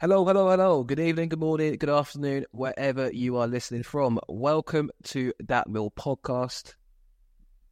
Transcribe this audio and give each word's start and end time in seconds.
Hello, 0.00 0.24
hello, 0.24 0.48
hello. 0.48 0.84
Good 0.84 1.00
evening, 1.00 1.28
good 1.28 1.40
morning, 1.40 1.74
good 1.76 1.90
afternoon, 1.90 2.44
wherever 2.52 3.10
you 3.10 3.36
are 3.36 3.48
listening 3.48 3.82
from. 3.82 4.20
Welcome 4.28 4.92
to 5.06 5.32
That 5.48 5.68
Mill 5.68 5.90
podcast. 5.90 6.76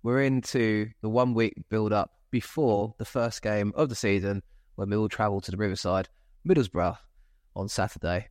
We're 0.02 0.22
into 0.22 0.88
the 1.02 1.08
one 1.08 1.34
week 1.34 1.54
build 1.68 1.92
up 1.92 2.10
before 2.32 2.96
the 2.98 3.04
first 3.04 3.42
game 3.42 3.72
of 3.76 3.90
the 3.90 3.94
season 3.94 4.42
when 4.74 4.90
we 4.90 4.96
will 4.96 5.08
travel 5.08 5.40
to 5.40 5.52
the 5.52 5.56
Riverside, 5.56 6.08
Middlesbrough 6.44 6.98
on 7.54 7.68
Saturday. 7.68 8.26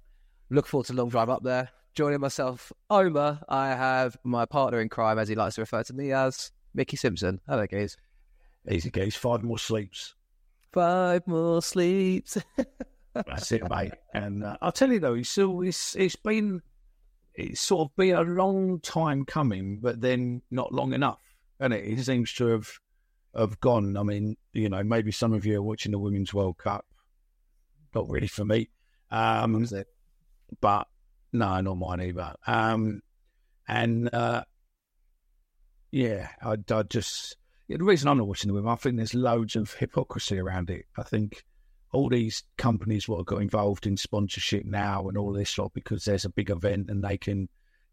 Look 0.49 0.67
forward 0.67 0.87
to 0.87 0.93
a 0.93 0.95
long 0.95 1.07
drive 1.07 1.29
up 1.29 1.43
there. 1.43 1.69
Joining 1.93 2.19
myself, 2.19 2.73
Omer, 2.89 3.39
I 3.47 3.69
have 3.69 4.17
my 4.25 4.43
partner 4.43 4.81
in 4.81 4.89
crime, 4.89 5.19
as 5.19 5.29
he 5.29 5.35
likes 5.35 5.55
to 5.55 5.61
refer 5.61 5.83
to 5.83 5.93
me 5.93 6.11
as, 6.11 6.51
Micky 6.73 6.97
Simpson. 6.97 7.39
Hello, 7.47 7.65
guys. 7.65 7.95
Easy 8.69 8.89
guys, 8.89 9.15
five 9.15 9.41
more 9.41 9.57
sleeps. 9.57 10.15
Five 10.73 11.25
more 11.27 11.61
sleeps. 11.61 12.37
That's 13.15 13.51
it, 13.51 13.69
mate. 13.69 13.93
And 14.13 14.43
uh, 14.43 14.57
I'll 14.61 14.71
tell 14.71 14.91
you 14.91 14.99
though, 14.99 15.13
it's 15.13 15.37
it's 15.37 15.95
it's 15.95 16.15
been 16.15 16.61
it's 17.33 17.61
sort 17.61 17.87
of 17.87 17.95
been 17.95 18.15
a 18.15 18.21
long 18.21 18.79
time 18.81 19.25
coming, 19.25 19.79
but 19.81 20.01
then 20.01 20.41
not 20.51 20.73
long 20.73 20.93
enough, 20.93 21.19
and 21.59 21.73
it? 21.73 21.85
it 21.85 22.03
seems 22.03 22.33
to 22.33 22.47
have 22.47 22.67
have 23.35 23.59
gone. 23.59 23.97
I 23.97 24.03
mean, 24.03 24.37
you 24.53 24.69
know, 24.69 24.83
maybe 24.83 25.11
some 25.11 25.33
of 25.33 25.45
you 25.45 25.57
are 25.57 25.63
watching 25.63 25.91
the 25.91 25.99
Women's 25.99 26.33
World 26.33 26.57
Cup. 26.57 26.85
Not 27.93 28.09
really 28.09 28.27
for 28.27 28.43
me, 28.43 28.69
um, 29.11 29.65
but 30.59 30.87
no, 31.31 31.61
not 31.61 31.75
mine 31.75 32.01
either. 32.01 32.35
Um, 32.45 33.01
and 33.67 34.13
uh, 34.13 34.43
yeah, 35.91 36.27
I, 36.41 36.57
I 36.69 36.83
just 36.83 37.37
yeah, 37.67 37.77
the 37.77 37.83
reason 37.83 38.09
I'm 38.09 38.17
not 38.17 38.27
watching 38.27 38.49
the 38.49 38.53
women, 38.53 38.71
I 38.71 38.75
think 38.75 38.97
there's 38.97 39.13
loads 39.13 39.55
of 39.55 39.73
hypocrisy 39.73 40.39
around 40.39 40.69
it. 40.69 40.85
I 40.97 41.03
think 41.03 41.43
all 41.95 42.09
these 42.09 42.43
companies 42.57 43.07
what 43.07 43.17
have 43.17 43.25
got 43.25 43.41
involved 43.41 43.87
in 43.87 43.97
sponsorship 43.97 44.65
now 44.65 45.07
and 45.07 45.17
all 45.17 45.31
this 45.31 45.57
lot 45.57 45.73
because 45.73 46.03
there's 46.03 46.25
a 46.25 46.29
big 46.29 46.49
event 46.49 46.89
and 46.89 47.03
they 47.03 47.17
can 47.17 47.47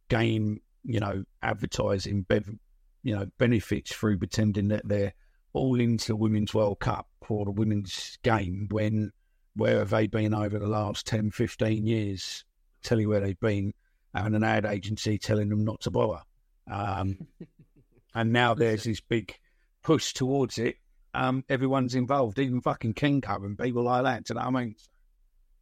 gain, 0.08 0.60
you 0.84 1.00
know, 1.00 1.24
advertising, 1.42 2.22
bev- 2.22 2.58
you 3.02 3.14
know, 3.14 3.26
benefits 3.38 3.94
through 3.94 4.18
pretending 4.18 4.68
that 4.68 4.86
they're 4.86 5.14
all 5.52 5.80
into 5.80 6.08
the 6.08 6.16
Women's 6.16 6.52
World 6.52 6.80
Cup 6.80 7.06
or 7.28 7.44
the 7.44 7.52
women's 7.52 8.18
game 8.22 8.66
when 8.70 9.12
where 9.54 9.78
have 9.78 9.90
they 9.90 10.06
been 10.06 10.34
over 10.34 10.58
the 10.58 10.66
last 10.66 11.06
10, 11.06 11.30
15 11.30 11.86
years? 11.86 12.44
Tell 12.82 13.00
you 13.00 13.08
where 13.08 13.20
they've 13.20 13.38
been, 13.38 13.72
having 14.14 14.34
an 14.34 14.44
ad 14.44 14.64
agency 14.64 15.16
telling 15.16 15.48
them 15.48 15.64
not 15.64 15.80
to 15.82 15.90
bother. 15.90 16.22
Um, 16.70 17.26
and 18.14 18.32
now 18.32 18.54
there's 18.54 18.84
this 18.84 19.00
big 19.00 19.34
push 19.82 20.12
towards 20.12 20.58
it 20.58 20.76
um, 21.14 21.44
everyone's 21.48 21.94
involved, 21.94 22.38
even 22.38 22.60
fucking 22.60 22.94
Kenko 22.94 23.44
and 23.44 23.58
people 23.58 23.82
like 23.82 24.04
that. 24.04 24.24
Do 24.24 24.34
you 24.34 24.40
know 24.40 24.46
what 24.46 24.56
I 24.56 24.64
mean? 24.64 24.74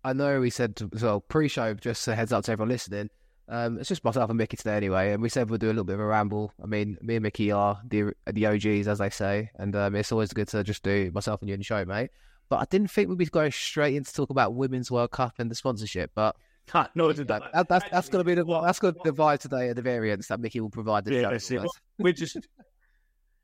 I 0.03 0.13
know 0.13 0.41
we 0.41 0.51
said 0.51 0.81
as 0.95 1.03
well 1.03 1.21
pre-show, 1.21 1.75
just 1.75 2.07
a 2.09 2.15
heads 2.15 2.33
up 2.33 2.45
to 2.45 2.53
everyone 2.53 2.71
listening. 2.71 3.11
Um, 3.49 3.79
it's 3.79 3.89
just 3.89 4.05
myself 4.05 4.31
and 4.31 4.39
Micky 4.39 4.57
today 4.57 4.77
anyway, 4.77 5.13
and 5.13 5.21
we 5.21 5.29
said 5.29 5.51
we'll 5.51 5.59
do 5.59 5.67
a 5.67 5.69
little 5.69 5.85
bit 5.85 5.95
of 5.95 6.01
a 6.01 6.07
ramble. 6.07 6.53
I 6.63 6.67
mean, 6.67 6.97
me 7.03 7.17
and 7.17 7.23
Micky 7.25 7.51
are 7.51 7.81
the 7.85 8.13
the 8.31 8.47
OGs, 8.47 8.87
as 8.87 8.99
they 8.99 9.11
say, 9.11 9.51
and 9.57 9.75
um, 9.75 9.97
it's 9.97 10.13
always 10.13 10.33
good 10.33 10.47
to 10.49 10.63
just 10.63 10.85
do 10.85 11.11
myself 11.13 11.43
and 11.43 11.49
you 11.49 11.55
in 11.55 11.61
the 11.61 11.65
show, 11.65 11.85
mate. 11.85 12.11
But 12.49 12.61
I 12.61 12.65
didn't 12.71 12.93
think 12.93 13.09
we'd 13.09 13.19
be 13.19 13.27
going 13.27 13.51
straight 13.51 13.97
in 13.97 14.05
to 14.05 14.13
talk 14.13 14.31
about 14.31 14.55
Women's 14.55 14.91
World 14.91 15.11
Cup 15.11 15.35
and 15.39 15.51
the 15.51 15.57
sponsorship, 15.57 16.13
but 16.15 16.37
no, 16.95 17.13
that, 17.13 17.27
that, 17.53 17.69
that's 17.69 17.91
that's 17.91 18.09
going 18.09 18.25
to 18.25 18.27
be 18.29 18.35
the 18.35 18.45
that's 18.63 18.79
going 18.79 18.95
to 18.95 19.01
be 19.01 19.11
the 19.11 19.17
vibe 19.17 19.41
today 19.41 19.71
at 19.71 19.77
the 19.77 19.83
variance 19.83 20.29
that 20.29 20.39
Micky 20.39 20.61
will 20.61 20.71
provide 20.71 21.05
the 21.05 21.15
yeah, 21.15 21.23
show. 21.23 21.31
that's 21.31 21.51
it. 21.51 21.63
We're 21.99 22.13
just 22.13 22.37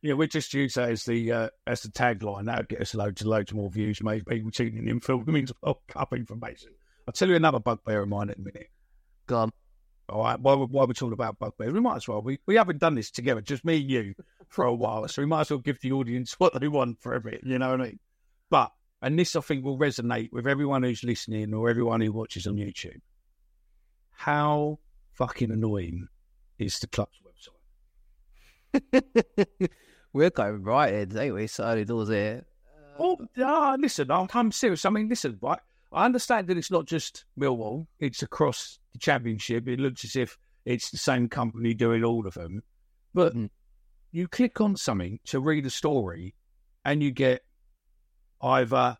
yeah, 0.02 0.14
we 0.14 0.28
just 0.28 0.52
use 0.54 0.74
that 0.74 0.90
as 0.90 1.04
the 1.04 1.32
uh, 1.32 1.48
as 1.66 1.82
the 1.82 1.88
tagline. 1.88 2.46
That'll 2.46 2.64
get 2.64 2.80
us 2.80 2.94
loads 2.94 3.22
and 3.22 3.30
loads 3.30 3.52
more 3.52 3.70
views. 3.70 4.02
Maybe 4.02 4.22
people 4.26 4.50
tuning 4.50 4.88
in 4.88 5.00
for 5.00 5.16
Women's 5.16 5.52
World 5.62 5.78
Cup 5.88 6.12
information. 6.12 6.70
I'll 7.06 7.12
tell 7.12 7.28
you 7.28 7.36
another 7.36 7.60
bugbear 7.60 8.02
of 8.02 8.08
mine 8.08 8.30
in 8.30 8.36
a 8.40 8.42
minute. 8.42 8.70
Go 9.26 9.38
on. 9.38 9.52
All 10.08 10.22
right, 10.22 10.38
why, 10.38 10.54
we're, 10.54 10.66
we're 10.66 10.86
talking 10.92 11.12
about 11.12 11.38
bugbears, 11.40 11.72
we 11.72 11.80
might 11.80 11.96
as 11.96 12.06
well. 12.06 12.22
We, 12.22 12.38
we 12.46 12.54
haven't 12.54 12.78
done 12.78 12.94
this 12.94 13.10
together, 13.10 13.40
just 13.40 13.64
me 13.64 13.80
and 13.80 13.90
you, 13.90 14.14
for 14.46 14.64
a 14.64 14.72
while, 14.72 15.08
so 15.08 15.20
we 15.20 15.26
might 15.26 15.40
as 15.40 15.50
well 15.50 15.58
give 15.58 15.80
the 15.80 15.90
audience 15.90 16.34
what 16.38 16.58
they 16.60 16.68
want 16.68 17.00
for 17.00 17.14
a 17.14 17.20
bit. 17.20 17.40
You 17.42 17.58
know 17.58 17.70
what 17.70 17.80
I 17.80 17.84
mean? 17.84 17.98
But 18.48 18.70
and 19.02 19.18
this 19.18 19.34
I 19.34 19.40
think 19.40 19.64
will 19.64 19.78
resonate 19.78 20.32
with 20.32 20.46
everyone 20.46 20.82
who's 20.82 21.02
listening 21.02 21.52
or 21.52 21.68
everyone 21.68 22.00
who 22.00 22.12
watches 22.12 22.46
on 22.46 22.54
YouTube. 22.54 23.00
How 24.12 24.78
fucking 25.14 25.50
annoying 25.50 26.08
is 26.58 26.78
the 26.78 26.86
club's? 26.86 27.20
We're 30.12 30.30
going 30.30 30.62
right 30.62 30.92
in, 30.92 31.16
ain't 31.18 31.34
we? 31.34 31.44
It's 31.44 31.60
early 31.60 31.84
doors 31.84 32.08
here. 32.08 32.44
Oh, 32.98 33.18
ah, 33.38 33.76
listen, 33.78 34.10
I'm, 34.10 34.28
I'm 34.32 34.52
serious. 34.52 34.84
I 34.84 34.90
mean, 34.90 35.08
listen, 35.08 35.38
right? 35.42 35.58
I 35.92 36.04
understand 36.04 36.48
that 36.48 36.56
it's 36.56 36.70
not 36.70 36.86
just 36.86 37.24
Millwall; 37.38 37.86
it's 38.00 38.22
across 38.22 38.78
the 38.92 38.98
championship. 38.98 39.68
It 39.68 39.80
looks 39.80 40.04
as 40.04 40.16
if 40.16 40.38
it's 40.64 40.90
the 40.90 40.96
same 40.98 41.28
company 41.28 41.74
doing 41.74 42.04
all 42.04 42.26
of 42.26 42.34
them. 42.34 42.62
But 43.14 43.34
Mm. 43.34 43.50
you 44.12 44.28
click 44.28 44.60
on 44.60 44.76
something 44.76 45.20
to 45.26 45.40
read 45.40 45.66
a 45.66 45.70
story, 45.70 46.34
and 46.84 47.02
you 47.02 47.10
get 47.10 47.42
either 48.40 48.96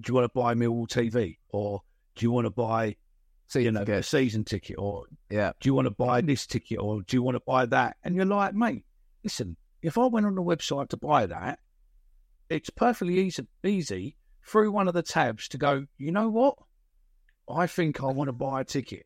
do 0.00 0.10
you 0.10 0.14
want 0.14 0.24
to 0.24 0.38
buy 0.38 0.54
Millwall 0.54 0.88
TV, 0.88 1.38
or 1.48 1.82
do 2.14 2.26
you 2.26 2.30
want 2.30 2.46
to 2.46 2.50
buy 2.50 2.96
So 3.48 3.60
you 3.60 3.70
know 3.70 3.82
a 3.82 4.02
season 4.02 4.44
ticket, 4.44 4.76
or 4.76 5.04
yeah, 5.30 5.52
do 5.60 5.68
you 5.68 5.74
want 5.74 5.86
to 5.86 5.94
buy 5.94 6.20
this 6.20 6.46
ticket, 6.46 6.78
or 6.80 7.02
do 7.02 7.16
you 7.16 7.22
want 7.22 7.36
to 7.36 7.42
buy 7.46 7.64
that? 7.66 7.96
And 8.02 8.16
you're 8.16 8.24
like, 8.24 8.54
mate, 8.54 8.84
listen, 9.26 9.56
if 9.82 9.98
I 9.98 10.06
went 10.06 10.24
on 10.24 10.36
the 10.36 10.42
website 10.42 10.88
to 10.90 10.96
buy 10.96 11.26
that, 11.26 11.58
it's 12.48 12.70
perfectly 12.70 13.18
easy, 13.18 13.44
easy 13.64 14.16
through 14.46 14.70
one 14.70 14.86
of 14.86 14.94
the 14.94 15.02
tabs 15.02 15.48
to 15.48 15.58
go, 15.58 15.84
you 15.98 16.12
know 16.12 16.28
what? 16.28 16.54
I 17.50 17.66
think 17.66 18.00
I 18.00 18.06
want 18.06 18.28
to 18.28 18.32
buy 18.32 18.60
a 18.60 18.64
ticket. 18.64 19.04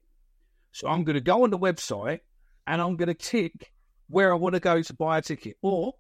So 0.73 0.89
I'm 0.89 1.05
going 1.05 1.15
to 1.15 1.23
go 1.23 1.45
on 1.45 1.51
the 1.51 1.59
website 1.59 2.21
and 2.67 2.83
I'm 2.83 2.97
going 2.97 3.09
to 3.09 3.15
tick 3.15 3.73
where 4.09 4.31
I 4.31 4.37
want 4.37 4.57
to 4.57 4.61
go 4.61 4.83
to 4.83 4.95
buy 4.95 5.17
a 5.17 5.23
ticket. 5.23 5.57
Or 5.63 5.95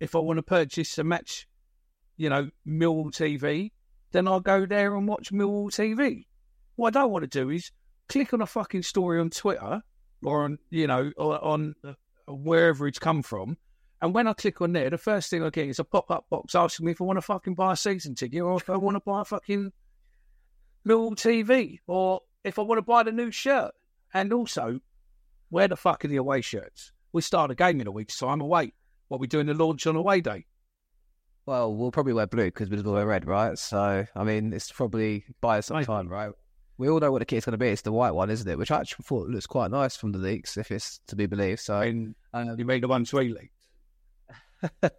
if 0.00 0.16
I 0.16 0.18
want 0.20 0.38
to 0.38 0.42
purchase 0.42 0.96
a 0.96 1.04
match, 1.04 1.46
you 2.16 2.30
know, 2.30 2.48
Millwall 2.66 3.12
TV, 3.12 3.72
then 4.12 4.26
I'll 4.26 4.40
go 4.40 4.64
there 4.64 4.96
and 4.96 5.06
watch 5.06 5.30
Millwall 5.30 5.68
TV. 5.68 6.24
What 6.76 6.96
I 6.96 7.00
don't 7.00 7.12
want 7.12 7.30
to 7.30 7.44
do 7.44 7.50
is 7.50 7.70
click 8.08 8.32
on 8.32 8.40
a 8.40 8.46
fucking 8.46 8.82
story 8.82 9.20
on 9.20 9.28
Twitter 9.28 9.82
or 10.22 10.44
on, 10.44 10.58
you 10.70 10.86
know, 10.86 11.12
or 11.18 11.44
on 11.44 11.74
wherever 12.28 12.86
it's 12.86 12.98
come 12.98 13.22
from. 13.22 13.56
And 14.00 14.14
when 14.14 14.28
I 14.28 14.32
click 14.32 14.60
on 14.60 14.72
there, 14.72 14.90
the 14.90 14.98
first 14.98 15.30
thing 15.30 15.42
I 15.42 15.50
get 15.50 15.68
is 15.68 15.80
a 15.80 15.84
pop 15.84 16.10
up 16.10 16.26
box 16.30 16.54
asking 16.54 16.86
me 16.86 16.92
if 16.92 17.00
I 17.00 17.04
want 17.04 17.16
to 17.16 17.22
fucking 17.22 17.54
buy 17.54 17.72
a 17.72 17.76
season 17.76 18.14
ticket 18.14 18.42
or 18.42 18.56
if 18.56 18.70
I 18.70 18.76
want 18.76 18.96
to 18.96 19.00
buy 19.00 19.22
a 19.22 19.24
fucking 19.24 19.72
Millwall 20.86 21.16
TV 21.16 21.80
or 21.86 22.20
if 22.44 22.58
I 22.58 22.62
want 22.62 22.78
to 22.78 22.82
buy 22.82 23.02
the 23.02 23.12
new 23.12 23.30
shirt. 23.30 23.72
And 24.14 24.32
also, 24.32 24.80
where 25.50 25.68
the 25.68 25.76
fuck 25.76 26.04
are 26.04 26.08
the 26.08 26.16
away 26.16 26.40
shirts? 26.40 26.92
We 27.12 27.22
start 27.22 27.50
a 27.50 27.54
game 27.54 27.80
in 27.80 27.86
a 27.86 27.92
week's 27.92 28.18
time 28.18 28.40
away. 28.40 28.72
What 29.08 29.20
we 29.20 29.26
doing 29.26 29.46
the 29.46 29.54
launch 29.54 29.86
on 29.86 29.96
away 29.96 30.20
day? 30.20 30.46
Well, 31.46 31.74
we'll 31.74 31.90
probably 31.90 32.12
wear 32.12 32.26
blue 32.26 32.44
because 32.44 32.68
we'll 32.68 32.92
wear 32.92 33.06
red, 33.06 33.26
right? 33.26 33.58
So, 33.58 34.06
I 34.14 34.24
mean, 34.24 34.52
it's 34.52 34.70
probably 34.70 35.24
buy 35.40 35.58
us 35.58 35.66
some 35.66 35.82
time, 35.84 36.08
right? 36.08 36.30
We 36.78 36.88
all 36.88 37.00
know 37.00 37.10
what 37.10 37.18
the 37.18 37.26
kit's 37.26 37.44
going 37.44 37.52
to 37.52 37.58
be. 37.58 37.68
It's 37.68 37.82
the 37.82 37.92
white 37.92 38.12
one, 38.12 38.30
isn't 38.30 38.48
it? 38.48 38.56
Which 38.56 38.70
I 38.70 38.80
actually 38.80 39.02
thought 39.02 39.28
looks 39.28 39.46
quite 39.46 39.72
nice 39.72 39.96
from 39.96 40.12
the 40.12 40.18
leaks, 40.18 40.56
if 40.56 40.70
it's 40.70 41.00
to 41.08 41.16
be 41.16 41.26
believed. 41.26 41.60
So, 41.60 41.80
mean, 41.80 42.14
um, 42.32 42.56
you 42.56 42.64
mean 42.64 42.80
the 42.80 42.88
ones 42.88 43.12
we 43.12 43.34
leaked? 43.34 43.52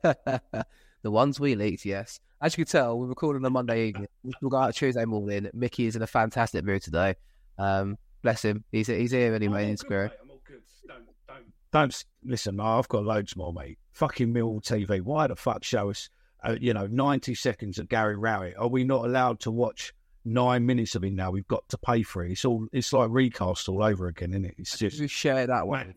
the 1.01 1.11
ones 1.11 1.39
we 1.39 1.55
leaked, 1.55 1.85
yes. 1.85 2.19
As 2.41 2.57
you 2.57 2.65
can 2.65 2.71
tell, 2.71 2.99
we're 2.99 3.07
recording 3.07 3.45
on 3.45 3.53
Monday 3.53 3.87
evening. 3.87 4.07
We'll 4.41 4.49
go 4.49 4.57
out 4.57 4.75
Tuesday 4.75 5.05
morning. 5.05 5.49
Micky 5.53 5.85
is 5.85 5.95
in 5.95 6.01
a 6.01 6.07
fantastic 6.07 6.65
mood 6.65 6.83
today. 6.83 7.15
Um, 7.57 7.97
bless 8.21 8.43
him. 8.43 8.65
He's 8.71 8.87
he's 8.87 9.11
here 9.11 9.33
anyway 9.33 9.69
in 9.69 9.77
spirit. 9.77 10.11
I'm 10.21 10.29
all 10.29 10.41
good. 10.45 10.61
Don't, 10.85 11.05
don't, 11.27 11.53
don't 11.71 12.05
listen. 12.23 12.57
mate, 12.57 12.63
I've 12.63 12.89
got 12.89 13.05
loads 13.05 13.37
more, 13.37 13.53
mate. 13.53 13.77
Fucking 13.93 14.31
Mill 14.33 14.59
TV. 14.61 15.01
Why 15.01 15.27
the 15.27 15.35
fuck 15.37 15.63
show 15.63 15.89
us, 15.89 16.09
uh, 16.43 16.55
you 16.59 16.73
know, 16.73 16.87
90 16.87 17.35
seconds 17.35 17.79
of 17.79 17.87
Gary 17.87 18.17
Rowett? 18.17 18.55
Are 18.57 18.67
we 18.67 18.83
not 18.83 19.05
allowed 19.05 19.39
to 19.41 19.51
watch 19.51 19.93
nine 20.25 20.65
minutes 20.65 20.95
of 20.95 21.03
it 21.03 21.13
now? 21.13 21.31
We've 21.31 21.47
got 21.47 21.67
to 21.69 21.77
pay 21.77 22.03
for 22.03 22.23
it. 22.23 22.31
It's 22.31 22.45
all. 22.45 22.67
It's 22.71 22.93
like 22.93 23.09
recast 23.11 23.69
all 23.69 23.83
over 23.83 24.07
again, 24.07 24.31
isn't 24.31 24.45
it? 24.45 24.55
It's 24.57 24.77
just. 24.77 24.99
We 24.99 25.07
share 25.07 25.47
that 25.47 25.67
one. 25.67 25.93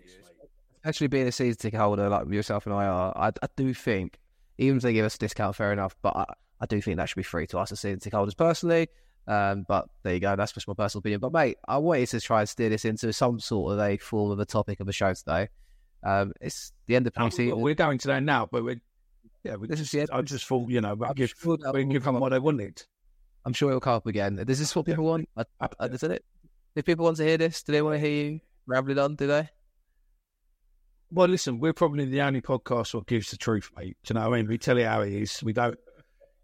Especially 0.85 1.07
being 1.07 1.29
a 1.29 1.33
season 1.33 1.57
ticket 1.59 1.79
holder 1.79 2.09
like 2.09 2.29
yourself 2.29 2.67
and 2.67 2.75
I 2.75 2.87
are, 2.87 3.17
I, 3.17 3.29
I 3.29 3.47
do 3.57 3.73
think, 3.73 4.19
even 4.59 4.79
if 4.79 4.83
they 4.83 4.93
give 4.93 5.05
us 5.07 5.15
a 5.15 5.19
discount, 5.19 5.55
fair 5.55 5.73
enough, 5.73 5.95
but 6.03 6.17
I, 6.17 6.25
I 6.61 6.67
do 6.67 6.81
think 6.81 6.97
that 6.97 7.09
should 7.09 7.17
be 7.17 7.23
free 7.23 7.47
to 7.49 7.59
us 7.59 7.71
as 7.71 7.79
season 7.79 8.01
ticket 8.01 8.17
holders 8.17 8.35
personally. 8.35 8.89
Um, 9.29 9.65
but 9.69 9.87
there 10.03 10.15
you 10.15 10.19
go, 10.19 10.35
that's 10.35 10.51
just 10.51 10.67
my 10.67 10.75
personal 10.75 10.99
opinion. 10.99 11.21
But 11.21 11.33
mate, 11.33 11.59
I 11.69 11.79
wanted 11.79 12.09
to 12.09 12.21
try 12.21 12.41
and 12.41 12.49
steer 12.49 12.69
this 12.69 12.85
into 12.85 13.13
some 13.13 13.39
sort 13.39 13.75
of 13.75 13.79
a 13.79 13.97
form 13.99 14.33
of 14.33 14.41
a 14.41 14.45
topic 14.45 14.81
of 14.81 14.87
the 14.87 14.93
show 14.93 15.15
today. 15.15 15.49
Um, 16.03 16.33
it's 16.41 16.73
the 16.89 16.97
end 16.97 17.07
of 17.07 17.17
No, 17.17 17.29
pre-season. 17.29 17.61
we're 17.61 17.75
going 17.75 17.99
to 17.99 18.09
that 18.09 18.25
now, 18.25 18.49
but 18.51 18.65
we're. 18.65 18.81
Yeah, 19.45 19.55
we 19.57 19.69
This 19.69 19.79
is 19.79 19.87
just, 19.87 19.93
the 19.93 20.01
end. 20.01 20.11
I 20.13 20.23
just 20.23 20.47
thought, 20.47 20.69
you 20.69 20.81
know, 20.81 20.95
we'll 20.95 21.15
give, 21.15 21.33
we'll 21.45 21.57
give 21.57 22.03
come 22.03 22.15
them 22.15 22.21
what 22.21 22.31
they 22.31 22.41
wanted. 22.41 22.83
I'm 23.45 23.53
sure 23.53 23.71
it'll 23.71 23.81
come 23.81 23.95
up 23.95 24.07
again. 24.07 24.39
Is 24.47 24.59
this 24.59 24.75
what 24.75 24.87
people 24.87 25.05
want? 25.05 25.29
Uh, 25.37 25.45
uh, 25.61 25.89
isn't 25.93 26.13
it? 26.13 26.25
If 26.75 26.85
people 26.85 27.05
want 27.05 27.17
to 27.19 27.25
hear 27.25 27.39
this, 27.39 27.63
do 27.63 27.73
they 27.73 27.83
want 27.83 27.95
to 27.95 28.01
hear 28.01 28.25
you 28.25 28.41
rambling 28.67 28.99
on? 28.99 29.17
Do 29.17 29.27
they? 29.27 29.49
Well, 31.11 31.29
listen, 31.29 31.59
we're 31.59 31.75
probably 31.75 32.07
the 32.07 32.23
only 32.23 32.41
podcast 32.41 32.93
that 32.93 33.07
gives 33.07 33.31
the 33.31 33.37
truth, 33.37 33.71
mate. 33.77 33.97
Do 34.05 34.15
you 34.15 34.21
know 34.21 34.29
what 34.29 34.35
I 34.35 34.39
mean? 34.39 34.49
We 34.49 34.59
tell 34.59 34.79
it 34.79 34.87
how 34.87 35.03
it 35.03 35.13
is. 35.13 35.43
We 35.43 35.53
don't, 35.53 35.79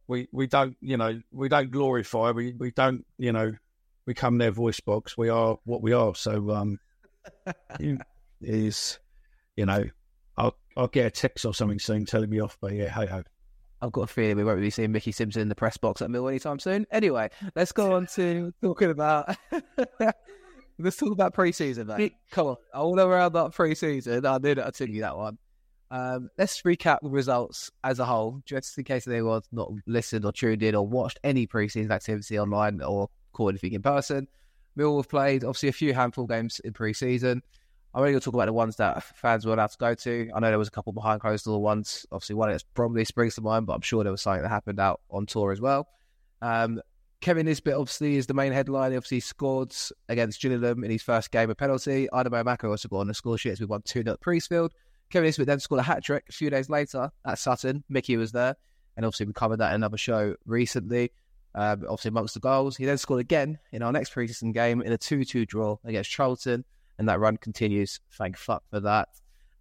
we 0.08 0.28
we 0.32 0.46
don't, 0.46 0.76
you 0.80 0.96
know, 0.96 1.20
we 1.32 1.48
don't 1.48 1.70
glorify. 1.70 2.32
We 2.32 2.52
we 2.52 2.72
don't, 2.72 3.06
you 3.16 3.32
know, 3.32 3.52
we 4.06 4.14
come 4.14 4.36
their 4.38 4.50
voice 4.50 4.80
box. 4.80 5.16
We 5.16 5.30
are 5.30 5.58
what 5.64 5.82
we 5.82 5.92
are. 5.92 6.14
So, 6.14 6.50
um, 6.50 6.78
is, 8.42 8.98
you 9.56 9.64
know, 9.64 9.84
I'll 10.36 10.56
I'll 10.76 10.88
get 10.88 11.06
a 11.06 11.10
text 11.10 11.46
or 11.46 11.54
something 11.54 11.78
soon 11.78 12.04
telling 12.04 12.28
me 12.28 12.40
off. 12.40 12.58
But 12.60 12.74
yeah, 12.74 12.90
hey 12.90 13.06
ho. 13.06 13.22
I've 13.80 13.92
got 13.92 14.02
a 14.02 14.06
feeling 14.06 14.36
we 14.36 14.44
won't 14.44 14.60
be 14.60 14.70
seeing 14.70 14.92
Micky 14.92 15.12
Simpson 15.12 15.42
in 15.42 15.48
the 15.48 15.54
press 15.54 15.76
box 15.76 16.02
at 16.02 16.10
Mill 16.10 16.28
anytime 16.28 16.58
soon. 16.58 16.86
Anyway, 16.90 17.30
let's 17.54 17.72
go 17.72 17.94
on 17.94 18.06
to 18.14 18.52
talking 18.62 18.90
about. 18.90 19.36
let's 20.78 20.96
talk 20.96 21.12
about 21.12 21.34
pre-season, 21.34 21.86
mate. 21.86 22.14
Come 22.30 22.48
on, 22.48 22.56
all 22.74 22.98
around 22.98 23.32
that 23.34 23.52
pre-season. 23.52 24.26
I 24.26 24.38
knew 24.38 24.54
that 24.56 24.66
I 24.66 24.70
took 24.70 24.88
you 24.88 25.02
that 25.02 25.16
one. 25.16 25.38
Um, 25.90 26.28
let's 26.36 26.60
recap 26.62 26.98
the 27.02 27.08
results 27.08 27.70
as 27.82 27.98
a 27.98 28.04
whole, 28.04 28.42
just 28.44 28.76
in 28.76 28.84
case 28.84 29.06
anyone's 29.06 29.48
not 29.52 29.70
listened 29.86 30.24
or 30.24 30.32
tuned 30.32 30.62
in 30.62 30.74
or 30.74 30.86
watched 30.86 31.18
any 31.24 31.46
pre-season 31.46 31.92
activity 31.92 32.38
online 32.38 32.82
or 32.82 33.08
caught 33.32 33.50
anything 33.50 33.72
in 33.72 33.82
person. 33.82 34.28
Mill 34.76 34.96
have 34.98 35.08
played 35.08 35.44
obviously 35.44 35.70
a 35.70 35.72
few 35.72 35.94
handful 35.94 36.26
games 36.26 36.60
in 36.60 36.72
pre-season. 36.72 37.42
I'm 37.98 38.02
only 38.02 38.12
going 38.12 38.20
to 38.20 38.24
talk 38.26 38.34
about 38.34 38.46
the 38.46 38.52
ones 38.52 38.76
that 38.76 39.02
fans 39.02 39.44
were 39.44 39.54
allowed 39.54 39.72
to 39.72 39.76
go 39.76 39.92
to. 39.92 40.30
I 40.32 40.38
know 40.38 40.50
there 40.50 40.58
was 40.58 40.68
a 40.68 40.70
couple 40.70 40.92
behind 40.92 41.20
closed 41.20 41.46
door 41.46 41.60
ones. 41.60 42.06
Obviously, 42.12 42.36
one 42.36 42.48
that 42.48 42.62
probably 42.72 43.04
springs 43.04 43.34
to 43.34 43.40
mind, 43.40 43.66
but 43.66 43.72
I'm 43.72 43.80
sure 43.80 44.04
there 44.04 44.12
was 44.12 44.22
something 44.22 44.42
that 44.42 44.48
happened 44.50 44.78
out 44.78 45.00
on 45.10 45.26
tour 45.26 45.50
as 45.50 45.60
well. 45.60 45.88
Um, 46.40 46.80
Kevin 47.20 47.46
Nisbet 47.46 47.74
obviously 47.74 48.14
is 48.14 48.28
the 48.28 48.34
main 48.34 48.52
headline. 48.52 48.92
He 48.92 48.96
obviously 48.96 49.18
scored 49.18 49.74
against 50.08 50.40
Gillingham 50.40 50.84
in 50.84 50.92
his 50.92 51.02
first 51.02 51.32
game 51.32 51.50
of 51.50 51.56
penalty. 51.56 52.08
Aidomo 52.12 52.44
Emakhu 52.44 52.70
also 52.70 52.88
got 52.88 52.98
on 52.98 53.08
the 53.08 53.14
score 53.14 53.36
sheets. 53.36 53.58
We 53.58 53.66
won 53.66 53.82
2 53.82 54.04
0 54.04 54.12
at 54.12 54.20
Priestfield. 54.20 54.70
Kevin 55.10 55.26
Nisbet 55.26 55.48
then 55.48 55.58
scored 55.58 55.80
a 55.80 55.82
hat 55.82 56.04
trick 56.04 56.22
a 56.28 56.32
few 56.32 56.50
days 56.50 56.70
later 56.70 57.10
at 57.26 57.40
Sutton. 57.40 57.82
Micky 57.88 58.16
was 58.16 58.30
there. 58.30 58.54
And 58.96 59.06
obviously, 59.06 59.26
we 59.26 59.32
covered 59.32 59.58
that 59.58 59.70
in 59.70 59.74
another 59.74 59.98
show 59.98 60.36
recently. 60.46 61.10
Um, 61.52 61.82
obviously, 61.82 62.10
amongst 62.10 62.34
the 62.34 62.40
goals, 62.40 62.76
he 62.76 62.84
then 62.84 62.98
scored 62.98 63.22
again 63.22 63.58
in 63.72 63.82
our 63.82 63.90
next 63.90 64.14
preseason 64.14 64.54
game 64.54 64.82
in 64.82 64.92
a 64.92 64.98
2 64.98 65.24
2 65.24 65.46
draw 65.46 65.78
against 65.84 66.10
Charlton. 66.12 66.64
And 66.98 67.08
that 67.08 67.20
run 67.20 67.36
continues. 67.36 68.00
Thank 68.12 68.36
fuck 68.36 68.64
for 68.70 68.80
that. 68.80 69.08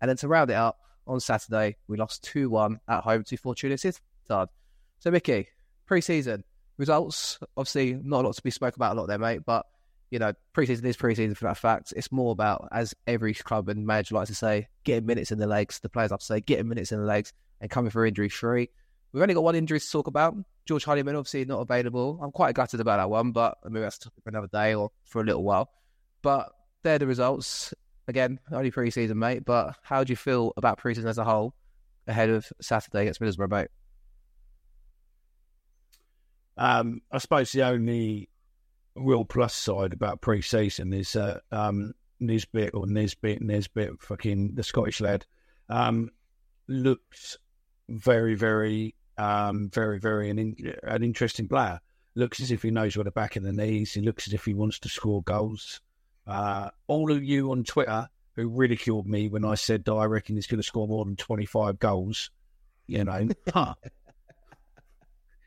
And 0.01 0.09
then 0.09 0.17
to 0.17 0.27
round 0.27 0.49
it 0.49 0.55
up, 0.55 0.79
on 1.07 1.19
Saturday, 1.19 1.77
we 1.87 1.97
lost 1.97 2.23
2 2.23 2.49
1 2.49 2.79
at 2.87 3.03
home 3.03 3.23
to 3.23 3.37
Fortuna 3.37 3.75
Sittard. 3.75 4.47
So, 4.99 5.11
Micky, 5.11 5.47
pre 5.85 6.01
season 6.01 6.43
results, 6.77 7.39
obviously, 7.55 7.93
not 8.03 8.23
a 8.23 8.27
lot 8.27 8.35
to 8.35 8.41
be 8.41 8.51
spoke 8.51 8.75
about 8.75 8.95
a 8.95 8.99
lot 8.99 9.07
there, 9.07 9.19
mate, 9.19 9.41
but. 9.45 9.65
You 10.09 10.19
know, 10.19 10.31
preseason 10.55 10.85
is 10.85 10.95
preseason 10.95 11.35
for 11.35 11.49
that 11.49 11.57
fact. 11.57 11.91
It's 11.93 12.13
more 12.13 12.31
about, 12.31 12.69
as 12.71 12.95
every 13.07 13.33
club 13.33 13.67
and 13.67 13.85
manager 13.85 14.15
likes 14.15 14.29
to 14.29 14.35
say, 14.35 14.69
getting 14.85 15.05
minutes 15.05 15.33
in 15.33 15.37
the 15.37 15.47
legs. 15.47 15.81
The 15.81 15.89
players 15.89 16.11
like 16.11 16.21
to 16.21 16.25
say, 16.25 16.39
getting 16.39 16.69
minutes 16.69 16.93
in 16.93 16.99
the 16.99 17.05
legs 17.05 17.33
and 17.59 17.69
coming 17.69 17.91
for 17.91 18.05
injury 18.05 18.29
free. 18.29 18.69
We've 19.11 19.21
only 19.21 19.33
got 19.33 19.43
one 19.43 19.55
injury 19.55 19.81
to 19.81 19.91
talk 19.91 20.07
about. 20.07 20.33
George 20.65 20.85
Honeyman, 20.85 21.17
obviously, 21.17 21.43
not 21.43 21.59
available. 21.59 22.19
I'm 22.21 22.31
quite 22.31 22.55
gutted 22.55 22.79
about 22.79 22.97
that 22.97 23.09
one, 23.09 23.33
but 23.33 23.57
maybe 23.65 23.81
that's 23.81 23.97
for 23.97 24.29
another 24.29 24.47
day 24.47 24.75
or 24.75 24.91
for 25.03 25.21
a 25.21 25.25
little 25.25 25.43
while. 25.43 25.69
But 26.21 26.53
they're 26.87 26.99
the 26.99 27.07
results. 27.07 27.73
Again, 28.07 28.39
only 28.51 28.71
pre-season, 28.71 29.19
mate. 29.19 29.43
But 29.43 29.75
how 29.83 30.03
do 30.03 30.11
you 30.11 30.15
feel 30.15 30.53
about 30.55 30.77
pre-season 30.77 31.09
as 31.09 31.17
a 31.17 31.25
whole 31.25 31.53
ahead 32.07 32.29
of 32.29 32.47
Saturday 32.61 33.01
against 33.01 33.19
Middlesbrough, 33.19 33.51
mate? 33.51 33.67
Um, 36.55 37.01
I 37.11 37.17
suppose 37.17 37.51
the 37.51 37.63
only 37.63 38.29
real 38.95 39.25
plus 39.25 39.53
side 39.53 39.93
about 39.93 40.21
pre-season 40.21 40.93
is 40.93 41.15
uh, 41.15 41.39
um, 41.51 41.93
Nisbet 42.19 42.73
or 42.73 42.87
Nisbet, 42.87 43.41
Nisbet, 43.41 44.01
fucking 44.01 44.55
the 44.55 44.63
Scottish 44.63 45.01
lad, 45.01 45.25
um, 45.69 46.09
looks 46.67 47.37
very, 47.89 48.35
very, 48.35 48.95
um, 49.17 49.69
very, 49.71 49.99
very 49.99 50.29
an, 50.29 50.39
in, 50.39 50.75
an 50.83 51.03
interesting 51.03 51.47
player. 51.47 51.79
Looks 52.15 52.39
as 52.39 52.51
if 52.51 52.63
he 52.63 52.71
knows 52.71 52.95
where 52.95 53.03
the 53.03 53.11
back 53.11 53.35
of 53.35 53.43
the 53.43 53.51
knees. 53.51 53.93
He 53.93 54.01
looks 54.01 54.27
as 54.27 54.33
if 54.33 54.45
he 54.45 54.55
wants 54.55 54.79
to 54.79 54.89
score 54.89 55.21
goals. 55.23 55.81
Uh, 56.27 56.69
all 56.87 57.11
of 57.11 57.23
you 57.23 57.51
on 57.51 57.63
Twitter 57.63 58.07
who 58.35 58.49
ridiculed 58.49 59.07
me 59.07 59.29
when 59.29 59.45
I 59.45 59.55
said 59.55 59.85
that 59.85 59.93
I 59.93 60.05
reckon 60.05 60.35
he's 60.35 60.45
going 60.47 60.59
to 60.59 60.63
score 60.67 60.87
more 60.87 61.03
than 61.05 61.15
25 61.15 61.79
goals, 61.79 62.29
you 62.85 63.03
know, 63.03 63.29
huh. 63.53 63.73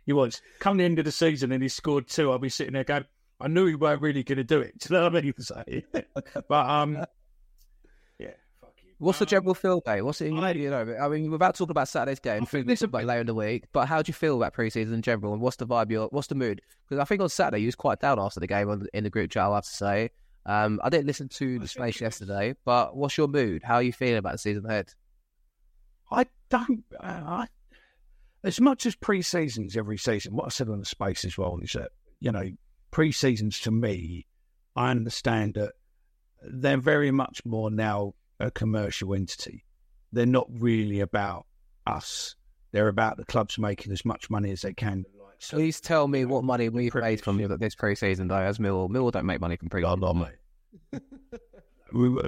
He 0.06 0.12
was. 0.12 0.40
Come 0.58 0.78
the 0.78 0.84
end 0.84 0.98
of 0.98 1.04
the 1.04 1.12
season 1.12 1.52
and 1.52 1.62
he 1.62 1.68
scored 1.68 2.08
two, 2.08 2.32
I'll 2.32 2.38
be 2.38 2.48
sitting 2.48 2.72
there 2.72 2.84
going, 2.84 3.04
I 3.40 3.48
knew 3.48 3.66
he 3.66 3.74
weren't 3.74 4.02
really 4.02 4.22
going 4.22 4.38
to 4.38 4.44
do 4.44 4.60
it. 4.60 4.78
Do 4.80 4.94
you 4.94 5.00
know 5.00 5.08
what 5.08 5.16
I 5.16 5.22
mean? 5.22 5.82
But, 6.48 6.68
um, 6.70 6.94
yeah, 8.18 8.30
fuck 8.60 8.74
you. 8.82 8.90
What's 8.98 9.18
the 9.18 9.24
Um, 9.24 9.28
general 9.28 9.54
feel, 9.54 9.82
mate? 9.86 10.02
What's 10.02 10.20
it? 10.20 10.32
I- 10.32 10.50
You 10.52 10.70
know, 10.70 10.96
I 11.00 11.08
mean, 11.08 11.30
without 11.30 11.54
talking 11.54 11.70
about 11.70 11.88
Saturday's 11.88 12.18
game, 12.20 12.42
I 12.42 12.46
think 12.46 12.66
this 12.66 12.80
this- 12.80 12.86
about 12.88 13.04
later 13.04 13.20
in 13.20 13.26
the 13.26 13.34
week. 13.34 13.64
But 13.72 13.86
how 13.86 14.02
do 14.02 14.10
you 14.10 14.14
feel 14.14 14.36
about 14.36 14.52
pre-season 14.54 14.94
in 14.94 15.02
general, 15.02 15.32
and 15.32 15.40
what's 15.40 15.56
the 15.56 15.66
vibe? 15.66 15.90
You're, 15.90 16.06
what's 16.08 16.26
the 16.28 16.34
mood? 16.34 16.60
Because 16.88 17.00
I 17.00 17.04
think 17.04 17.20
on 17.22 17.28
Saturday 17.28 17.60
you 17.60 17.66
was 17.68 17.76
quite 17.76 18.00
down 18.00 18.18
after 18.18 18.40
the 18.40 18.46
game 18.48 18.68
on, 18.68 18.86
in 18.92 19.04
the 19.04 19.10
group 19.10 19.30
chat. 19.30 19.44
I 19.48 19.54
have 19.54 19.64
to 19.64 19.70
say, 19.70 20.10
um, 20.46 20.80
I 20.82 20.88
didn't 20.88 21.06
listen 21.06 21.28
to 21.28 21.58
the 21.58 21.68
space 21.68 22.00
yesterday. 22.00 22.54
But 22.64 22.96
what's 22.96 23.16
your 23.16 23.28
mood? 23.28 23.62
How 23.62 23.76
are 23.76 23.82
you 23.82 23.92
feeling 23.92 24.16
about 24.16 24.32
the 24.32 24.38
season 24.38 24.66
ahead? 24.66 24.92
I 26.10 26.26
don't. 26.48 26.84
Uh, 26.98 27.22
I, 27.24 27.46
as 28.42 28.60
much 28.60 28.86
as 28.86 28.96
pre-seasons 28.96 29.76
every 29.76 29.98
season, 29.98 30.34
what 30.34 30.46
I 30.46 30.48
said 30.48 30.68
on 30.68 30.78
the 30.78 30.86
space 30.86 31.24
as 31.24 31.36
well 31.36 31.58
is 31.62 31.72
that 31.72 31.90
you 32.20 32.32
know 32.32 32.50
pre-seasons 32.90 33.60
to 33.60 33.70
me, 33.70 34.26
I 34.74 34.90
understand 34.90 35.54
that 35.54 35.72
they're 36.42 36.78
very 36.78 37.10
much 37.10 37.44
more 37.44 37.70
now 37.70 38.14
a 38.38 38.50
commercial 38.50 39.14
entity. 39.14 39.64
They're 40.12 40.26
not 40.26 40.48
really 40.50 41.00
about 41.00 41.46
us. 41.86 42.34
They're 42.72 42.88
about 42.88 43.16
the 43.16 43.24
clubs 43.24 43.58
making 43.58 43.92
as 43.92 44.04
much 44.04 44.30
money 44.30 44.50
as 44.50 44.62
they 44.62 44.72
can. 44.72 45.04
Please 45.48 45.80
tell 45.80 46.06
me 46.06 46.24
what 46.24 46.44
money 46.44 46.68
we've 46.68 46.94
made 46.94 47.22
from 47.22 47.38
this 47.58 47.74
pre-season, 47.74 48.28
though. 48.28 48.36
As 48.36 48.60
Mill, 48.60 48.88
Mill 48.88 49.10
don't 49.10 49.26
make 49.26 49.40
money 49.40 49.56
from 49.56 49.68
pre-season. 49.68 50.00
No, 50.00 50.14
mate. 50.14 51.02
we, 51.92 52.18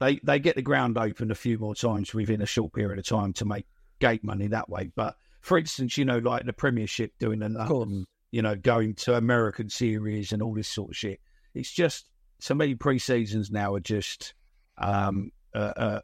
they 0.00 0.20
they 0.22 0.38
get 0.38 0.56
the 0.56 0.62
ground 0.62 0.98
open 0.98 1.30
a 1.30 1.34
few 1.34 1.58
more 1.58 1.74
times 1.74 2.12
within 2.12 2.42
a 2.42 2.46
short 2.46 2.72
period 2.72 2.98
of 2.98 3.06
time 3.06 3.32
to 3.34 3.44
make 3.44 3.66
gate 3.98 4.22
money 4.22 4.48
that 4.48 4.68
way. 4.68 4.90
But 4.94 5.16
for 5.40 5.58
instance, 5.58 5.96
you 5.96 6.04
know, 6.04 6.18
like 6.18 6.44
the 6.44 6.52
Premiership 6.52 7.12
doing 7.18 7.38
the. 7.38 7.48
London, 7.48 8.04
you 8.30 8.42
know, 8.42 8.56
going 8.56 8.94
to 8.94 9.14
American 9.14 9.70
series 9.70 10.32
and 10.32 10.42
all 10.42 10.54
this 10.54 10.68
sort 10.68 10.90
of 10.90 10.96
shit. 10.96 11.20
It's 11.54 11.70
just 11.70 12.06
so 12.40 12.54
many 12.54 12.74
pre-seasons 12.74 13.50
now 13.50 13.74
are 13.74 13.80
just 13.80 14.34
um, 14.76 15.30
a, 15.54 15.60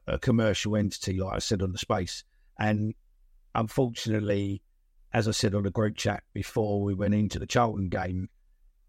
a, 0.07 0.15
a 0.15 0.19
commercial 0.19 0.77
entity, 0.77 1.19
like 1.19 1.35
I 1.35 1.39
said 1.41 1.61
on 1.61 1.73
the 1.73 1.79
space. 1.79 2.23
And 2.59 2.95
unfortunately, 3.55 4.63
as 5.13 5.27
I 5.27 5.33
said 5.33 5.55
on 5.55 5.65
the 5.65 5.71
group 5.71 5.97
chat 5.97 6.23
before 6.33 6.83
we 6.83 6.95
went 6.95 7.15
into 7.15 7.39
the 7.39 7.47
Charlton 7.47 7.89
game, 7.89 8.29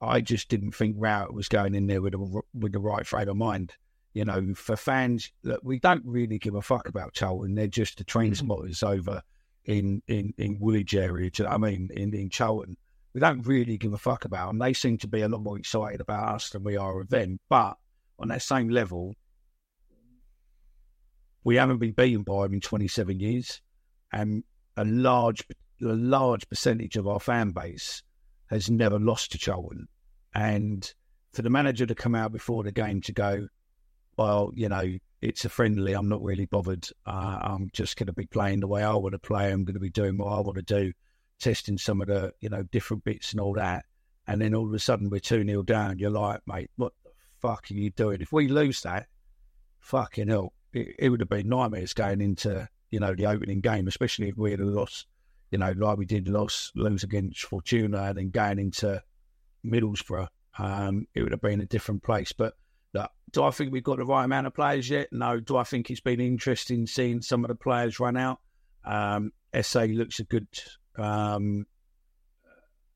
I 0.02 0.22
just 0.22 0.50
didn't 0.50 0.72
think 0.72 0.96
Rowett 0.98 1.34
was 1.34 1.48
going 1.48 1.76
in 1.76 1.88
there 1.88 2.02
with 2.02 2.16
a, 2.16 2.42
with 2.54 2.74
the 2.74 2.80
right 2.80 3.06
frame 3.06 3.30
of 3.30 3.38
mind. 3.38 3.74
You 4.14 4.26
know, 4.26 4.54
for 4.56 4.76
fans, 4.76 5.32
look, 5.44 5.62
we 5.64 5.80
don't 5.80 6.04
really 6.06 6.38
give 6.38 6.56
a 6.56 6.62
fuck 6.62 6.88
about 6.90 7.14
Charlton. 7.14 7.56
They're 7.56 7.68
just 7.68 7.98
the 7.98 8.04
train 8.04 8.34
mm-hmm. 8.34 8.46
spotters 8.46 8.84
over 8.84 9.22
in 9.66 10.02
in 10.08 10.34
in 10.38 10.60
Woolwich 10.60 10.94
area. 10.96 11.30
Do 11.30 11.44
you 11.44 11.50
know 11.50 11.58
what 11.58 11.68
I 11.68 11.72
mean? 11.72 11.90
In 11.94 12.14
in 12.14 12.30
Charlton, 12.30 12.78
we 13.14 13.22
don't 13.22 13.46
really 13.46 13.78
give 13.78 13.94
a 13.94 13.98
fuck 13.98 14.26
about 14.26 14.48
them. 14.48 14.60
They 14.60 14.74
seem 14.74 14.98
to 15.00 15.08
be 15.08 15.22
a 15.22 15.30
lot 15.30 15.42
more 15.42 15.58
excited 15.58 16.02
about 16.02 16.36
us 16.36 16.50
than 16.50 16.64
we 16.64 16.78
are 16.78 17.00
of 17.00 17.10
them. 17.10 17.40
But 17.50 17.78
on 18.20 18.30
that 18.30 18.42
same 18.42 18.70
level, 18.70 19.16
we 21.44 21.56
haven't 21.56 21.80
been 21.80 21.94
beaten 21.94 22.24
by 22.24 22.44
them 22.44 22.56
in 22.56 22.62
27 22.62 23.20
years, 23.20 23.62
and 24.12 24.44
a 24.78 24.86
large, 24.86 25.44
a 25.82 25.94
large 25.94 26.48
percentage 26.50 26.96
of 26.96 27.08
our 27.08 27.20
fan 27.20 27.52
base 27.52 28.04
has 28.48 28.70
never 28.70 29.00
lost 29.00 29.32
to 29.32 29.38
Charlton. 29.38 29.88
And 30.34 30.92
for 31.34 31.42
the 31.42 31.50
manager 31.50 31.86
to 31.86 31.96
come 31.96 32.16
out 32.16 32.32
before 32.32 32.64
the 32.64 32.72
game 32.72 33.02
to 33.02 33.14
go, 33.14 33.48
well, 34.18 34.52
you 34.54 34.70
know, 34.70 34.98
it's 35.22 35.46
a 35.46 35.50
friendly. 35.50 35.94
I'm 35.94 36.10
not 36.10 36.22
really 36.22 36.46
bothered. 36.46 36.88
Uh, 37.06 37.40
I'm 37.42 37.70
just 37.74 37.98
going 37.98 38.08
to 38.08 38.14
be 38.14 38.26
playing 38.26 38.60
the 38.60 38.68
way 38.68 38.84
I 38.84 38.94
want 38.94 39.14
to 39.14 39.20
play. 39.20 39.52
I'm 39.52 39.64
going 39.64 39.76
to 39.76 39.80
be 39.80 39.90
doing 39.90 40.18
what 40.18 40.34
I 40.34 40.42
want 40.42 40.56
to 40.56 40.62
do, 40.62 40.94
testing 41.40 41.78
some 41.78 42.02
of 42.02 42.08
the, 42.08 42.34
you 42.40 42.50
know, 42.50 42.64
different 42.64 43.04
bits 43.04 43.32
and 43.32 43.40
all 43.40 43.54
that. 43.54 43.86
And 44.28 44.42
then 44.42 44.54
all 44.54 44.68
of 44.68 44.74
a 44.74 44.80
sudden 44.80 45.10
we're 45.10 45.20
2 45.20 45.46
0 45.46 45.64
down. 45.64 46.00
You're 46.00 46.10
like, 46.10 46.42
mate, 46.46 46.70
what 46.76 46.94
the 47.04 47.12
fuck 47.40 47.68
are 47.70 47.74
you 47.74 47.92
doing? 47.92 48.22
If 48.22 48.32
we 48.32 48.48
lose 48.48 48.82
that, 48.82 49.08
fucking 49.80 50.28
hell, 50.28 50.54
it, 50.74 50.96
it 51.00 51.10
would 51.10 51.20
have 51.20 51.30
been 51.30 51.50
nightmares 51.50 51.94
going 51.94 52.22
into, 52.22 52.68
you 52.90 53.00
know, 53.00 53.16
the 53.16 53.26
opening 53.28 53.62
game, 53.62 53.88
especially 53.88 54.30
if 54.30 54.38
we 54.38 54.52
had 54.52 54.60
lost, 54.60 55.08
you 55.52 55.58
know, 55.58 55.74
like 55.78 55.98
we 55.98 56.06
did 56.06 56.28
lost, 56.28 56.72
lose 56.76 57.04
against 57.04 57.44
Fortuna 57.44 58.04
and 58.04 58.18
then 58.18 58.30
going 58.30 58.60
into 58.60 59.04
Middlesbrough. 59.66 60.28
Um, 60.58 61.08
it 61.14 61.22
would 61.22 61.32
have 61.32 61.42
been 61.42 61.62
a 61.62 61.66
different 61.66 62.04
place. 62.04 62.32
But 62.32 62.54
look, 62.94 63.12
do 63.32 63.44
I 63.44 63.52
think 63.52 63.72
we've 63.72 63.84
got 63.84 63.98
the 63.98 64.06
right 64.06 64.26
amount 64.26 64.48
of 64.48 64.54
players 64.54 64.90
yet? 64.90 65.10
No. 65.12 65.40
Do 65.40 65.58
I 65.58 65.64
think 65.64 65.90
it's 65.90 66.02
been 66.02 66.22
interesting 66.22 66.88
seeing 66.88 67.22
some 67.22 67.44
of 67.44 67.50
the 67.50 67.56
players 67.56 68.00
run 68.00 68.18
out? 68.18 68.40
Um, 68.86 69.32
Esse 69.54 69.76
looks 69.76 70.20
a 70.20 70.24
good, 70.24 70.48
um, 70.98 71.66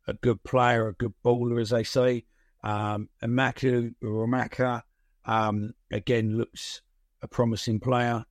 a 0.07 0.13
good 0.13 0.43
player, 0.43 0.87
a 0.87 0.93
good 0.93 1.13
baller, 1.23 1.61
as 1.61 1.69
they 1.69 1.83
say. 1.83 2.25
Um, 2.63 3.09
Ramaka, 3.21 4.81
um, 5.25 5.73
again 5.91 6.37
looks 6.37 6.81
a 7.21 7.27
promising 7.27 7.79
player. 7.79 8.25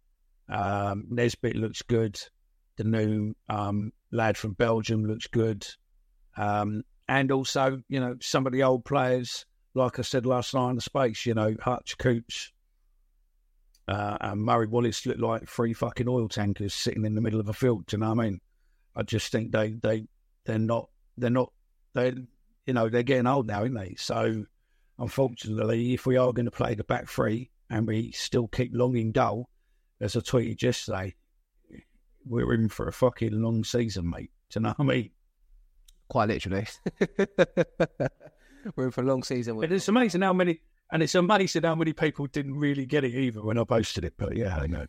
Um, 0.49 1.07
Nisbet 1.11 1.57
looks 1.57 1.83
good. 1.83 2.21
The 2.77 2.85
new 2.85 3.35
um, 3.49 3.93
lad 4.15 4.39
from 4.39 4.53
Belgium 4.53 5.05
looks 5.05 5.27
good. 5.27 5.67
Um, 6.37 6.83
and 7.09 7.31
also, 7.31 7.83
you 7.89 8.01
know, 8.01 8.17
some 8.21 8.47
of 8.47 8.53
the 8.53 8.63
old 8.63 8.85
players, 8.85 9.45
like 9.75 9.99
I 9.99 10.03
said 10.03 10.25
last 10.25 10.55
night 10.55 10.71
in 10.71 10.77
the 10.77 10.83
space, 10.83 11.27
you 11.27 11.35
know, 11.35 11.55
Hutch, 11.61 11.99
Coops, 11.99 12.53
uh, 13.87 14.17
and 14.21 14.41
Murray 14.41 14.67
Wallace 14.67 15.05
look 15.05 15.19
like 15.19 15.49
three 15.49 15.75
fucking 15.75 16.09
oil 16.09 16.29
tankers 16.29 16.73
sitting 16.73 17.05
in 17.05 17.15
the 17.15 17.21
middle 17.21 17.41
of 17.41 17.49
a 17.49 17.53
field. 17.53 17.87
Do 17.87 17.97
you 17.97 18.01
know 18.01 18.15
what 18.15 18.25
I 18.25 18.29
mean? 18.29 18.41
I 18.97 19.03
just 19.03 19.31
think 19.31 19.53
they 19.53 19.73
they 19.73 20.07
they're 20.45 20.59
not 20.59 20.89
they're 21.19 21.31
not 21.31 21.53
they 21.93 22.15
you 22.67 22.73
know 22.73 22.89
they're 22.89 23.03
getting 23.03 23.27
old 23.27 23.47
now, 23.47 23.61
aren't 23.61 23.75
they? 23.75 23.95
So 23.99 24.45
unfortunately, 24.99 25.93
if 25.93 26.07
we 26.07 26.17
are 26.17 26.33
going 26.33 26.47
to 26.47 26.51
play 26.51 26.75
the 26.75 26.85
back 26.85 27.09
three 27.09 27.51
and 27.69 27.87
we 27.87 28.13
still 28.13 28.49
keep 28.49 28.71
long 28.73 28.97
in 28.97 29.13
goal, 29.13 29.51
as 30.01 30.17
I 30.17 30.21
tweeted 30.21 30.63
yesterday, 30.63 31.15
we're 32.27 32.55
in 32.55 32.69
for 32.69 32.89
a 32.89 32.93
fucking 32.93 33.43
long 33.43 33.65
season, 33.65 34.11
mate. 34.11 34.31
Do 34.51 34.61
you 34.61 34.63
know 34.63 34.75
what 34.77 34.81
I 34.81 34.95
mean? 34.95 35.11
Quite 36.09 36.29
literally. 36.29 36.67
We're 38.77 38.87
in 38.87 38.91
for 38.91 39.03
a 39.03 39.07
long 39.07 39.23
season. 39.23 39.59
But 39.61 39.73
it's 39.73 39.89
amazing 39.89 40.23
how 40.23 40.33
many, 40.33 40.61
and 40.91 41.03
it's 41.03 41.15
amazing 41.15 41.65
how 41.65 41.75
many 41.75 41.93
people 41.93 42.27
didn't 42.27 42.57
really 42.57 42.87
get 42.87 43.05
it 43.05 43.15
either 43.15 43.43
when 43.43 43.59
I 43.59 43.65
posted 43.65 44.05
it. 44.05 44.15
But 44.17 44.37
yeah, 44.37 44.57
I 44.57 44.67
know. 44.67 44.87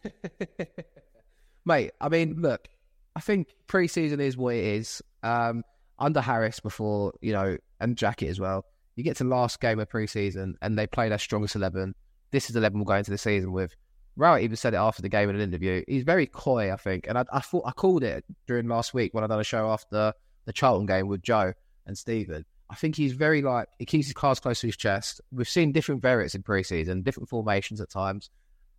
Mate, 1.65 1.91
I 1.99 2.09
mean, 2.09 2.41
look, 2.41 2.67
I 3.15 3.21
think 3.21 3.49
pre-season 3.67 4.19
is 4.19 4.37
what 4.37 4.55
it 4.55 4.63
is. 4.63 5.01
Um, 5.23 5.63
under 5.97 6.21
Harris 6.21 6.59
before, 6.59 7.13
you 7.21 7.33
know, 7.33 7.57
and 7.79 7.95
Jackett 7.95 8.29
as 8.29 8.39
well, 8.39 8.65
you 8.95 9.03
get 9.03 9.17
to 9.17 9.23
last 9.23 9.59
game 9.59 9.79
of 9.79 9.89
pre-season 9.89 10.57
and 10.61 10.77
they 10.77 10.87
play 10.87 11.09
their 11.09 11.17
strongest 11.17 11.55
11. 11.55 11.95
This 12.31 12.47
is 12.47 12.53
the 12.53 12.59
11 12.59 12.79
we'll 12.79 12.85
go 12.85 12.95
into 12.95 13.11
the 13.11 13.17
season 13.17 13.51
with. 13.51 13.75
Rowett 14.15 14.43
even 14.43 14.55
said 14.55 14.73
it 14.73 14.77
after 14.77 15.01
the 15.01 15.09
game 15.09 15.29
in 15.29 15.35
an 15.35 15.41
interview. 15.41 15.83
He's 15.87 16.03
very 16.03 16.25
coy, 16.25 16.71
I 16.71 16.77
think. 16.77 17.07
And 17.07 17.17
I, 17.17 17.25
I 17.31 17.39
thought 17.39 17.63
I 17.65 17.71
called 17.71 18.03
it 18.03 18.23
during 18.47 18.67
last 18.67 18.93
week 18.93 19.13
when 19.13 19.23
I 19.23 19.27
done 19.27 19.39
a 19.39 19.43
show 19.43 19.69
after 19.69 20.13
the 20.45 20.53
Charlton 20.53 20.85
game 20.85 21.07
with 21.07 21.21
Joe 21.21 21.53
and 21.85 21.97
Stephen. 21.97 22.45
I 22.69 22.75
think 22.75 22.95
he's 22.95 23.13
very 23.13 23.41
like 23.41 23.67
he 23.77 23.85
keeps 23.85 24.07
his 24.07 24.13
cards 24.13 24.39
close 24.39 24.61
to 24.61 24.67
his 24.67 24.77
chest. 24.77 25.21
We've 25.31 25.47
seen 25.47 25.71
different 25.71 26.01
variants 26.01 26.33
in 26.33 26.43
preseason, 26.43 27.03
different 27.03 27.29
formations 27.29 27.79
at 27.79 27.89
times, 27.89 28.29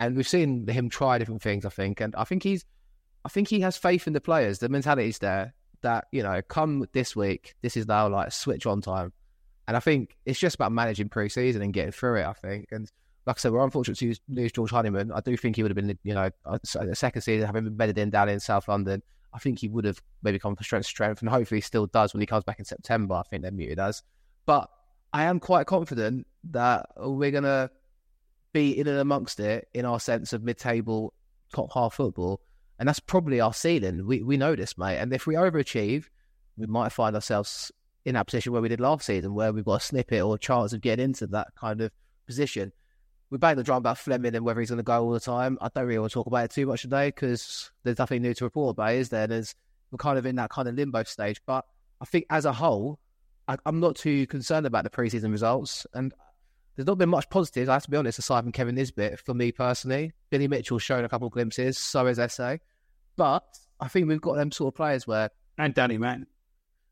and 0.01 0.17
we've 0.17 0.27
seen 0.27 0.67
him 0.67 0.89
try 0.89 1.19
different 1.19 1.43
things. 1.43 1.65
I 1.65 1.69
think, 1.69 2.01
and 2.01 2.15
I 2.17 2.25
think 2.25 2.43
he's, 2.43 2.65
I 3.25 3.29
think 3.29 3.49
he 3.49 3.61
has 3.61 3.77
faith 3.77 4.07
in 4.07 4.13
the 4.13 4.21
players. 4.21 4.59
The 4.59 4.69
mentality's 4.69 5.19
there 5.19 5.55
that 5.83 6.07
you 6.11 6.23
know, 6.23 6.43
come 6.43 6.87
this 6.93 7.15
week, 7.15 7.55
this 7.63 7.77
is 7.77 7.87
now 7.87 8.09
like 8.09 8.33
switch 8.33 8.67
on 8.67 8.81
time, 8.81 9.13
and 9.69 9.77
I 9.77 9.81
think 9.81 10.17
it's 10.25 10.39
just 10.39 10.57
about 10.57 10.73
managing 10.73 11.09
preseason 11.09 11.63
and 11.63 11.73
getting 11.73 11.93
through 11.93 12.17
it. 12.17 12.27
I 12.27 12.33
think, 12.33 12.69
and 12.73 12.91
like 13.27 13.39
I 13.39 13.41
said, 13.41 13.53
we're 13.53 13.65
unfortunate 13.65 13.99
to 13.99 14.15
lose 14.29 14.53
George 14.53 14.71
Honeyman. 14.71 15.11
I 15.11 15.21
do 15.21 15.37
think 15.37 15.57
he 15.57 15.63
would 15.63 15.77
have 15.77 15.77
been, 15.77 15.99
you 16.05 16.15
know, 16.15 16.31
a 16.45 16.95
second 16.95 17.23
season 17.23 17.45
having 17.45 17.65
been 17.65 17.77
bedded 17.77 17.99
in 17.99 18.09
down 18.09 18.29
in 18.29 18.39
South 18.39 18.69
London. 18.69 19.03
I 19.35 19.39
think 19.39 19.59
he 19.59 19.69
would 19.69 19.85
have 19.85 20.01
maybe 20.23 20.39
come 20.39 20.55
from 20.55 20.65
strength 20.65 20.87
to 20.87 20.89
strength, 20.89 21.21
and 21.21 21.29
hopefully 21.29 21.59
he 21.59 21.63
still 21.63 21.87
does 21.89 22.15
when 22.15 22.21
he 22.21 22.27
comes 22.27 22.45
back 22.45 22.61
in 22.61 22.65
September. 22.65 23.17
I 23.17 23.23
think 23.25 23.43
they're 23.43 23.51
muted 23.51 23.81
as. 23.81 24.03
But 24.47 24.71
I 25.13 25.25
am 25.25 25.41
quite 25.41 25.67
confident 25.67 26.27
that 26.51 26.87
we're 26.97 27.33
going 27.33 27.45
to 27.45 27.69
be 28.53 28.79
in 28.79 28.87
and 28.87 28.99
amongst 28.99 29.41
it 29.41 29.69
in 29.75 29.85
our 29.85 29.99
sense 29.99 30.33
of 30.33 30.45
mid-table, 30.45 31.13
top 31.53 31.73
half 31.75 31.95
football, 31.95 32.41
and 32.79 32.89
that's 32.89 33.01
probably 33.01 33.41
our 33.41 33.53
ceiling. 33.53 34.07
We 34.07 34.23
we 34.23 34.37
know 34.37 34.55
this, 34.55 34.79
mate. 34.79 34.99
And 34.99 35.13
if 35.13 35.27
we 35.27 35.35
overachieve, 35.35 36.05
we 36.57 36.67
might 36.67 36.93
find 36.93 37.17
ourselves 37.17 37.73
in 38.05 38.15
that 38.15 38.27
position 38.27 38.53
where 38.53 38.63
we 38.63 38.69
did 38.69 38.81
last 38.81 39.05
season, 39.05 39.35
where 39.35 39.53
we've 39.53 39.65
got 39.65 39.83
a 39.83 39.85
snippet 39.85 40.23
or 40.23 40.37
a 40.37 40.39
chance 40.39 40.73
of 40.73 40.81
getting 40.81 41.07
into 41.07 41.27
that 41.27 41.49
kind 41.57 41.81
of 41.81 41.91
position 42.25 42.73
we 43.31 43.39
bang 43.39 43.57
the 43.57 43.63
drum 43.63 43.79
about 43.79 43.99
Flemming 43.99 44.35
and 44.35 44.45
whether 44.45 44.61
he's 44.61 44.71
going 44.71 44.79
to 44.79 44.85
go 44.85 45.03
all 45.03 45.11
the 45.11 45.21
time. 45.21 45.59
I 45.61 45.69
don't 45.75 45.87
really 45.87 45.99
want 45.99 46.13
to 46.13 46.15
talk 46.15 46.27
about 46.27 46.45
it 46.45 46.51
too 46.53 46.67
much 46.67 46.83
today 46.83 47.09
because 47.09 47.71
there's 47.83 47.99
nothing 47.99 48.23
new 48.23 48.35
to 48.35 48.45
report 48.45 48.75
about, 48.75 48.95
is 48.95 49.09
there? 49.09 49.27
There's 49.27 49.55
we're 49.91 49.99
kind 49.99 50.19
of 50.19 50.27
in 50.27 50.37
that 50.37 50.51
kind 50.51 50.69
of 50.69 50.75
limbo 50.75 51.03
stage. 51.05 51.41
But 51.47 51.65
I 52.01 52.05
think 52.05 52.27
as 52.31 52.45
a 52.45 52.53
whole, 52.53 52.99
I, 53.49 53.57
am 53.67 53.81
not 53.81 53.97
too 53.97 54.27
concerned 54.27 54.67
about 54.67 54.85
the 54.85 54.91
preseason 54.91 55.33
results. 55.33 55.87
And 55.93 56.15
there's 56.77 56.87
not 56.87 56.99
been 56.99 57.09
much 57.09 57.29
positives, 57.31 57.69
I 57.69 57.75
have 57.75 57.85
to 57.85 57.91
be 57.91 57.97
honest, 57.97 58.19
aside 58.19 58.43
from 58.43 58.53
Kevin 58.53 58.75
Nisbet 58.75 59.19
for 59.19 59.35
me 59.35 59.51
personally. 59.51 60.13
Billy 60.31 60.47
Mitchell's 60.47 60.83
shown 60.83 61.05
a 61.05 61.09
couple 61.09 61.27
of 61.27 61.33
glimpses, 61.33 61.79
so 61.79 62.07
has 62.07 62.19
Esse. 62.19 62.59
But 63.17 63.45
I 63.81 63.89
think 63.89 64.09
we've 64.09 64.21
got 64.21 64.37
them 64.37 64.53
sort 64.53 64.75
of 64.75 64.77
players 64.77 65.07
where. 65.07 65.31
And 65.59 65.75
Danny 65.75 65.99
Mann. 65.99 66.27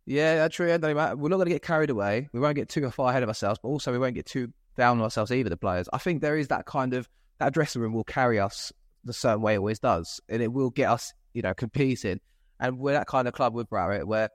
Yeah, 0.07 0.37
that's 0.37 0.57
true. 0.57 0.71
And 0.71 0.83
Danny 0.83 0.95
Mann. 0.95 1.19
We're 1.19 1.29
not 1.29 1.37
going 1.37 1.47
to 1.49 1.55
get 1.55 1.63
carried 1.63 1.91
away. 1.91 2.29
We 2.33 2.41
won't 2.41 2.57
get 2.57 2.69
too 2.69 2.91
far 2.91 3.11
ahead 3.11 3.23
of 3.23 3.29
ourselves, 3.29 3.61
but 3.63 3.69
also 3.69 3.93
we 3.93 3.99
won't 3.99 4.15
get 4.15 4.27
too 4.27 4.53
down 4.77 4.99
on 4.99 5.05
ourselves 5.05 5.31
either, 5.31 5.51
the 5.51 5.57
players. 5.57 5.89
I 5.93 5.99
think 5.99 6.21
there 6.21 6.37
is 6.37 6.49
that 6.49 6.67
kind 6.67 6.95
of 6.95 7.09
that 7.39 7.53
dressing 7.53 7.83
room 7.83 7.93
will 7.93 8.05
carry 8.05 8.39
us 8.39 8.73
the 9.05 9.13
certain 9.13 9.43
way 9.43 9.55
it 9.55 9.59
always 9.59 9.79
does, 9.79 10.21
and 10.29 10.43
it 10.43 10.53
will 10.53 10.71
get 10.71 10.91
us, 10.91 11.13
you 11.33 11.43
know, 11.43 11.55
competing. 11.55 12.21
And 12.61 12.79
we're 12.79 12.93
that 12.93 13.07
kind 13.07 13.29
of 13.29 13.35
club 13.35 13.55
with 13.55 13.69
Barrett 13.69 14.07
where 14.07 14.31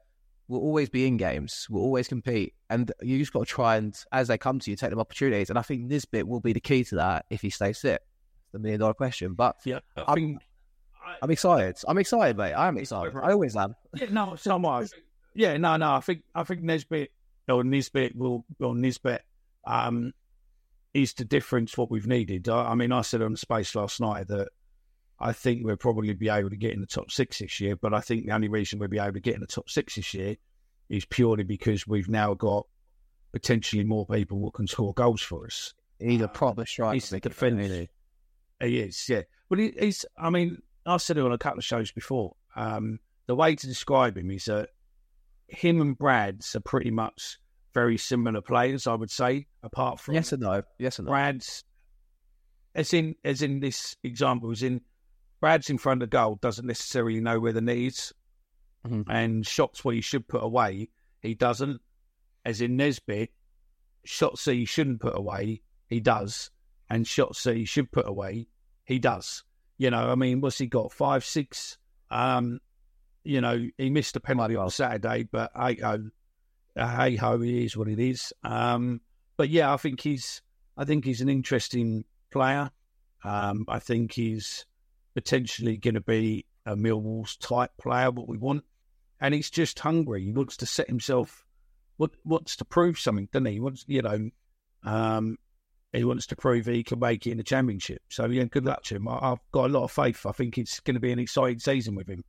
we'll 0.48 0.62
always 0.62 0.90
be 0.90 1.08
in 1.08 1.18
games, 1.18 1.68
we'll 1.70 1.84
always 1.84 2.08
compete, 2.08 2.54
and 2.70 2.92
you 3.02 3.18
just 3.18 3.34
got 3.34 3.40
to 3.40 3.46
try 3.46 3.78
and 3.78 3.96
as 4.12 4.28
they 4.28 4.38
come 4.38 4.60
to 4.60 4.70
you, 4.70 4.76
take 4.76 4.90
them 4.90 5.00
opportunities. 5.00 5.50
And 5.50 5.58
I 5.58 5.62
think 5.62 5.84
Nisbet 5.84 6.28
will 6.28 6.42
be 6.42 6.54
the 6.54 6.60
key 6.60 6.84
to 6.86 6.96
that 6.96 7.26
if 7.30 7.42
he 7.42 7.50
stays 7.50 7.80
fit. 7.80 8.02
The 8.52 8.58
million 8.60 8.80
dollar 8.80 8.96
question, 8.96 9.36
but 9.36 9.58
yeah, 9.64 9.80
I 9.96 10.14
am 10.14 10.40
I'm 11.22 11.32
excited. 11.32 11.78
I'm 11.88 11.98
excited, 11.98 12.38
mate. 12.38 12.54
I 12.54 12.68
am 12.68 12.78
excited. 12.78 13.16
I 13.16 13.32
always 13.32 13.56
am. 13.56 13.76
Yeah, 13.96 14.08
no, 14.12 14.36
so 14.40 14.58
Yeah, 15.36 15.58
no, 15.58 15.78
no. 15.78 15.94
I 15.94 16.00
think 16.00 16.24
I 16.34 16.44
think 16.44 16.62
Nisbet 16.62 17.10
or 17.48 17.64
Nisbet 17.64 18.16
will 18.16 18.46
or 18.60 18.76
Nisbet 18.76 19.24
um, 19.66 20.14
is 20.94 21.14
the 21.14 21.26
difference 21.26 21.78
what 21.78 21.92
we've 21.92 22.08
needed. 22.08 22.50
I, 22.50 22.72
I 22.72 22.76
mean, 22.76 22.92
I 22.92 23.02
said 23.02 23.22
on 23.22 23.36
space 23.36 23.76
last 23.76 24.02
night 24.02 24.28
that 24.28 24.50
I 25.20 25.34
think 25.34 25.62
we'll 25.64 25.76
probably 25.76 26.14
be 26.14 26.30
able 26.30 26.50
to 26.50 26.56
get 26.56 26.74
in 26.74 26.82
the 26.82 26.88
top 26.88 27.12
six 27.12 27.40
this 27.40 27.60
year, 27.60 27.76
but 27.76 27.94
I 27.94 28.00
think 28.00 28.26
the 28.26 28.32
only 28.32 28.48
reason 28.48 28.80
we'll 28.80 28.90
be 28.90 29.00
able 29.00 29.14
to 29.14 29.20
get 29.20 29.36
in 29.36 29.42
the 29.42 29.48
top 29.48 29.70
six 29.70 29.96
this 29.96 30.14
year 30.14 30.36
is 30.90 31.06
purely 31.06 31.44
because 31.44 31.86
we've 31.86 32.10
now 32.10 32.34
got 32.34 32.66
potentially 33.32 33.84
more 33.84 34.06
people 34.08 34.40
who 34.40 34.52
can 34.52 34.68
score 34.68 34.94
goals 34.94 35.22
for 35.22 35.46
us. 35.46 35.74
He's 36.00 36.22
a 36.22 36.28
proper 36.28 36.66
striker. 36.66 36.94
He's 36.94 37.10
the 37.10 37.20
defender. 37.20 37.88
He 38.62 38.80
is, 38.80 39.06
yeah. 39.08 39.22
But 39.50 39.60
he, 39.60 39.74
he's, 39.78 40.06
I 40.18 40.30
mean, 40.30 40.62
I 40.86 40.98
said 40.98 41.18
it 41.18 41.26
on 41.26 41.32
a 41.32 41.38
couple 41.38 41.60
of 41.60 41.66
shows 41.66 41.92
before. 41.92 42.36
Um, 42.56 43.00
the 43.28 43.36
way 43.36 43.56
to 43.56 43.68
describe 43.68 44.18
him 44.18 44.32
is 44.32 44.46
that 44.46 44.70
him 45.48 45.82
and 45.82 45.98
Brad's 45.98 46.56
are 46.56 46.62
pretty 46.62 46.92
much 46.92 47.38
very 47.74 47.98
similar 47.98 48.42
players, 48.42 48.88
I 48.88 48.96
would 48.96 49.12
say, 49.12 49.48
apart 49.64 50.00
from 50.00 50.16
yes 50.16 50.32
and 50.32 50.42
no, 50.42 50.64
yes 50.78 51.00
and 51.00 51.06
no. 51.06 51.12
Brad's 51.12 51.64
as 52.76 52.94
in 52.94 53.16
as 53.24 53.42
in 53.42 53.60
this 53.60 53.96
example, 54.04 54.52
as 54.52 54.64
in 54.64 54.82
Brad's 55.40 55.70
in 55.70 55.78
front 55.78 56.04
of 56.04 56.10
goal 56.10 56.36
doesn't 56.42 56.66
necessarily 56.66 57.20
know 57.20 57.40
where 57.40 57.54
the 57.54 57.62
knees 57.62 58.14
mm-hmm. 58.86 59.10
and 59.10 59.46
shots 59.46 59.84
where 59.84 59.96
he 59.96 60.02
should 60.02 60.28
put 60.28 60.44
away, 60.44 60.90
he 61.22 61.34
doesn't. 61.34 61.82
As 62.46 62.62
in 62.62 62.78
Nisbet, 62.78 63.30
shots 64.06 64.46
that 64.46 64.54
he 64.54 64.66
shouldn't 64.66 65.02
put 65.02 65.16
away, 65.18 65.62
he 65.88 66.00
does, 66.00 66.52
and 66.90 67.06
shots 67.06 67.44
that 67.44 67.56
he 67.56 67.66
should 67.66 67.92
put 67.92 68.08
away, 68.08 68.48
he 68.86 68.98
does. 69.00 69.44
You 69.78 69.92
know, 69.92 70.10
I 70.12 70.16
mean, 70.16 70.42
what's 70.42 70.58
he 70.58 70.68
got? 70.68 70.92
Five, 70.92 71.26
six. 71.26 71.78
Um, 72.10 72.60
you 73.24 73.42
know, 73.42 73.68
he 73.78 73.90
missed 73.90 74.16
a 74.16 74.20
penalty 74.20 74.56
on 74.56 74.70
Saturday, 74.70 75.28
but 75.30 75.52
I, 75.56 75.78
uh, 75.84 75.98
hey 76.88 77.16
ho, 77.16 77.42
it 77.42 77.50
is 77.50 77.76
what 77.76 77.88
it 77.88 78.00
is. 78.00 78.34
Um, 78.44 79.02
but 79.38 79.50
yeah, 79.50 79.74
I 79.74 79.78
think 79.78 80.02
he's 80.02 80.42
I 80.78 80.86
think 80.86 81.06
he's 81.06 81.22
an 81.22 81.30
interesting 81.30 82.06
player. 82.32 82.72
Um, 83.24 83.66
I 83.68 83.80
think 83.80 84.14
he's 84.14 84.66
potentially 85.14 85.78
going 85.78 85.96
to 85.96 86.02
be 86.02 86.46
a 86.66 86.76
Millwall's 86.76 87.36
type 87.38 87.72
player, 87.78 88.12
what 88.12 88.30
we 88.30 88.38
want, 88.38 88.64
and 89.20 89.34
he's 89.34 89.50
just 89.50 89.80
hungry. 89.80 90.24
He 90.24 90.32
wants 90.32 90.58
to 90.58 90.66
set 90.66 90.88
himself, 90.88 91.46
what 91.98 92.12
wants 92.24 92.56
to 92.58 92.66
prove 92.66 93.00
something, 93.00 93.28
doesn't 93.32 93.46
he? 93.48 93.54
He 93.54 93.60
wants, 93.60 93.84
you 93.88 94.02
know, 94.02 94.30
um, 94.84 95.38
he 95.92 96.04
wants 96.04 96.28
to 96.28 96.36
prove 96.36 96.66
he 96.66 96.84
can 96.84 97.00
make 97.00 97.26
it 97.26 97.32
in 97.32 97.38
the 97.38 97.44
championship. 97.44 98.02
So 98.10 98.26
yeah, 98.28 98.44
good 98.46 98.66
luck 98.66 98.84
to 98.84 98.96
him. 98.96 99.08
I, 99.08 99.30
have 99.30 99.40
got 99.52 99.70
a 99.70 99.74
lot 99.74 99.84
of 99.84 99.92
faith. 99.92 100.26
I 100.26 100.32
think 100.32 100.58
it's 100.58 100.80
going 100.80 100.94
to 100.94 101.00
be 101.02 101.12
an 101.12 101.20
exciting 101.20 101.60
season 101.60 101.96
with 101.96 102.08
him. 102.08 102.24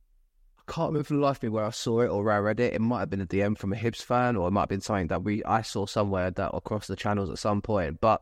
Can't 0.71 0.87
remember 0.87 1.03
for 1.03 1.15
the 1.15 1.19
life 1.19 1.35
of 1.37 1.43
me 1.43 1.49
where 1.49 1.65
I 1.65 1.71
saw 1.71 1.99
it 1.99 2.07
or 2.07 2.23
where 2.23 2.33
I 2.33 2.39
read 2.39 2.61
it. 2.61 2.73
It 2.73 2.79
might 2.79 3.01
have 3.01 3.09
been 3.09 3.19
a 3.19 3.25
DM 3.25 3.57
from 3.57 3.73
a 3.73 3.75
Hibs 3.75 4.01
fan, 4.01 4.37
or 4.37 4.47
it 4.47 4.51
might 4.51 4.61
have 4.61 4.69
been 4.69 4.79
something 4.79 5.07
that 5.07 5.21
we 5.21 5.43
I 5.43 5.63
saw 5.63 5.85
somewhere 5.85 6.31
that 6.31 6.51
across 6.53 6.87
the 6.87 6.95
channels 6.95 7.29
at 7.29 7.39
some 7.39 7.61
point. 7.61 7.99
But 7.99 8.21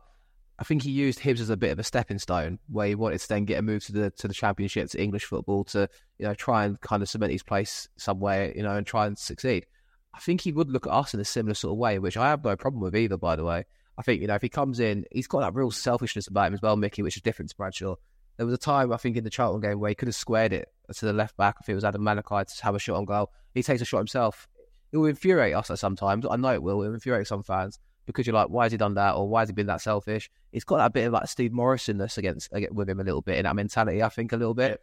I 0.58 0.64
think 0.64 0.82
he 0.82 0.90
used 0.90 1.20
Hibs 1.20 1.38
as 1.38 1.48
a 1.48 1.56
bit 1.56 1.70
of 1.70 1.78
a 1.78 1.84
stepping 1.84 2.18
stone, 2.18 2.58
where 2.66 2.88
he 2.88 2.96
wanted 2.96 3.20
to 3.20 3.28
then 3.28 3.44
get 3.44 3.60
a 3.60 3.62
move 3.62 3.84
to 3.84 3.92
the 3.92 4.10
to 4.10 4.26
the 4.26 4.34
Championship, 4.34 4.90
to 4.90 5.00
English 5.00 5.26
football, 5.26 5.62
to 5.66 5.88
you 6.18 6.26
know 6.26 6.34
try 6.34 6.64
and 6.64 6.80
kind 6.80 7.04
of 7.04 7.08
cement 7.08 7.30
his 7.30 7.44
place 7.44 7.88
somewhere, 7.96 8.52
you 8.56 8.64
know, 8.64 8.74
and 8.74 8.84
try 8.84 9.06
and 9.06 9.16
succeed. 9.16 9.64
I 10.12 10.18
think 10.18 10.40
he 10.40 10.50
would 10.50 10.72
look 10.72 10.88
at 10.88 10.92
us 10.92 11.14
in 11.14 11.20
a 11.20 11.24
similar 11.24 11.54
sort 11.54 11.70
of 11.70 11.78
way, 11.78 12.00
which 12.00 12.16
I 12.16 12.30
have 12.30 12.42
no 12.42 12.56
problem 12.56 12.82
with 12.82 12.96
either. 12.96 13.16
By 13.16 13.36
the 13.36 13.44
way, 13.44 13.64
I 13.96 14.02
think 14.02 14.22
you 14.22 14.26
know 14.26 14.34
if 14.34 14.42
he 14.42 14.48
comes 14.48 14.80
in, 14.80 15.04
he's 15.12 15.28
got 15.28 15.42
that 15.42 15.54
real 15.54 15.70
selfishness 15.70 16.26
about 16.26 16.48
him 16.48 16.54
as 16.54 16.62
well, 16.62 16.76
Micky, 16.76 17.02
which 17.02 17.14
is 17.14 17.22
different 17.22 17.52
to 17.52 17.56
Bradshaw. 17.56 17.94
There 18.38 18.46
was 18.46 18.54
a 18.54 18.58
time 18.58 18.92
I 18.92 18.96
think 18.96 19.16
in 19.16 19.22
the 19.22 19.30
Charlton 19.30 19.60
game 19.60 19.78
where 19.78 19.90
he 19.90 19.94
could 19.94 20.08
have 20.08 20.16
squared 20.16 20.52
it 20.52 20.68
to 20.96 21.06
the 21.06 21.12
left 21.12 21.36
back 21.36 21.56
if 21.60 21.68
it 21.68 21.74
was 21.74 21.84
Aidomo 21.84 22.20
Emakhu 22.20 22.56
to 22.56 22.64
have 22.64 22.74
a 22.74 22.78
shot 22.78 22.96
on 22.96 23.04
goal. 23.04 23.30
He 23.54 23.62
takes 23.62 23.82
a 23.82 23.84
shot 23.84 23.98
himself. 23.98 24.48
It 24.92 24.96
will 24.96 25.06
infuriate 25.06 25.54
us 25.54 25.70
at 25.70 25.78
sometimes. 25.78 26.26
I 26.28 26.36
know 26.36 26.52
it 26.52 26.62
will. 26.62 26.82
It 26.82 26.88
will 26.88 26.94
infuriate 26.94 27.26
some 27.26 27.42
fans 27.42 27.78
because 28.06 28.26
you're 28.26 28.34
like, 28.34 28.48
why 28.48 28.64
has 28.64 28.72
he 28.72 28.78
done 28.78 28.94
that, 28.94 29.14
or 29.14 29.28
why 29.28 29.40
has 29.40 29.48
he 29.48 29.52
been 29.52 29.66
that 29.66 29.80
selfish? 29.80 30.30
He's 30.52 30.64
got 30.64 30.78
that 30.78 30.92
bit 30.92 31.06
of 31.06 31.12
like 31.12 31.28
Steve 31.28 31.52
Morrisonness 31.52 32.18
against 32.18 32.50
with 32.72 32.88
him 32.88 33.00
a 33.00 33.04
little 33.04 33.22
bit 33.22 33.38
in 33.38 33.44
that 33.44 33.54
mentality. 33.54 34.02
I 34.02 34.08
think 34.08 34.32
a 34.32 34.36
little 34.36 34.54
bit, 34.54 34.80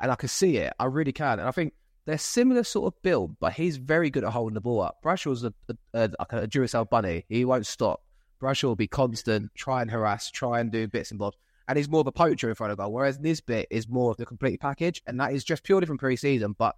and 0.00 0.10
I 0.10 0.16
can 0.16 0.28
see 0.28 0.56
it. 0.56 0.72
I 0.78 0.86
really 0.86 1.12
can, 1.12 1.38
and 1.38 1.48
I 1.48 1.52
think 1.52 1.72
they're 2.04 2.18
similar 2.18 2.64
sort 2.64 2.92
of 2.92 3.02
build, 3.02 3.38
but 3.38 3.52
he's 3.52 3.76
very 3.76 4.10
good 4.10 4.24
at 4.24 4.32
holding 4.32 4.54
the 4.54 4.60
ball 4.60 4.82
up. 4.82 4.98
Bradshaw's 5.02 5.44
a, 5.44 5.54
a, 5.68 5.76
a, 5.94 6.10
a 6.18 6.48
Duracell 6.48 6.88
bunny. 6.90 7.24
He 7.28 7.44
won't 7.44 7.66
stop. 7.66 8.02
Bradshaw 8.40 8.68
will 8.68 8.76
be 8.76 8.88
constant, 8.88 9.50
try 9.54 9.80
and 9.80 9.90
harass, 9.90 10.30
try 10.30 10.60
and 10.60 10.70
do 10.70 10.86
bits 10.88 11.10
and 11.10 11.18
bobs. 11.18 11.36
And 11.68 11.78
he's 11.78 11.88
more 11.88 12.00
of 12.00 12.06
a 12.06 12.12
poacher 12.12 12.48
in 12.48 12.54
front 12.54 12.72
of 12.72 12.78
goal, 12.78 12.92
whereas 12.92 13.18
Nisbet 13.18 13.66
is 13.70 13.88
more 13.88 14.10
of 14.10 14.16
the 14.16 14.26
complete 14.26 14.60
package. 14.60 15.02
And 15.06 15.18
that 15.20 15.32
is 15.32 15.44
just 15.44 15.62
purely 15.64 15.86
from 15.86 15.98
pre 15.98 16.16
season. 16.16 16.54
But 16.58 16.76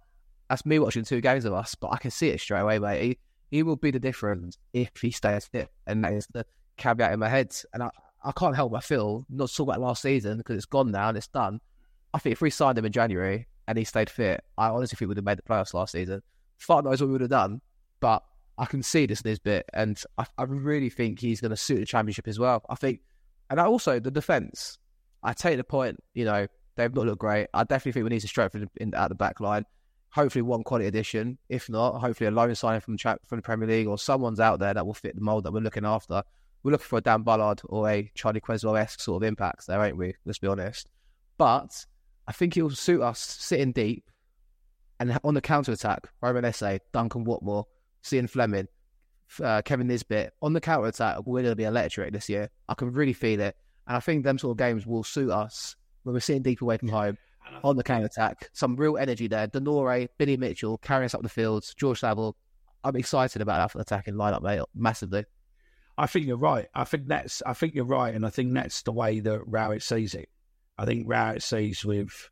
that's 0.49 0.65
me 0.65 0.79
watching 0.79 1.03
two 1.03 1.21
games 1.21 1.45
of 1.45 1.53
us, 1.53 1.75
but 1.75 1.91
I 1.91 1.97
can 1.97 2.11
see 2.11 2.29
it 2.29 2.39
straight 2.39 2.61
away, 2.61 2.79
mate. 2.79 3.01
He, 3.01 3.17
he 3.57 3.63
will 3.63 3.75
be 3.75 3.91
the 3.91 3.99
difference 3.99 4.57
if 4.73 4.91
he 5.01 5.11
stays 5.11 5.45
fit. 5.47 5.69
And 5.87 6.03
that 6.03 6.13
is 6.13 6.27
the 6.27 6.45
caveat 6.77 7.11
in 7.11 7.19
my 7.19 7.27
head. 7.27 7.53
And 7.73 7.83
I, 7.83 7.89
I 8.23 8.31
can't 8.31 8.55
help 8.55 8.71
but 8.71 8.83
feel, 8.83 9.25
not 9.29 9.51
talk 9.51 9.67
about 9.67 9.81
last 9.81 10.01
season 10.01 10.37
because 10.37 10.55
it's 10.55 10.65
gone 10.65 10.91
now 10.91 11.09
and 11.09 11.17
it's 11.17 11.27
done. 11.27 11.59
I 12.13 12.19
think 12.19 12.33
if 12.33 12.41
we 12.41 12.49
signed 12.49 12.77
him 12.77 12.85
in 12.85 12.91
January 12.91 13.47
and 13.67 13.77
he 13.77 13.83
stayed 13.83 14.09
fit, 14.09 14.43
I 14.57 14.69
honestly 14.69 14.95
think 14.95 15.01
we 15.01 15.07
would 15.07 15.17
have 15.17 15.25
made 15.25 15.37
the 15.37 15.43
playoffs 15.43 15.73
last 15.73 15.91
season. 15.91 16.21
Fuck 16.57 16.85
knows 16.85 17.01
what 17.01 17.07
we 17.07 17.13
would 17.13 17.21
have 17.21 17.29
done, 17.29 17.61
but 17.99 18.23
I 18.57 18.65
can 18.65 18.81
see 18.81 19.05
this 19.05 19.23
Nisbet, 19.23 19.65
and 19.73 20.01
I, 20.17 20.25
I 20.37 20.43
really 20.43 20.89
think 20.89 21.19
he's 21.19 21.41
going 21.41 21.51
to 21.51 21.57
suit 21.57 21.79
the 21.79 21.85
championship 21.85 22.27
as 22.27 22.39
well. 22.39 22.63
I 22.69 22.75
think, 22.75 23.01
and 23.49 23.59
also 23.59 23.99
the 23.99 24.11
defense. 24.11 24.77
I 25.23 25.33
take 25.33 25.57
the 25.57 25.63
point. 25.63 25.97
You 26.13 26.25
know, 26.25 26.47
they've 26.75 26.93
not 26.93 27.05
looked 27.05 27.19
great. 27.19 27.47
I 27.53 27.63
definitely 27.63 27.93
think 27.93 28.03
we 28.03 28.09
need 28.09 28.21
to 28.21 28.27
strengthen 28.27 28.69
in, 28.77 28.93
at 28.93 29.09
the 29.09 29.15
back 29.15 29.39
line. 29.39 29.65
Hopefully, 30.11 30.41
one 30.41 30.63
quality 30.63 30.87
addition. 30.87 31.37
If 31.49 31.69
not, 31.69 31.99
hopefully 31.99 32.27
a 32.27 32.31
loan 32.31 32.53
signing 32.55 32.81
from 32.81 32.97
from 32.97 33.37
the 33.37 33.41
Premier 33.41 33.67
League 33.67 33.87
or 33.87 33.97
someone's 33.97 34.39
out 34.39 34.59
there 34.59 34.73
that 34.73 34.85
will 34.85 34.93
fit 34.93 35.15
the 35.15 35.21
mold 35.21 35.43
that 35.43 35.51
we're 35.51 35.59
looking 35.59 35.85
after. 35.85 36.23
We're 36.63 36.71
looking 36.71 36.87
for 36.87 36.97
a 36.97 37.01
Dan 37.01 37.21
Ballard 37.21 37.61
or 37.65 37.89
a 37.89 38.09
Charlie 38.15 38.39
Cresswell 38.39 38.77
esque 38.77 38.99
sort 38.99 39.23
of 39.23 39.27
impacts 39.27 39.65
there, 39.65 39.83
ain't 39.83 39.97
we? 39.97 40.15
Let's 40.25 40.39
be 40.39 40.47
honest. 40.47 40.87
But 41.37 41.85
I 42.27 42.31
think 42.31 42.55
he'll 42.55 42.69
suit 42.71 43.01
us 43.01 43.19
sitting 43.19 43.71
deep 43.71 44.09
and 44.99 45.17
on 45.23 45.33
the 45.33 45.41
counter 45.41 45.71
attack. 45.71 46.07
Romain 46.21 46.45
Esse, 46.45 46.79
Duncan 46.91 47.25
Watmore, 47.25 47.65
Zian 48.03 48.29
Flemming, 48.29 48.67
uh, 49.43 49.61
Kevin 49.63 49.87
Nisbet 49.87 50.33
on 50.41 50.53
the 50.53 50.61
counter 50.61 50.87
attack, 50.87 51.17
we're 51.25 51.41
going 51.41 51.51
to 51.51 51.55
be 51.55 51.63
electric 51.63 52.13
this 52.13 52.29
year. 52.29 52.49
I 52.67 52.73
can 52.73 52.91
really 52.91 53.13
feel 53.13 53.39
it. 53.39 53.55
And 53.87 53.97
I 53.97 53.99
think 53.99 54.23
them 54.23 54.37
sort 54.37 54.51
of 54.51 54.57
games 54.57 54.85
will 54.85 55.03
suit 55.03 55.31
us 55.31 55.75
when 56.03 56.13
we're 56.13 56.19
sitting 56.19 56.41
deep 56.41 56.61
away 56.61 56.77
from 56.77 56.89
home 56.89 57.17
on 57.63 57.77
the 57.77 57.83
counter 57.83 58.05
attack. 58.05 58.49
Some 58.53 58.75
real 58.75 58.97
energy 58.97 59.27
there. 59.27 59.47
De 59.47 59.59
Norre, 59.59 60.07
Billy 60.17 60.37
Mitchell 60.37 60.77
carrying 60.77 61.05
us 61.05 61.13
up 61.13 61.23
the 61.23 61.29
fields, 61.29 61.73
George 61.73 61.99
Saville. 61.99 62.35
I'm 62.83 62.95
excited 62.95 63.41
about 63.41 63.57
that 63.57 63.71
for 63.71 63.77
the 63.77 63.83
attacking 63.83 64.15
lineup, 64.15 64.41
mate, 64.41 64.61
massively. 64.75 65.25
I 65.97 66.05
think 66.05 66.27
you're 66.27 66.37
right. 66.37 66.67
I 66.75 66.83
think 66.83 67.07
that's. 67.07 67.41
I 67.45 67.53
think 67.53 67.73
you're 67.73 67.85
right, 67.85 68.13
and 68.13 68.25
I 68.25 68.29
think 68.29 68.53
that's 68.53 68.83
the 68.83 68.91
way 68.91 69.19
that 69.19 69.41
Rowett 69.47 69.81
sees 69.81 70.13
it. 70.13 70.29
I 70.77 70.85
think 70.85 71.05
Rowett 71.07 71.41
sees 71.41 71.83
with, 71.83 72.29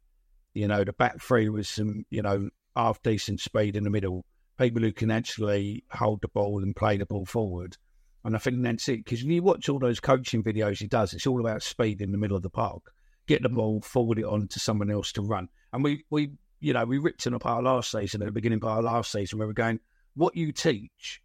you 0.54 0.68
know, 0.68 0.84
the 0.84 0.94
back 0.94 1.20
three 1.20 1.50
with 1.50 1.66
some, 1.66 2.06
you 2.12 2.22
know, 2.22 2.50
half 2.76 3.02
decent 3.02 3.40
speed 3.40 3.76
in 3.76 3.84
the 3.84 3.90
middle, 3.90 4.24
people 4.58 4.82
who 4.82 4.92
can 4.92 5.12
actually 5.12 5.84
hold 5.92 6.22
the 6.22 6.28
ball 6.28 6.64
and 6.64 6.76
play 6.76 6.98
the 6.98 7.06
ball 7.06 7.26
forward. 7.26 7.78
And 8.24 8.36
I 8.36 8.40
think 8.40 8.62
that's 8.64 8.90
it. 8.90 9.04
Because 9.04 9.24
you 9.24 9.44
watch 9.44 9.70
all 9.70 9.80
those 9.80 10.00
coaching 10.00 10.44
videos 10.44 10.80
he 10.80 10.88
does, 10.88 11.14
it's 11.14 11.28
all 11.28 11.40
about 11.40 11.64
speed 11.64 12.02
in 12.02 12.12
the 12.12 12.18
middle 12.18 12.38
of 12.38 12.44
the 12.44 12.50
park. 12.50 12.92
Get 13.28 13.44
the 13.44 13.50
ball, 13.50 13.82
forward 13.82 14.20
it 14.20 14.26
on 14.26 14.48
to 14.50 14.60
someone 14.60 14.90
else 14.90 15.12
to 15.14 15.22
run. 15.22 15.50
And 15.74 15.84
we, 15.84 16.06
we 16.10 16.32
you 16.60 16.74
know, 16.74 16.86
we 16.86 16.98
ripped 16.98 17.26
him 17.26 17.34
apart 17.34 17.64
last 17.64 17.92
season, 17.92 18.22
at 18.22 18.26
the 18.26 18.32
beginning 18.32 18.60
part 18.60 18.80
of 18.80 18.86
last 18.86 19.12
season, 19.12 19.38
where 19.38 19.48
we're 19.48 19.54
going, 19.54 19.80
what 20.16 20.36
you 20.36 20.52
teach 20.52 21.22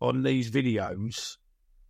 on 0.00 0.22
these 0.22 0.50
videos 0.50 1.36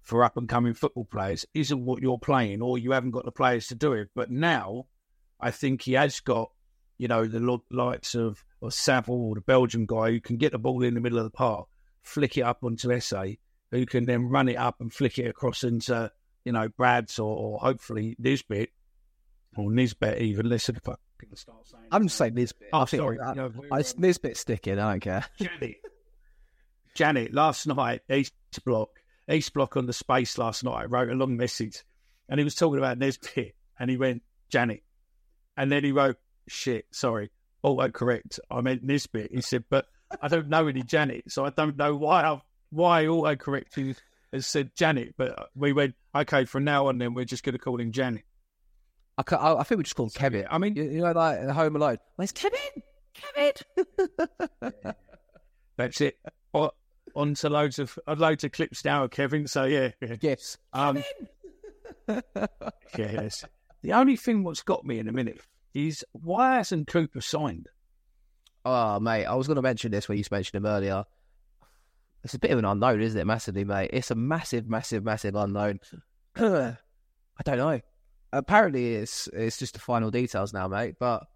for 0.02 0.24
up 0.24 0.36
and 0.36 0.48
coming 0.48 0.74
football 0.74 1.04
players 1.04 1.44
isn't 1.54 1.84
what 1.84 2.00
you're 2.02 2.18
playing, 2.18 2.62
or 2.62 2.78
you 2.78 2.92
haven't 2.92 3.10
got 3.10 3.24
the 3.24 3.32
players 3.32 3.66
to 3.66 3.74
do 3.74 3.92
it. 3.92 4.08
But 4.14 4.30
now 4.30 4.86
I 5.40 5.50
think 5.50 5.82
he 5.82 5.92
has 5.94 6.20
got, 6.20 6.50
you 6.98 7.08
know, 7.08 7.26
the 7.26 7.60
likes 7.70 8.14
of 8.14 8.44
or 8.60 8.70
Saville 8.70 9.14
or 9.14 9.34
the 9.34 9.40
Belgian 9.40 9.86
guy 9.86 10.10
who 10.10 10.20
can 10.20 10.36
get 10.36 10.52
the 10.52 10.58
ball 10.58 10.82
in 10.82 10.94
the 10.94 11.00
middle 11.00 11.18
of 11.18 11.24
the 11.24 11.30
park, 11.30 11.68
flick 12.02 12.36
it 12.38 12.42
up 12.42 12.62
onto 12.62 12.92
Esse, 12.92 13.36
who 13.70 13.86
can 13.86 14.04
then 14.04 14.28
run 14.28 14.48
it 14.48 14.56
up 14.56 14.80
and 14.80 14.92
flick 14.92 15.18
it 15.18 15.28
across 15.28 15.64
into, 15.64 16.10
you 16.44 16.52
know, 16.52 16.68
Brad's 16.68 17.18
or, 17.18 17.36
or 17.36 17.58
hopefully 17.58 18.16
Nisbet 18.18 18.70
or 19.56 19.70
Nisbet 19.70 20.20
even. 20.20 20.48
Listen, 20.48 20.76
if 20.76 20.88
I 20.88 20.94
can 21.18 21.36
start 21.36 21.66
saying 21.66 21.84
I'm 21.90 22.04
just 22.04 22.16
saying 22.16 22.34
Nisbet. 22.34 22.68
Oh, 22.72 22.80
I 22.82 22.84
think 22.84 23.00
sorry. 23.00 23.20
I, 23.20 23.34
No, 23.34 23.44
I, 23.44 23.48
we're, 23.48 23.68
um, 23.72 23.84
Nisbet 23.98 24.36
sticking. 24.36 24.78
I 24.78 24.92
don't 24.92 25.00
care. 25.00 25.24
Janet. 25.38 25.76
Janet, 26.94 27.34
last 27.34 27.66
night, 27.66 28.02
East 28.08 28.32
Block, 28.64 28.90
East 29.28 29.52
Block 29.52 29.76
on 29.76 29.86
the 29.86 29.92
space 29.92 30.38
last 30.38 30.62
night, 30.62 30.90
wrote 30.90 31.10
a 31.10 31.14
long 31.14 31.36
message 31.36 31.82
and 32.28 32.38
he 32.38 32.44
was 32.44 32.54
talking 32.54 32.78
about 32.78 32.98
Nisbet 32.98 33.54
and 33.78 33.90
he 33.90 33.96
went, 33.96 34.22
Janet. 34.48 34.82
And 35.56 35.70
then 35.70 35.84
he 35.84 35.92
wrote, 35.92 36.16
shit, 36.48 36.86
sorry, 36.90 37.30
autocorrect. 37.64 38.38
I 38.50 38.60
meant 38.60 38.82
Nisbet. 38.82 39.30
He 39.32 39.40
said, 39.40 39.64
but 39.70 39.86
I 40.20 40.28
don't 40.28 40.48
know 40.48 40.66
any 40.66 40.82
Janet, 40.82 41.30
so 41.30 41.44
I 41.44 41.50
don't 41.50 41.76
know 41.76 41.96
why 41.96 42.24
I 42.24 42.40
why 42.70 43.04
autocorrecting 43.04 43.96
has 44.32 44.46
said 44.46 44.74
Janet. 44.76 45.14
But 45.16 45.50
we 45.54 45.72
went, 45.72 45.94
okay, 46.14 46.44
from 46.44 46.64
now 46.64 46.88
on, 46.88 46.98
then 46.98 47.14
we're 47.14 47.24
just 47.24 47.44
going 47.44 47.54
to 47.54 47.58
call 47.58 47.80
him 47.80 47.92
Janet. 47.92 48.24
I, 49.16 49.34
I, 49.34 49.60
I 49.60 49.62
think 49.62 49.78
we 49.78 49.84
just 49.84 49.96
call 49.96 50.06
him 50.06 50.12
Kevin. 50.14 50.46
I 50.50 50.58
mean, 50.58 50.76
You, 50.76 50.84
you 50.84 51.00
know, 51.00 51.12
like 51.12 51.48
Home 51.48 51.76
Alone. 51.76 51.98
Where's 52.16 52.32
Kevin? 52.32 52.58
Kevin. 53.14 53.52
that's 55.76 56.00
it. 56.00 56.18
On, 56.52 56.70
on 57.14 57.34
to 57.34 57.48
loads 57.48 57.78
of 57.78 57.98
uh, 58.06 58.16
loads 58.18 58.44
of 58.44 58.52
clips 58.52 58.84
now 58.84 59.04
of 59.04 59.10
Kevin. 59.10 59.46
So 59.46 59.64
yeah, 59.64 59.90
yeah. 60.00 60.16
yes. 60.20 60.58
Um, 60.72 61.02
yes. 62.98 63.44
The 63.82 63.92
only 63.92 64.16
thing 64.16 64.42
what's 64.42 64.62
got 64.62 64.84
me 64.84 64.98
in 64.98 65.08
a 65.08 65.12
minute 65.12 65.40
is 65.74 66.04
why 66.12 66.56
hasn't 66.56 66.86
Cooper 66.86 67.20
signed? 67.20 67.68
Oh, 68.64 68.98
mate, 69.00 69.26
I 69.26 69.34
was 69.34 69.46
going 69.46 69.56
to 69.56 69.62
mention 69.62 69.90
this 69.90 70.08
when 70.08 70.16
you 70.16 70.24
mentioned 70.30 70.56
him 70.56 70.66
earlier. 70.66 71.04
It's 72.22 72.34
a 72.34 72.38
bit 72.38 72.52
of 72.52 72.58
an 72.58 72.64
unknown, 72.64 73.02
isn't 73.02 73.20
it? 73.20 73.26
Massively, 73.26 73.64
mate. 73.64 73.90
It's 73.92 74.10
a 74.10 74.14
massive, 74.14 74.68
massive, 74.68 75.04
massive 75.04 75.34
unknown. 75.34 75.80
I 76.36 76.76
don't 77.44 77.58
know. 77.58 77.80
Apparently, 78.32 78.94
it's 78.94 79.28
it's 79.32 79.58
just 79.58 79.74
the 79.74 79.80
final 79.80 80.10
details 80.10 80.52
now, 80.54 80.66
mate. 80.66 80.94
But 80.98 81.26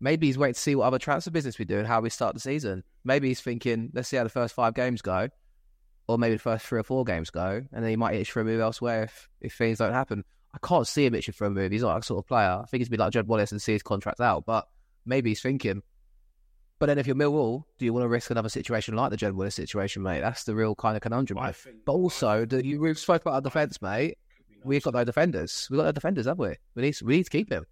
maybe 0.00 0.26
he's 0.26 0.38
waiting 0.38 0.54
to 0.54 0.60
see 0.60 0.74
what 0.74 0.86
other 0.86 0.98
transfer 0.98 1.30
business 1.30 1.58
we 1.58 1.66
do 1.66 1.78
and 1.78 1.86
how 1.86 2.00
we 2.00 2.08
start 2.08 2.34
the 2.34 2.40
season. 2.40 2.82
Maybe 3.04 3.28
he's 3.28 3.40
thinking, 3.40 3.90
let's 3.92 4.08
see 4.08 4.16
how 4.16 4.24
the 4.24 4.30
first 4.30 4.54
five 4.54 4.74
games 4.74 5.02
go, 5.02 5.28
or 6.08 6.18
maybe 6.18 6.34
the 6.34 6.40
first 6.40 6.66
three 6.66 6.80
or 6.80 6.84
four 6.84 7.04
games 7.04 7.30
go, 7.30 7.62
and 7.72 7.84
then 7.84 7.90
he 7.90 7.96
might 7.96 8.14
itch 8.14 8.32
for 8.32 8.40
a 8.40 8.44
move 8.44 8.60
elsewhere 8.60 9.04
if, 9.04 9.28
if 9.40 9.54
things 9.54 9.78
don't 9.78 9.92
happen. 9.92 10.24
I 10.54 10.58
can't 10.66 10.86
see 10.86 11.06
him 11.06 11.14
itching 11.14 11.32
for 11.34 11.46
a 11.46 11.50
move. 11.50 11.72
He's 11.72 11.82
not 11.82 11.94
that 11.94 12.04
sort 12.04 12.22
of 12.24 12.28
player. 12.28 12.60
I 12.62 12.66
think 12.66 12.80
he's 12.80 12.88
be 12.88 12.96
like 12.96 13.12
Jed 13.12 13.26
Wallace 13.26 13.52
and 13.52 13.62
see 13.62 13.72
his 13.72 13.82
contract 13.82 14.20
out, 14.20 14.44
but 14.46 14.68
maybe 15.06 15.30
he's 15.30 15.40
thinking. 15.40 15.82
But 16.78 16.86
then 16.86 16.98
if 16.98 17.06
you're 17.06 17.16
Millwall, 17.16 17.64
do 17.78 17.84
you 17.84 17.92
want 17.92 18.04
to 18.04 18.08
risk 18.08 18.30
another 18.30 18.48
situation 18.48 18.94
like 18.94 19.10
the 19.10 19.16
Jed 19.16 19.34
Wallace 19.34 19.54
situation, 19.54 20.02
mate? 20.02 20.20
That's 20.20 20.44
the 20.44 20.54
real 20.54 20.74
kind 20.74 20.96
of 20.96 21.02
conundrum. 21.02 21.38
I 21.38 21.52
think- 21.52 21.84
But 21.86 21.92
also, 21.92 22.44
do 22.44 22.58
you, 22.58 22.80
we've 22.80 22.98
spoken 22.98 23.22
about 23.28 23.34
our 23.36 23.40
defence, 23.40 23.80
mate. 23.80 24.18
We've 24.64 24.82
got 24.82 24.94
no 24.94 25.04
defenders. 25.04 25.68
We've 25.70 25.78
got 25.78 25.84
no 25.84 25.92
defenders, 25.92 26.26
have 26.26 26.38
we? 26.38 26.54
We 26.74 26.82
need, 26.82 26.96
we 27.02 27.16
need 27.16 27.24
to 27.24 27.30
keep 27.30 27.50
him. 27.50 27.66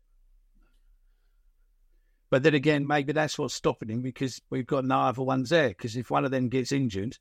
But 2.31 2.45
then 2.45 2.55
again, 2.55 2.87
maybe 2.87 3.12
that's 3.12 3.38
what's 3.38 3.55
stopping 3.55 3.90
him 3.90 4.03
because 4.03 4.40
we've 4.51 4.66
got 4.66 4.85
no 4.85 5.01
other 5.01 5.23
ones 5.23 5.51
there. 5.51 5.69
Because 5.71 5.97
if 5.97 6.11
one 6.11 6.25
of 6.25 6.31
them 6.31 6.49
gets 6.49 6.71
injured, 6.73 7.19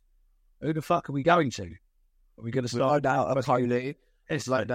Who 0.61 0.73
the 0.73 0.81
fuck 0.81 1.09
are 1.09 1.13
we 1.13 1.23
going 1.23 1.49
to? 1.51 1.63
Are 1.63 2.43
we 2.43 2.51
going 2.51 2.65
to 2.65 2.69
start? 2.69 3.05
out 3.05 3.35
of 3.37 3.45
Coley. 3.45 3.89
It's 4.29 4.43
It's 4.43 4.47
like 4.47 4.67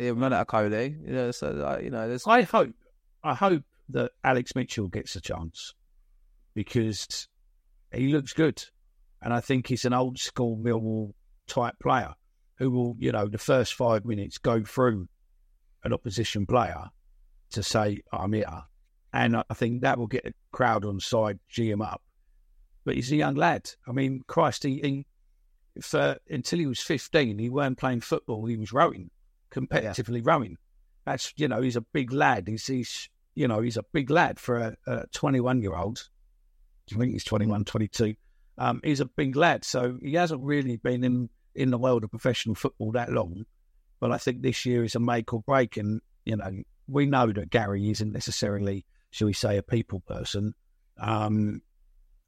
Yeah, 0.00 0.12
run 0.14 0.32
out 0.32 0.40
of 0.40 0.46
Coley. 0.46 0.96
You 1.04 1.12
know, 1.12 1.30
so 1.30 1.50
like, 1.50 1.84
you 1.84 1.90
know, 1.90 2.08
there's 2.08 2.26
I 2.26 2.42
hope, 2.42 2.74
I 3.22 3.34
hope 3.34 3.64
that 3.90 4.12
Alex 4.24 4.54
Mitchell 4.54 4.88
gets 4.88 5.14
a 5.14 5.20
chance 5.20 5.74
because 6.54 7.28
he 7.92 8.08
looks 8.08 8.32
good, 8.32 8.64
and 9.20 9.34
I 9.34 9.40
think 9.40 9.66
he's 9.66 9.84
an 9.84 9.92
old 9.92 10.18
school 10.18 10.56
Millwall 10.56 11.12
type 11.46 11.74
player 11.82 12.14
who 12.56 12.70
will, 12.70 12.96
you 12.98 13.12
know, 13.12 13.26
the 13.26 13.38
first 13.38 13.74
five 13.74 14.04
minutes 14.04 14.38
go 14.38 14.62
through 14.62 15.08
an 15.84 15.92
opposition 15.92 16.46
player 16.46 16.86
to 17.50 17.62
say 17.62 18.00
I'm 18.12 18.32
here, 18.32 18.62
and 19.12 19.36
I 19.36 19.54
think 19.54 19.82
that 19.82 19.98
will 19.98 20.06
get 20.06 20.24
the 20.24 20.32
crowd 20.52 20.84
on 20.84 21.00
side, 21.00 21.40
G 21.48 21.70
him 21.70 21.82
up. 21.82 22.00
But 22.84 22.94
he's 22.94 23.12
a 23.12 23.16
young 23.16 23.34
lad. 23.34 23.70
I 23.86 23.92
mean, 23.92 24.22
Christ, 24.26 24.62
he, 24.62 24.80
he 24.80 25.06
until 26.30 26.58
he 26.58 26.66
was 26.66 26.80
fifteen, 26.80 27.38
he 27.38 27.50
weren't 27.50 27.76
playing 27.76 28.00
football. 28.00 28.46
He 28.46 28.56
was 28.56 28.72
rowing, 28.72 29.10
competitively 29.50 30.20
rowing. 30.24 30.56
That's 31.04 31.32
you 31.36 31.48
know, 31.48 31.60
he's 31.60 31.76
a 31.76 31.80
big 31.80 32.12
lad. 32.12 32.48
He's 32.48 32.66
he's 32.66 33.08
you 33.34 33.48
know, 33.48 33.60
he's 33.60 33.76
a 33.76 33.84
big 33.92 34.10
lad 34.10 34.38
for 34.38 34.58
a, 34.58 34.76
a 34.86 35.06
21 35.12 35.62
year 35.62 35.74
old. 35.74 36.08
I 36.92 36.98
think 36.98 37.12
he's 37.12 37.24
21, 37.24 37.64
22. 37.64 38.14
Um, 38.58 38.80
he's 38.82 39.00
a 39.00 39.06
big 39.06 39.36
lad, 39.36 39.64
so 39.64 39.98
he 40.02 40.14
hasn't 40.14 40.42
really 40.42 40.76
been 40.76 41.04
in 41.04 41.30
in 41.54 41.70
the 41.70 41.78
world 41.78 42.04
of 42.04 42.10
professional 42.10 42.54
football 42.54 42.92
that 42.92 43.10
long. 43.10 43.44
But 44.00 44.12
I 44.12 44.18
think 44.18 44.42
this 44.42 44.66
year 44.66 44.84
is 44.84 44.94
a 44.94 45.00
make 45.00 45.32
or 45.32 45.40
break, 45.40 45.76
and 45.76 46.00
you 46.24 46.36
know, 46.36 46.62
we 46.86 47.06
know 47.06 47.32
that 47.32 47.50
Gary 47.50 47.90
isn't 47.90 48.12
necessarily, 48.12 48.84
shall 49.10 49.26
we 49.26 49.32
say, 49.32 49.56
a 49.56 49.62
people 49.62 50.00
person. 50.00 50.54
Um, 50.98 51.62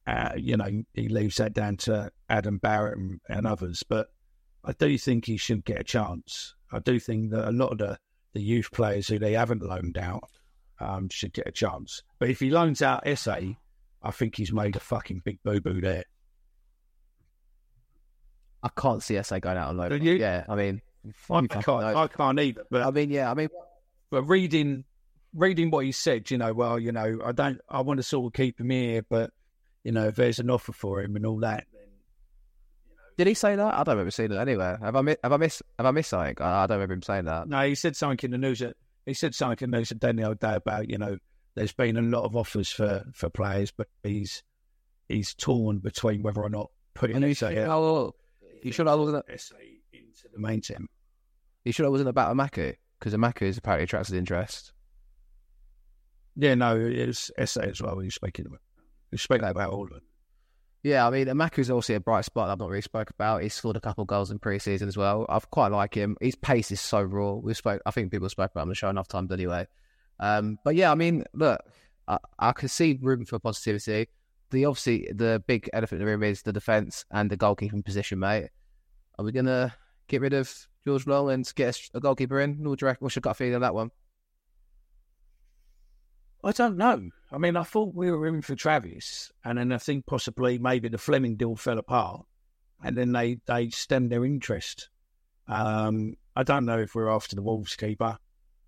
uh, 0.07 0.33
you 0.37 0.57
know, 0.57 0.83
he 0.95 1.09
leaves 1.09 1.37
that 1.37 1.53
down 1.53 1.77
to 1.79 2.11
Adam 2.29 2.59
Barrett 2.59 2.99
and, 2.99 3.21
and 3.29 3.47
others. 3.47 3.83
But 3.87 4.09
I 4.65 4.73
do 4.73 4.97
think 4.97 5.27
he 5.27 5.37
should 5.37 5.65
get 5.65 5.81
a 5.81 5.85
chance. 5.85 6.55
I 6.71 6.79
do 6.79 6.99
think 7.01 7.31
that 7.31 7.49
a 7.49 7.53
lot 7.53 7.73
of 7.73 7.79
the, 7.79 7.99
the 8.33 8.41
youth 8.41 8.71
players 8.73 9.09
who 9.09 9.19
they 9.19 9.33
haven't 9.33 9.63
loaned 9.63 9.99
out 9.99 10.25
um, 10.81 11.09
should 11.09 11.33
get 11.33 11.49
a 11.49 11.53
chance. 11.53 12.03
But 12.19 12.31
if 12.31 12.41
he 12.41 12.51
loans 12.51 12.83
out 12.83 13.07
Esse, 13.07 13.29
I 13.29 14.11
think 14.11 14.37
he's 14.37 14.53
made 14.53 14.77
a 14.77 14.81
fucking 14.81 15.23
big 15.25 15.43
boo 15.43 15.61
boo 15.61 15.81
there. 15.81 16.05
I 18.63 18.69
can't 18.77 19.03
see 19.03 19.17
Esse 19.17 19.41
going 19.41 19.57
out 19.57 19.71
on 19.71 19.77
loan. 19.77 20.03
Yeah, 20.03 20.45
I 20.49 20.55
mean, 20.55 20.81
I 21.31 21.47
can't. 21.47 21.85
I 21.85 22.07
can't 22.07 22.39
either. 22.39 22.65
But 22.71 22.83
I 22.83 22.91
mean, 22.91 23.11
yeah, 23.11 23.31
I 23.31 23.35
mean, 23.35 23.49
but 24.11 24.23
reading 24.23 24.85
reading 25.35 25.71
what 25.71 25.85
he 25.85 25.93
said, 25.93 26.31
you 26.31 26.39
know, 26.39 26.53
well, 26.53 26.79
you 26.79 26.93
know, 26.93 27.19
I 27.25 27.33
don't, 27.33 27.61
I 27.69 27.81
want 27.81 27.99
to 27.99 28.03
sort 28.03 28.27
of 28.27 28.37
keep 28.37 28.61
him 28.61 28.71
here, 28.71 29.03
but 29.09 29.31
you 29.83 29.93
know, 29.93 30.09
if 30.09 30.17
there's 30.17 30.39
an 30.39 30.51
offer 30.51 30.73
for 30.73 31.01
him 31.01 31.17
and 31.17 31.27
all 31.27 31.41
that, 31.41 31.67
did 33.17 33.27
he 33.27 33.35
say 33.35 33.57
that? 33.57 33.75
I 33.75 33.83
don't 33.85 33.95
remember 33.95 34.11
seeing 34.11 34.33
it 34.33 34.39
anywhere. 34.39 34.79
Have 34.83 34.97
I 34.97 35.03
mi- 35.03 35.17
have 35.23 35.33
I 35.33 35.37
missed 35.37 35.63
have 35.79 35.87
I 35.87 35.91
missed 35.91 36.11
something? 36.11 36.37
I, 36.41 36.65
I 36.65 36.67
don't 36.67 36.77
remember 36.77 36.95
him 36.95 37.03
saying 37.03 37.25
that. 37.27 37.49
no, 37.49 37.67
he 37.67 37.75
said 37.75 37.97
something 37.97 38.19
in 38.23 38.31
the 38.31 38.39
news. 38.39 38.61
That, 38.61 38.77
he 39.07 39.15
said 39.15 39.35
something 39.35 39.67
in 39.67 39.71
the 39.71 39.79
news 39.79 39.89
the 39.89 40.25
other 40.25 40.35
day 40.35 40.55
about 40.55 40.89
you 40.89 40.99
know, 40.99 41.19
there's 41.55 41.73
been 41.73 41.97
a 41.97 42.03
lot 42.03 42.25
of 42.25 42.37
offers 42.37 42.71
for 42.71 43.05
for 43.15 43.29
players, 43.31 43.71
but 43.71 43.89
he's 44.03 44.43
he's 45.09 45.35
torn 45.35 45.79
between 45.79 46.23
whether 46.23 46.43
or 46.43 46.51
not 46.51 46.71
putting 46.95 47.17
And 47.17 47.25
Esse, 47.25 47.39
should, 47.39 47.59
oh, 47.59 48.15
you 48.63 48.73
should 48.73 48.89
I 48.89 48.95
wasn't 48.95 49.25
Esse 49.29 49.53
into 49.93 50.29
the 50.33 50.41
main 50.41 50.61
team. 50.61 50.89
He 51.65 51.73
should 51.73 51.87
I 51.87 51.91
wasn't 51.91 52.09
about 52.09 52.35
Emakhu 52.35 52.75
because 52.99 53.15
Emakhu 53.15 53.43
is 53.43 53.59
apparently 53.59 53.85
attracted 53.85 54.17
interest. 54.17 54.73
Yeah, 56.37 56.55
no, 56.55 56.77
it's 56.77 57.31
Esse 57.37 57.59
as 57.59 57.83
well. 57.83 57.99
He's 57.99 58.15
speaking 58.15 58.47
about. 58.47 58.61
He's 59.11 59.23
speaking 59.23 59.45
about 59.45 59.71
all 59.71 59.85
of 59.85 59.93
it. 59.93 60.03
Yeah, 60.83 61.07
I 61.07 61.11
mean, 61.11 61.27
Emakhu's 61.29 61.71
obviously 61.71 61.95
a 61.95 62.01
bright 62.01 62.25
spot 62.25 62.51
I've 62.51 62.59
not 62.59 62.69
really 62.69 62.83
spoke 62.83 63.11
about. 63.11 63.43
He's 63.43 63.55
scored 63.55 63.77
a 63.77 63.81
couple 63.81 64.03
of 64.03 64.09
goals 64.09 64.33
in 64.33 64.41
pre-season 64.41 64.89
as 64.89 64.97
well. 64.97 65.27
I've 65.29 65.49
quite 65.51 65.71
like 65.71 65.95
him. 65.95 66.17
His 66.21 66.35
pace 66.35 66.73
is 66.73 66.81
so 66.81 67.01
raw. 67.03 67.35
We 67.35 67.55
spoke. 67.55 67.81
I 67.87 67.93
think 67.93 68.11
people 68.11 68.29
spoke 68.29 68.51
about 68.51 68.63
him 68.63 68.67
on 68.67 68.69
the 68.71 68.75
show 68.75 68.89
enough 68.89 69.07
times 69.07 69.31
anyway. 69.31 69.69
Um, 70.19 70.59
but 70.65 70.75
yeah, 70.75 70.91
I 70.91 70.97
mean, 70.97 71.25
look, 71.35 71.61
I, 72.09 72.19
I 72.39 72.53
can 72.53 72.69
see 72.69 72.99
room 73.01 73.25
for 73.25 73.39
positivity. 73.39 74.09
The 74.51 74.65
obviously 74.65 75.09
the 75.15 75.43
big 75.47 75.71
elephant 75.73 76.01
in 76.01 76.07
the 76.07 76.11
room 76.11 76.25
is 76.25 76.43
the 76.43 76.53
defence 76.53 77.05
and 77.13 77.31
the 77.31 77.37
goalkeeping 77.37 77.85
position, 77.85 78.19
mate. 78.19 78.49
Are 79.19 79.25
we 79.25 79.31
gonna 79.31 79.75
get 80.09 80.21
rid 80.21 80.33
of 80.33 80.53
George 80.85 81.07
Long 81.07 81.31
and 81.31 81.51
get 81.55 81.81
a, 81.95 82.01
goalkeeper 82.01 82.41
in? 82.41 82.57
What's 82.63 82.83
your 82.83 83.21
gut 83.21 83.37
feeling 83.37 83.55
on 83.55 83.61
that 83.61 83.75
one? 83.75 83.93
I 86.45 86.53
don't 86.53 86.77
know. 86.77 87.09
I 87.31 87.39
mean, 87.39 87.57
I 87.57 87.63
thought 87.63 87.95
we 87.95 88.11
were 88.11 88.27
in 88.27 88.43
for 88.43 88.57
Travers, 88.57 89.31
and 89.45 89.59
then 89.59 89.73
I 89.73 89.79
think 89.79 90.07
possibly 90.07 90.59
maybe 90.59 90.89
the 90.89 90.99
Flemming 90.99 91.37
deal 91.37 91.55
fell 91.55 91.79
apart, 91.79 92.27
and 92.83 92.97
then 92.97 93.13
they 93.13 93.39
they 93.47 93.71
stemmed 93.71 94.11
their 94.11 94.25
interest. 94.25 94.89
Um, 95.47 96.17
I 96.35 96.43
don't 96.43 96.65
know 96.65 96.79
if 96.79 96.95
we're 96.95 97.11
after 97.11 97.37
the 97.37 97.43
Wolves 97.43 97.77
keeper. 97.77 98.19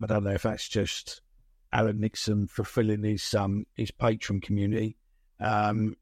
I 0.03 0.07
don't 0.07 0.25
know 0.25 0.31
if 0.31 0.43
that's 0.43 0.69
just 0.69 1.21
Alan 1.73 2.01
Nixon 2.01 2.47
fulfilling 2.47 3.03
his 3.03 3.35
um 3.35 3.67
his 3.75 3.91
Patreon 3.91 4.43
community, 4.43 4.97
um, 5.41 5.97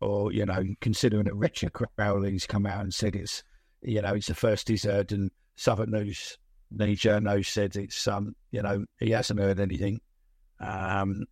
or 0.00 0.32
you 0.32 0.46
know, 0.46 0.64
considering 0.80 1.24
that 1.24 1.36
Richard 1.36 1.72
Cawley's 1.72 2.46
come 2.46 2.66
out 2.66 2.82
and 2.82 2.92
said 2.92 3.14
it's 3.14 3.44
you 3.82 4.02
know 4.02 4.14
it's 4.14 4.26
the 4.26 4.34
first 4.34 4.68
he's 4.68 4.84
heard, 4.84 5.12
and 5.12 5.30
Southern 5.54 5.92
News 5.92 6.38
News 6.72 6.98
Journal 6.98 7.44
said 7.44 7.76
it's 7.76 8.08
um 8.08 8.34
you 8.50 8.62
know 8.62 8.84
he 8.98 9.10
hasn't 9.10 9.38
heard 9.38 9.60
anything. 9.60 10.00
Um, 10.60 11.24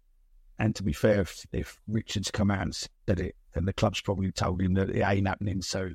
and 0.58 0.74
to 0.76 0.82
be 0.82 0.92
fair, 0.92 1.22
if, 1.22 1.44
if 1.52 1.80
Richard's 1.88 2.30
come 2.30 2.50
out 2.50 2.62
and 2.62 2.74
said 2.74 3.20
it, 3.20 3.34
then 3.54 3.64
the 3.64 3.72
club's 3.72 4.00
probably 4.00 4.30
told 4.32 4.60
him 4.60 4.74
that 4.74 4.90
it 4.90 5.02
ain't 5.02 5.26
happening. 5.26 5.62
So 5.62 5.90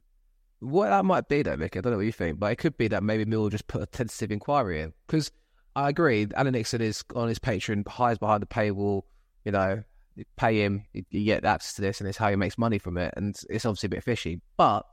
What 0.60 0.90
that 0.90 1.06
might 1.06 1.30
be, 1.30 1.42
though, 1.42 1.56
Mick, 1.56 1.78
I 1.78 1.82
don't 1.82 1.92
know 1.92 1.98
what 1.98 2.06
you 2.06 2.12
think, 2.12 2.40
but 2.40 2.52
it 2.52 2.58
could 2.58 2.78
be 2.78 2.90
that 2.90 3.04
maybe 3.04 3.26
Mill 3.26 3.50
just 3.50 3.68
put 3.68 3.82
a 3.82 3.86
tentative 3.86 4.32
inquiry 4.32 4.82
in. 4.82 4.94
Because 5.08 5.32
I 5.76 5.90
agree, 5.90 6.28
Alan 6.36 6.54
Nixon 6.54 6.82
is 6.82 7.04
on 7.16 7.30
his 7.30 7.40
Patreon, 7.40 7.88
hides 7.88 8.20
behind 8.20 8.42
the 8.42 8.48
paywall, 8.48 9.04
you 9.46 9.52
know, 9.54 9.84
you 10.16 10.26
pay 10.36 10.62
him, 10.62 10.84
you 10.94 11.24
get 11.24 11.46
access 11.46 11.76
to 11.76 11.82
this, 11.82 12.02
and 12.02 12.10
it's 12.10 12.18
how 12.18 12.30
he 12.30 12.36
makes 12.36 12.58
money 12.58 12.78
from 12.78 12.98
it. 12.98 13.14
And 13.16 13.38
it's 13.50 13.66
obviously 13.66 13.88
a 13.88 13.92
bit 13.92 14.04
fishy. 14.04 14.42
But 14.58 14.86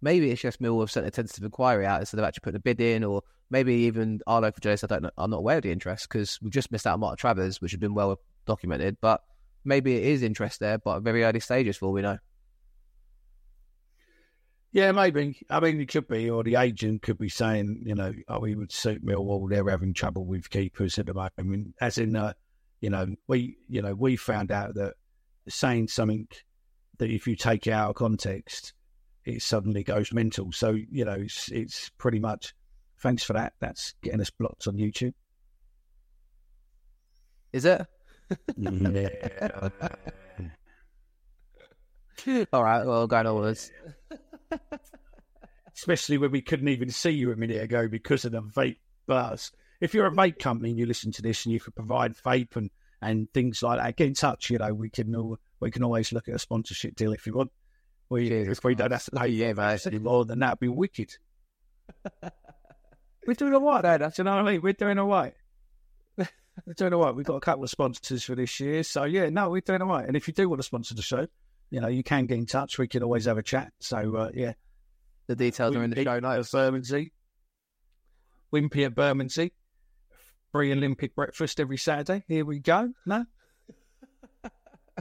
maybe 0.00 0.30
it's 0.30 0.40
just 0.40 0.60
Mill 0.60 0.78
have 0.78 0.90
sent 0.90 1.06
a 1.06 1.10
tentative 1.10 1.42
inquiry 1.42 1.86
out 1.86 2.00
instead 2.00 2.20
of 2.20 2.24
actually 2.24 2.42
putting 2.44 2.58
a 2.58 2.60
bid 2.60 2.80
in, 2.80 3.02
or 3.02 3.22
maybe 3.50 3.74
even 3.74 4.20
our 4.26 4.40
local 4.40 4.60
journalists, 4.60 4.84
I 4.84 4.86
don't 4.86 5.02
know. 5.02 5.10
I'm 5.18 5.30
not 5.30 5.38
aware 5.38 5.56
of 5.56 5.62
the 5.62 5.72
interest 5.72 6.08
because 6.08 6.40
we've 6.40 6.52
just 6.52 6.70
missed 6.72 6.86
out 6.86 6.94
on 6.94 7.00
Mark 7.00 7.18
Travers, 7.18 7.60
which 7.60 7.72
has 7.72 7.80
been 7.80 7.94
well 7.94 8.18
documented. 8.46 8.98
But 9.00 9.22
maybe 9.64 9.96
it 9.96 10.04
is 10.04 10.22
interest 10.22 10.60
there, 10.60 10.78
but 10.78 11.00
very 11.00 11.24
early 11.24 11.40
stages 11.40 11.76
for 11.76 11.86
all 11.86 11.92
we 11.92 12.02
know. 12.02 12.18
yeah, 14.72 14.92
maybe. 14.92 15.40
I 15.50 15.58
mean, 15.60 15.80
it 15.80 15.88
could 15.88 16.06
be, 16.06 16.30
or 16.30 16.44
the 16.44 16.56
agent 16.56 17.02
could 17.02 17.18
be 17.18 17.28
saying, 17.28 17.82
you 17.84 17.94
know, 17.94 18.12
oh, 18.28 18.38
we 18.38 18.54
would 18.54 18.70
suit 18.70 19.04
Millwall. 19.04 19.48
They're 19.50 19.68
having 19.68 19.94
trouble 19.94 20.24
with 20.24 20.48
keepers 20.48 20.98
at 20.98 21.06
the 21.06 21.14
moment. 21.14 21.32
I 21.38 21.42
mean, 21.42 21.74
as 21.80 21.98
in, 21.98 22.14
uh, 22.14 22.34
you 22.80 22.90
know, 22.90 23.06
we, 23.26 23.56
you 23.68 23.82
know, 23.82 23.94
we 23.94 24.16
found 24.16 24.52
out 24.52 24.74
that 24.74 24.94
saying 25.48 25.88
something 25.88 26.28
that 26.98 27.10
if 27.10 27.26
you 27.26 27.34
take 27.34 27.66
it 27.66 27.72
out 27.72 27.90
of 27.90 27.96
context, 27.96 28.72
it 29.24 29.42
suddenly 29.42 29.82
goes 29.82 30.12
mental. 30.12 30.52
So, 30.52 30.76
you 30.90 31.04
know, 31.04 31.16
it's 31.18 31.50
it's 31.50 31.90
pretty 31.98 32.20
much. 32.20 32.54
Thanks 33.00 33.22
for 33.22 33.32
that. 33.32 33.54
That's 33.60 33.94
getting 34.02 34.20
us 34.20 34.30
blocked 34.30 34.66
on 34.66 34.74
YouTube. 34.76 35.14
Is 37.52 37.64
it? 37.64 37.86
Yeah. 38.56 39.68
All 42.52 42.62
right, 42.62 42.86
well, 42.86 43.06
going 43.06 43.26
onwards. 43.26 43.72
especially 45.80 46.18
when 46.18 46.30
we 46.30 46.42
couldn't 46.42 46.68
even 46.68 46.90
see 46.90 47.10
you 47.10 47.32
a 47.32 47.36
minute 47.36 47.62
ago 47.62 47.88
because 47.88 48.24
of 48.24 48.32
the 48.32 48.42
vape 48.42 48.78
bars. 49.06 49.50
If 49.80 49.94
you're 49.94 50.06
a 50.06 50.12
vape 50.12 50.38
company 50.38 50.70
and 50.70 50.78
you 50.78 50.84
listen 50.84 51.10
to 51.12 51.22
this 51.22 51.46
and 51.46 51.54
you 51.54 51.60
could 51.60 51.74
provide 51.74 52.14
vape 52.18 52.54
and, 52.56 52.70
and 53.00 53.32
things 53.32 53.62
like 53.62 53.78
that, 53.78 53.96
get 53.96 54.08
in 54.08 54.14
touch. 54.14 54.50
You 54.50 54.58
know, 54.58 54.74
we 54.74 54.90
can 54.90 55.36
we 55.58 55.70
can 55.70 55.82
always 55.82 56.12
look 56.12 56.28
at 56.28 56.34
a 56.34 56.38
sponsorship 56.38 56.96
deal 56.96 57.12
if 57.12 57.26
you 57.26 57.32
want. 57.32 57.50
We, 58.10 58.28
Jesus 58.28 58.58
if 58.58 58.64
we 58.64 58.74
don't 58.74 58.90
have 58.90 59.04
to 59.04 59.10
pay 59.12 59.28
Yeah, 59.28 59.78
anymore, 59.86 60.26
then 60.26 60.40
that'd 60.40 60.60
be 60.60 60.68
wicked. 60.68 61.16
We're 63.26 63.34
doing 63.34 63.54
all 63.54 63.60
right, 63.60 63.82
though. 63.82 63.98
That's 63.98 64.18
you 64.18 64.24
know 64.24 64.36
what 64.36 64.48
I 64.48 64.52
mean. 64.52 64.62
We're 64.62 64.72
doing 64.72 64.98
all 64.98 65.08
right. 65.08 65.34
We're 66.18 66.74
doing 66.76 66.94
all 66.94 67.04
right. 67.04 67.14
We've 67.14 67.26
got 67.26 67.36
a 67.36 67.40
couple 67.40 67.64
of 67.64 67.70
sponsors 67.70 68.24
for 68.24 68.34
this 68.34 68.58
year, 68.60 68.82
so 68.82 69.04
yeah, 69.04 69.28
no, 69.28 69.50
we're 69.50 69.60
doing 69.60 69.82
all 69.82 69.88
right. 69.88 70.06
And 70.06 70.16
if 70.16 70.26
you 70.26 70.34
do 70.34 70.48
want 70.48 70.60
to 70.60 70.64
sponsor 70.64 70.94
the 70.94 71.02
show, 71.02 71.26
you 71.70 71.80
know, 71.80 71.88
you 71.88 72.02
can 72.02 72.26
get 72.26 72.38
in 72.38 72.46
touch. 72.46 72.78
We 72.78 72.88
can 72.88 73.02
always 73.02 73.26
have 73.26 73.38
a 73.38 73.42
chat. 73.42 73.72
So 73.78 74.16
uh, 74.16 74.30
yeah, 74.34 74.54
The 75.26 75.36
details 75.36 75.76
are 75.76 75.82
in 75.84 75.90
the 75.90 75.96
Wimpy 75.96 76.04
show 76.04 76.18
notes. 76.18 76.50
Bermondsey. 76.50 77.12
Wimpy 78.52 78.86
at 78.86 78.94
Bermondsey. 78.94 79.52
Free 80.52 80.72
Olympic 80.72 81.14
breakfast 81.14 81.60
every 81.60 81.76
Saturday. 81.76 82.24
Here 82.26 82.44
we 82.44 82.58
go. 82.58 82.90
No? 83.06 83.24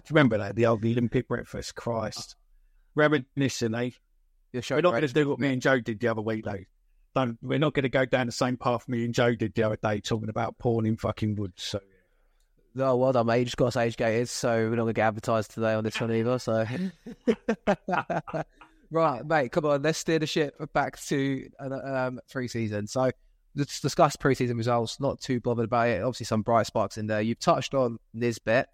Remember 0.10 0.38
that, 0.38 0.56
the 0.56 0.68
old 0.68 0.86
Olympic 0.86 1.28
breakfast. 1.28 1.74
Christ. 1.74 2.36
Reminiscing, 2.94 3.74
eh? 3.74 3.90
Your 4.54 4.62
show 4.62 4.76
We're 4.76 4.82
not 4.82 4.92
going 4.92 5.08
to 5.08 5.14
do 5.14 5.30
what 5.30 5.40
me 5.40 5.54
and 5.54 5.62
Joe 5.62 5.80
did 5.80 6.00
the 6.00 6.10
other 6.10 6.22
week, 6.22 6.46
though. 6.46 6.64
Don't, 7.16 7.38
we're 7.42 7.60
not 7.60 7.74
going 7.74 7.84
to 7.84 7.90
go 7.90 8.06
down 8.06 8.28
the 8.28 8.32
same 8.32 8.56
path 8.56 8.88
me 8.88 9.04
and 9.04 9.14
Joe 9.14 9.36
did 9.36 9.56
the 9.56 9.64
other 9.64 9.78
day, 9.82 10.00
talking 10.00 10.30
about 10.30 10.58
porn 10.60 10.86
in 10.86 10.98
fucking 10.98 11.36
woods. 11.36 11.64
So, 11.64 11.80
Oh, 12.78 12.96
well 12.96 13.12
done, 13.12 13.26
mate. 13.26 13.40
You 13.40 13.46
just 13.46 13.58
got 13.58 13.68
us 13.68 13.78
age 13.78 13.98
gated, 13.98 14.30
so 14.30 14.56
we're 14.56 14.76
not 14.76 14.84
going 14.84 14.88
to 14.88 14.94
get 14.94 15.08
advertised 15.08 15.52
today 15.52 15.74
on 15.74 15.84
this 15.84 16.00
one 16.00 16.14
either. 16.14 16.38
So, 16.38 16.66
Right, 18.92 19.24
mate, 19.26 19.52
come 19.52 19.66
on, 19.66 19.84
let's 19.84 20.00
steer 20.00 20.18
the 20.18 20.26
ship 20.26 20.56
back 20.74 21.00
to 21.04 21.48
um, 21.60 22.20
pre-season. 22.32 22.88
So 22.88 23.12
let's 23.56 23.80
discuss 23.82 24.16
pre-season 24.16 24.58
results. 24.58 25.00
Not 25.00 25.22
too 25.22 25.40
bothered 25.40 25.66
about 25.66 25.90
it. 25.90 26.02
Obviously, 26.02 26.26
some 26.26 26.42
bright 26.42 26.66
sparks 26.66 26.98
in 26.98 27.06
there. 27.06 27.22
You've 27.22 27.40
touched 27.40 27.76
on 27.76 28.00
Nisbet, 28.16 28.68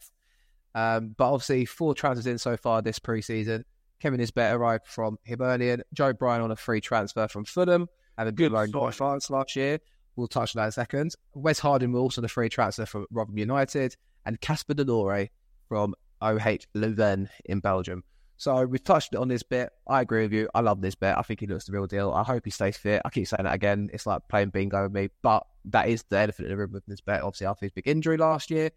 um, 0.74 1.16
but 1.18 1.34
obviously 1.34 1.66
four 1.66 1.94
transfers 1.94 2.28
in 2.28 2.38
so 2.38 2.56
far 2.56 2.82
this 2.82 2.98
pre-season. 2.98 3.66
Kevin 4.00 4.20
Nisbet 4.20 4.54
arrived 4.54 4.88
from 4.88 5.18
Hibernian. 5.28 5.82
Joe 5.94 6.14
Bryan 6.14 6.42
on 6.42 6.52
a 6.52 6.56
free 6.56 6.80
transfer 6.80 7.28
from 7.28 7.44
Fulham, 7.44 7.90
and 8.18 8.30
a 8.30 8.32
good 8.32 8.52
loan 8.52 8.72
by 8.72 8.92
France 8.92 9.30
last 9.30 9.56
year. 9.56 9.80
We'll 10.16 10.28
touch 10.28 10.56
on 10.56 10.62
that 10.62 10.66
in 10.66 10.70
a 10.70 10.72
second. 10.72 11.16
Wes 11.34 11.60
Harding 11.60 11.92
will 11.92 12.02
also 12.02 12.22
the 12.22 12.30
free 12.30 12.50
transfer 12.50 12.86
from 12.86 13.06
Rotherham 13.12 13.38
United, 13.38 13.96
and 14.26 14.40
Casper 14.40 14.74
De 14.74 14.86
Norre 14.86 15.30
from 15.68 15.94
OH 16.22 16.66
Leuven 16.76 17.28
in 17.46 17.60
Belgium. 17.60 18.04
So 18.38 18.66
we've 18.66 18.84
touched 18.84 19.16
on 19.16 19.30
Nisbet. 19.30 19.70
I 19.88 20.02
agree 20.02 20.24
with 20.24 20.34
you. 20.34 20.50
I 20.54 20.60
love 20.60 20.82
Nisbet. 20.82 21.18
I 21.18 21.22
think 21.22 21.40
he 21.40 21.48
looks 21.48 21.66
the 21.66 21.72
real 21.72 21.88
deal. 21.88 22.12
I 22.12 22.24
hope 22.24 22.44
he 22.44 22.52
stays 22.52 22.76
fit. 22.76 23.02
I 23.06 23.10
keep 23.10 23.28
saying 23.28 23.46
that 23.46 23.54
again. 23.54 23.90
It's 23.94 24.06
like 24.06 24.24
playing 24.30 24.50
bingo 24.50 24.84
with 24.84 24.92
me, 24.92 25.10
but 25.22 25.46
that 25.66 25.88
is 25.88 26.04
the 26.10 26.18
elephant 26.18 26.48
in 26.48 26.52
the 26.52 26.58
room 26.58 26.74
with 26.74 26.88
Nisbet. 26.88 27.22
Obviously, 27.22 27.48
after 27.48 27.66
his 27.66 27.72
big 27.72 27.88
injury 27.88 28.18
last 28.18 28.52
year, 28.52 28.72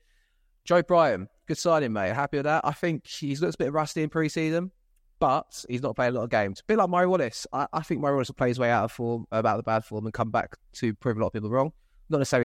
Joe 0.64 0.82
Bryan, 0.82 1.28
good 1.46 1.58
signing, 1.58 1.92
mate. 1.92 2.14
Happy 2.14 2.36
with 2.36 2.44
that. 2.44 2.64
I 2.64 2.72
think 2.72 3.06
he's 3.06 3.40
looks 3.40 3.56
a 3.56 3.58
bit 3.58 3.72
rusty 3.72 4.02
in 4.02 4.10
pre-season, 4.10 4.70
but 5.20 5.64
he's 5.68 5.82
not 5.82 5.96
playing 5.96 6.14
a 6.14 6.18
lot 6.18 6.24
of 6.24 6.30
games. 6.30 6.60
A 6.60 6.64
bit 6.64 6.78
like 6.78 6.88
Murray 6.88 7.06
Wallace. 7.06 7.46
I, 7.52 7.66
I 7.72 7.82
think 7.82 8.00
Murray 8.00 8.14
Wallace 8.14 8.28
will 8.28 8.34
play 8.34 8.48
his 8.48 8.58
way 8.58 8.70
out 8.70 8.84
of 8.84 8.92
form, 8.92 9.26
about 9.32 9.56
the 9.56 9.62
bad 9.62 9.84
form, 9.84 10.06
and 10.06 10.14
come 10.14 10.30
back 10.30 10.56
to 10.74 10.94
prove 10.94 11.16
a 11.16 11.20
lot 11.20 11.28
of 11.28 11.32
people 11.32 11.50
wrong. 11.50 11.72
Not 12.08 12.18
necessarily 12.18 12.44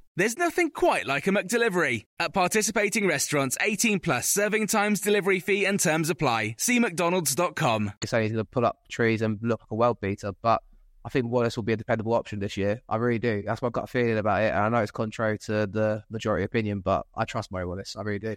There's 0.17 0.37
nothing 0.37 0.71
quite 0.71 1.05
like 1.05 1.25
a 1.27 1.29
McDelivery. 1.29 2.03
At 2.19 2.33
participating 2.33 3.07
restaurants, 3.07 3.57
18 3.61 4.01
plus 4.01 4.27
serving 4.27 4.67
times, 4.67 4.99
delivery 4.99 5.39
fee, 5.39 5.63
and 5.63 5.79
terms 5.79 6.09
apply. 6.09 6.55
See 6.57 6.79
McDonald's.com. 6.79 7.93
Saying 8.03 8.23
he's 8.23 8.33
going 8.33 8.43
to 8.43 8.51
pull 8.51 8.65
up 8.65 8.79
trees 8.89 9.21
and 9.21 9.39
look 9.41 9.61
like 9.61 9.71
a 9.71 9.75
world 9.75 10.01
beater, 10.01 10.33
but 10.41 10.61
I 11.05 11.09
think 11.09 11.27
Wallace 11.27 11.55
will 11.55 11.63
be 11.63 11.71
a 11.71 11.77
dependable 11.77 12.13
option 12.13 12.39
this 12.39 12.57
year. 12.57 12.81
I 12.89 12.97
really 12.97 13.19
do. 13.19 13.41
That's 13.45 13.61
what 13.61 13.67
I've 13.67 13.73
got 13.73 13.85
a 13.85 13.87
feeling 13.87 14.17
about 14.17 14.41
it. 14.41 14.51
And 14.51 14.59
I 14.59 14.67
know 14.67 14.83
it's 14.83 14.91
contrary 14.91 15.37
to 15.45 15.65
the 15.65 16.03
majority 16.09 16.43
opinion, 16.43 16.81
but 16.81 17.05
I 17.15 17.23
trust 17.23 17.49
Murray 17.49 17.65
Wallace. 17.65 17.95
I 17.95 18.01
really 18.01 18.19
do. 18.19 18.35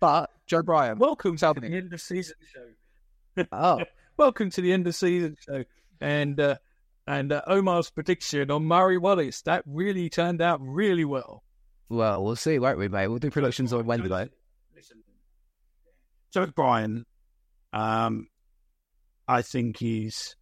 But 0.00 0.28
Joe 0.48 0.62
Bryan, 0.62 0.98
welcome 0.98 1.36
to 1.36 1.52
the 1.54 1.72
end 1.72 1.92
of 1.92 2.00
season 2.00 2.34
show. 2.52 3.46
oh, 3.52 3.84
welcome 4.16 4.50
to 4.50 4.60
the 4.60 4.72
end 4.72 4.88
of 4.88 4.96
season 4.96 5.36
show. 5.38 5.62
And 6.00 6.40
uh, 6.40 6.56
and 7.06 7.32
uh, 7.32 7.42
Omer's 7.46 7.90
prediction 7.90 8.50
on 8.50 8.64
Murray 8.64 8.98
Wallace 8.98 9.42
that 9.42 9.62
really 9.66 10.08
turned 10.08 10.40
out 10.40 10.60
really 10.62 11.04
well. 11.04 11.42
Well, 11.88 12.24
we'll 12.24 12.36
see, 12.36 12.58
won't 12.58 12.78
we, 12.78 12.88
mate? 12.88 13.08
We'll 13.08 13.18
do 13.18 13.30
predictions 13.30 13.72
on 13.72 13.84
Wednesday. 13.84 14.30
Listen, 14.74 15.02
Joe 16.32 16.46
Bryan, 16.46 17.04
um, 17.72 18.28
I 19.28 19.42
think 19.42 19.78
he's 19.78 20.36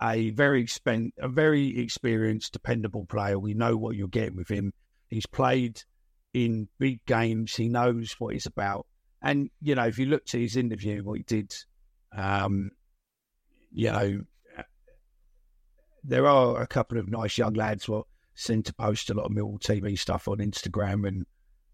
a 0.00 0.30
very 0.30 0.64
expen- 0.64 1.12
a 1.18 1.28
very 1.28 1.78
experienced, 1.78 2.52
dependable 2.52 3.06
player. 3.06 3.38
We 3.38 3.54
know 3.54 3.76
what 3.76 3.96
you're 3.96 4.08
getting 4.08 4.36
with 4.36 4.48
him. 4.48 4.72
He's 5.08 5.26
played 5.26 5.82
in 6.32 6.68
big 6.78 7.04
games. 7.06 7.54
He 7.54 7.68
knows 7.68 8.14
what 8.18 8.34
he's 8.34 8.46
about. 8.46 8.86
And 9.22 9.50
you 9.60 9.74
know, 9.74 9.86
if 9.86 9.98
you 9.98 10.06
look 10.06 10.24
to 10.26 10.40
his 10.40 10.56
interview, 10.56 11.02
what 11.02 11.18
he 11.18 11.24
did, 11.24 11.54
um, 12.16 12.70
you 13.72 13.90
know, 13.90 14.22
there 16.04 16.26
are 16.26 16.60
a 16.60 16.66
couple 16.66 16.98
of 16.98 17.08
nice 17.08 17.38
young 17.38 17.54
lads 17.54 17.84
who 17.84 18.04
seem 18.34 18.62
to 18.62 18.74
post 18.74 19.10
a 19.10 19.14
lot 19.14 19.26
of 19.26 19.32
Millwall 19.32 19.60
TV 19.60 19.98
stuff 19.98 20.28
on 20.28 20.38
Instagram 20.38 21.06
and 21.06 21.26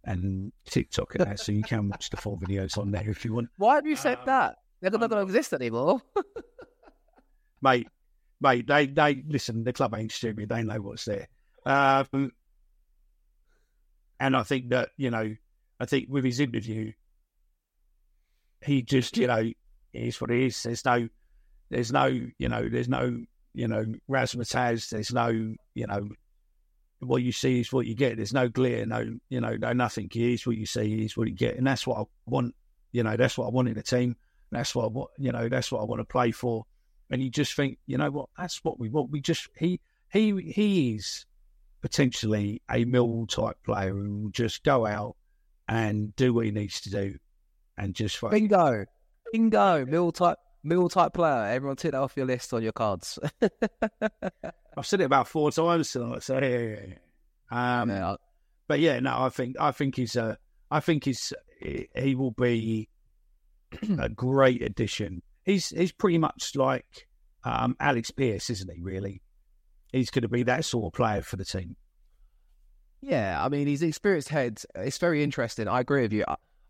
and 0.05 0.53
TikTok 0.65 1.15
and 1.15 1.27
that, 1.27 1.41
so 1.41 1.53
you 1.53 1.63
can 1.63 1.89
watch 1.89 2.09
the 2.11 2.17
full 2.17 2.39
videos 2.39 2.79
on 2.79 2.91
there 2.91 3.09
if 3.11 3.25
you 3.25 3.35
want. 3.35 3.49
Why 3.59 3.75
have 3.75 3.87
you 3.87 3.97
said 3.97 4.19
um, 4.19 4.25
that? 4.27 4.57
They're 4.81 4.91
not 4.91 5.11
going 5.11 5.11
to 5.11 5.21
exist 5.21 5.53
anymore, 5.53 6.01
mate. 7.63 7.89
Mate, 8.41 8.67
they 8.67 8.87
they 8.87 9.23
listen. 9.27 9.65
The 9.65 9.73
club 9.73 9.95
ain't 9.95 10.13
stupid. 10.13 10.49
They 10.49 10.63
know 10.63 10.81
what's 10.81 11.05
there. 11.05 11.29
Um, 11.67 12.33
and 14.21 14.37
I 14.37 14.45
think 14.45 14.71
that 14.71 14.91
you 14.97 15.11
know, 15.11 15.35
I 15.81 15.85
think 15.85 16.07
with 16.09 16.25
his 16.25 16.41
interview, 16.41 16.93
he 18.65 18.83
just 18.83 19.17
you 19.17 19.27
know, 19.27 19.51
is 19.93 20.21
what 20.21 20.31
it 20.31 20.41
is. 20.41 20.63
There's 20.63 20.85
no, 20.85 21.09
there's 21.71 21.93
no, 21.93 22.07
you 22.07 22.49
know, 22.49 22.69
there's 22.69 22.89
no 22.89 23.25
you 23.59 23.67
know, 23.67 23.85
razzmatazz. 24.09 24.91
There's 24.91 25.13
no, 25.13 25.29
you 25.75 25.87
know, 25.89 26.09
what 27.01 27.25
you 27.25 27.33
see 27.33 27.59
is 27.59 27.73
what 27.73 27.87
you 27.87 27.95
get. 27.97 28.17
There's 28.17 28.33
no 28.33 28.49
glare, 28.49 28.87
no, 28.87 29.19
you 29.31 29.41
know, 29.41 29.57
no 29.57 29.73
nothing. 29.73 30.09
Here's 30.13 30.47
what 30.47 30.57
you 30.57 30.65
see, 30.65 31.05
is 31.05 31.17
what 31.17 31.27
you 31.27 31.35
get, 31.35 31.57
and 31.57 31.67
that's 31.67 31.85
what 31.85 31.99
I 31.99 32.05
want. 32.27 32.55
You 32.93 33.03
know, 33.03 33.17
that's 33.17 33.37
what 33.37 33.47
I 33.47 33.51
want 33.51 33.69
in 33.69 33.77
a 33.77 33.83
team. 33.83 34.17
That's 34.53 34.77
what 34.77 34.85
I 34.85 34.87
want. 34.87 35.11
You 35.19 35.33
know, 35.33 35.49
that's 35.49 35.73
what 35.73 35.81
I 35.81 35.85
want 35.85 35.99
to 35.99 36.05
play 36.05 36.31
for. 36.31 36.67
And 37.11 37.21
you 37.21 37.31
just 37.31 37.55
think, 37.55 37.79
you 37.87 37.99
know 37.99 38.11
what? 38.11 38.29
That's 38.39 38.63
what 38.63 38.79
we 38.79 38.91
want. 38.91 39.11
We 39.11 39.21
just 39.21 39.49
he 39.59 39.81
he 40.13 40.41
he 40.53 40.95
is 40.95 41.27
potentially 41.83 42.63
a 42.71 42.85
Millwall 42.85 43.29
type 43.29 43.57
player 43.65 43.93
who 43.93 44.23
will 44.23 44.31
just 44.31 44.63
go 44.63 44.87
out 44.87 45.17
and 45.69 46.15
do 46.15 46.33
what 46.33 46.45
he 46.45 46.53
needs 46.53 46.81
to 46.83 46.91
do, 46.91 47.17
and 47.77 47.93
just 47.93 48.21
bingo, 48.31 48.85
bingo, 49.33 49.85
Millwall 49.85 50.15
type 50.15 50.39
Mill 50.63 50.89
type 50.89 51.15
player. 51.15 51.47
Everyone 51.47 51.77
take 51.77 51.93
that 51.93 52.01
off 52.01 52.17
your 52.17 52.27
list 52.27 52.53
on 52.53 52.63
your 52.63 52.73
cards. 52.73 53.19
I've 54.77 54.87
said 54.87 55.01
it 55.01 55.05
about 55.05 55.29
four 55.29 55.51
times 55.51 55.91
tonight. 55.93 56.23
So 56.23 56.39
yeah, 56.39 56.77
yeah. 57.51 57.81
Um, 57.81 57.91
yeah. 57.91 58.17
But 58.67 58.81
yeah, 58.81 59.01
no, 59.01 59.23
I 59.23 59.29
think 59.31 59.57
I 59.59 59.73
think 59.73 59.97
he's 59.97 60.17
a 60.17 60.39
I 60.71 60.81
think 60.81 61.05
he's 61.05 61.33
he 61.61 62.15
will 62.15 62.33
be 62.33 62.89
a 63.99 64.09
great 64.15 64.63
addition. 64.63 65.23
He's 65.45 65.69
he's 65.69 65.93
pretty 65.93 66.19
much 66.19 66.53
like 66.55 67.09
um, 67.45 67.77
Alex 67.81 68.11
Pearce, 68.11 68.51
isn't 68.51 68.71
he? 68.71 68.81
Really, 68.81 69.23
he's 69.93 70.11
going 70.11 70.23
to 70.23 70.29
be 70.29 70.43
that 70.45 70.65
sort 70.65 70.93
of 70.93 70.97
player 70.97 71.23
for 71.23 71.37
the 71.37 71.45
team. 71.45 71.77
Yeah, 73.01 73.43
I 73.43 73.49
mean, 73.49 73.67
he's 73.67 73.83
an 73.83 73.89
experienced 73.89 74.29
head. 74.29 74.61
It's 74.75 74.99
very 74.99 75.23
interesting. 75.23 75.69
I 75.69 75.81
agree 75.81 76.03
with 76.03 76.13
you. 76.13 76.25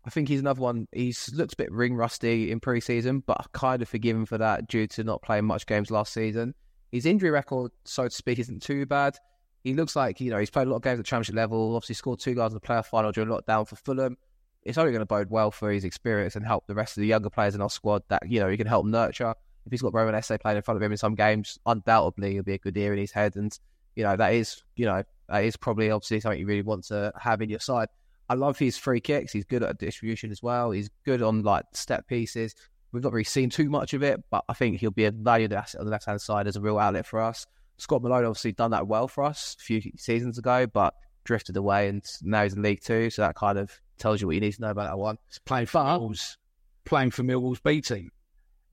I 0.05 0.09
think 0.09 0.29
he's 0.29 0.39
another 0.39 0.61
one. 0.61 0.87
He's 0.91 1.31
looks 1.33 1.53
a 1.53 1.57
bit 1.57 1.71
ring 1.71 1.95
rusty 1.95 2.51
in 2.51 2.59
pre-season, 2.59 3.23
but 3.25 3.37
I 3.39 3.45
kind 3.53 3.81
of 3.81 3.89
forgive 3.89 4.15
him 4.15 4.25
for 4.25 4.37
that 4.37 4.67
due 4.67 4.87
to 4.87 5.03
not 5.03 5.21
playing 5.21 5.45
much 5.45 5.65
games 5.65 5.91
last 5.91 6.13
season. 6.13 6.55
His 6.91 7.05
injury 7.05 7.29
record, 7.29 7.71
so 7.83 8.07
to 8.07 8.09
speak, 8.09 8.39
isn't 8.39 8.61
too 8.61 8.85
bad. 8.85 9.17
He 9.63 9.73
looks 9.73 9.95
like 9.95 10.21
you 10.21 10.31
know 10.31 10.39
he's 10.39 10.49
played 10.49 10.67
a 10.67 10.69
lot 10.69 10.77
of 10.77 10.83
games 10.83 10.99
at 10.99 11.05
championship 11.05 11.35
level. 11.35 11.75
Obviously, 11.75 11.95
scored 11.95 12.19
two 12.19 12.33
goals 12.33 12.53
in 12.53 12.55
the 12.55 12.65
playoff 12.65 12.85
final 12.85 13.11
during 13.11 13.29
lockdown 13.29 13.67
for 13.67 13.75
Fulham. 13.75 14.17
It's 14.63 14.77
only 14.77 14.91
going 14.91 15.01
to 15.01 15.05
bode 15.05 15.29
well 15.29 15.51
for 15.51 15.71
his 15.71 15.83
experience 15.83 16.35
and 16.35 16.45
help 16.45 16.65
the 16.67 16.75
rest 16.75 16.97
of 16.97 17.01
the 17.01 17.07
younger 17.07 17.29
players 17.29 17.55
in 17.55 17.61
our 17.61 17.69
squad. 17.69 18.03
That 18.07 18.23
you 18.27 18.39
know 18.39 18.47
he 18.47 18.57
can 18.57 18.67
help 18.67 18.85
nurture. 18.85 19.35
If 19.65 19.71
he's 19.71 19.81
got 19.81 19.93
Romain 19.93 20.15
Esse 20.15 20.31
playing 20.41 20.57
in 20.57 20.63
front 20.63 20.77
of 20.77 20.81
him 20.81 20.91
in 20.91 20.97
some 20.97 21.15
games, 21.15 21.59
undoubtedly 21.65 22.33
he'll 22.33 22.43
be 22.43 22.53
a 22.53 22.57
good 22.57 22.77
ear 22.77 22.93
in 22.93 22.99
his 22.99 23.11
head. 23.11 23.35
And 23.35 23.57
you 23.95 24.03
know 24.03 24.15
that 24.15 24.33
is 24.33 24.63
you 24.77 24.85
know 24.85 25.03
that 25.27 25.43
is 25.43 25.57
probably 25.57 25.91
obviously 25.91 26.21
something 26.21 26.39
you 26.39 26.47
really 26.47 26.61
want 26.61 26.85
to 26.85 27.11
have 27.19 27.41
in 27.41 27.49
your 27.49 27.59
side. 27.59 27.89
I 28.29 28.35
love 28.35 28.59
his 28.59 28.77
free 28.77 29.01
kicks. 29.01 29.33
He's 29.33 29.45
good 29.45 29.63
at 29.63 29.79
distribution 29.79 30.31
as 30.31 30.43
well. 30.43 30.71
He's 30.71 30.89
good 31.03 31.21
on 31.21 31.41
like 31.41 31.65
step 31.73 32.07
pieces. 32.07 32.53
We've 32.91 33.03
not 33.03 33.11
really 33.13 33.23
seen 33.23 33.49
too 33.49 33.69
much 33.69 33.93
of 33.93 34.03
it, 34.03 34.23
but 34.29 34.43
I 34.47 34.53
think 34.53 34.79
he'll 34.79 34.91
be 34.91 35.05
a 35.05 35.11
valued 35.11 35.53
asset 35.53 35.79
on 35.79 35.85
the 35.85 35.91
left 35.91 36.05
hand 36.05 36.21
side 36.21 36.47
as 36.47 36.55
a 36.55 36.61
real 36.61 36.77
outlet 36.77 37.05
for 37.05 37.21
us. 37.21 37.45
Scott 37.77 38.01
Malone 38.01 38.25
obviously 38.25 38.51
done 38.51 38.71
that 38.71 38.87
well 38.87 39.07
for 39.07 39.23
us 39.23 39.55
a 39.59 39.63
few 39.63 39.81
seasons 39.97 40.37
ago, 40.37 40.67
but 40.67 40.93
drifted 41.23 41.57
away 41.57 41.87
and 41.87 42.03
now 42.21 42.43
he's 42.43 42.53
in 42.53 42.61
League 42.61 42.81
Two, 42.81 43.09
so 43.09 43.21
that 43.21 43.35
kind 43.35 43.57
of 43.57 43.71
tells 43.97 44.21
you 44.21 44.27
what 44.27 44.33
you 44.33 44.41
need 44.41 44.53
to 44.53 44.61
know 44.61 44.71
about 44.71 44.89
that 44.89 44.97
one. 44.97 45.17
He's 45.27 45.39
playing 45.39 45.67
for 45.67 45.83
but, 45.83 45.99
Millwall's, 45.99 46.37
playing 46.85 47.11
for 47.11 47.23
Millwall's 47.23 47.59
B 47.59 47.81
team. 47.81 48.11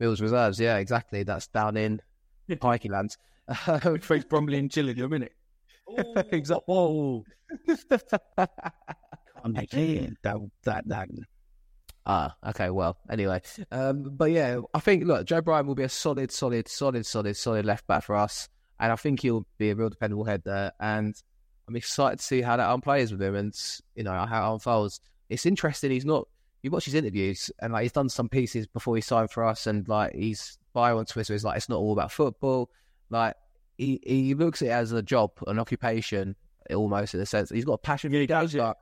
Millwall's 0.00 0.20
reserves, 0.20 0.58
yeah, 0.60 0.76
exactly. 0.76 1.22
That's 1.22 1.46
down 1.48 1.76
in 1.76 2.00
Pikey 2.50 2.90
lands. 2.90 3.16
Face 4.04 4.24
Bromley 4.24 4.58
and 4.58 4.70
Gillingham, 4.70 5.12
isn't 5.12 5.22
it? 5.22 6.28
exactly. 6.32 6.64
Whoa. 6.66 7.24
Oh. 8.38 8.46
Hear 9.54 10.10
that, 10.22 10.36
that, 10.64 10.88
that. 10.88 11.08
Ah, 12.06 12.36
okay. 12.48 12.70
Well, 12.70 12.96
anyway, 13.10 13.42
um, 13.72 14.04
but 14.16 14.30
yeah, 14.30 14.60
I 14.72 14.80
think 14.80 15.04
look, 15.04 15.26
Joe 15.26 15.40
Bryan 15.40 15.66
will 15.66 15.74
be 15.74 15.82
a 15.82 15.88
solid, 15.88 16.30
solid, 16.30 16.68
solid, 16.68 17.04
solid, 17.04 17.36
solid 17.36 17.66
left 17.66 17.86
back 17.86 18.04
for 18.04 18.14
us, 18.14 18.48
and 18.78 18.92
I 18.92 18.96
think 18.96 19.20
he'll 19.20 19.46
be 19.58 19.70
a 19.70 19.74
real 19.74 19.90
dependable 19.90 20.24
head 20.24 20.42
there. 20.44 20.72
And 20.78 21.20
I'm 21.68 21.74
excited 21.74 22.20
to 22.20 22.24
see 22.24 22.42
how 22.42 22.56
that 22.56 22.68
unplays 22.68 23.10
with 23.10 23.20
him, 23.20 23.34
and 23.34 23.54
you 23.96 24.04
know 24.04 24.12
how 24.24 24.50
it 24.50 24.54
unfolds. 24.54 25.00
It's 25.28 25.46
interesting. 25.46 25.90
He's 25.90 26.04
not. 26.04 26.28
You 26.62 26.70
watch 26.70 26.84
his 26.84 26.94
interviews, 26.94 27.50
and 27.60 27.72
like 27.72 27.82
he's 27.82 27.92
done 27.92 28.08
some 28.08 28.28
pieces 28.28 28.66
before 28.68 28.94
he 28.94 29.02
signed 29.02 29.30
for 29.32 29.44
us, 29.44 29.66
and 29.66 29.86
like 29.88 30.14
he's 30.14 30.58
bio 30.72 30.98
on 30.98 31.06
Twitter 31.06 31.34
is 31.34 31.44
like 31.44 31.56
it's 31.56 31.68
not 31.68 31.78
all 31.78 31.92
about 31.92 32.12
football. 32.12 32.70
Like 33.10 33.34
he 33.78 34.00
he 34.04 34.34
looks 34.34 34.62
at 34.62 34.68
it 34.68 34.72
as 34.72 34.92
a 34.92 35.02
job, 35.02 35.32
an 35.48 35.58
occupation, 35.58 36.36
almost 36.72 37.14
in 37.14 37.20
a 37.20 37.26
sense. 37.26 37.50
He's 37.50 37.64
got 37.64 37.74
a 37.74 37.78
passion 37.78 38.10
for 38.10 38.14
Yeah, 38.14 38.20
he 38.20 38.26
game, 38.26 38.40
does, 38.42 38.54
yeah. 38.54 38.74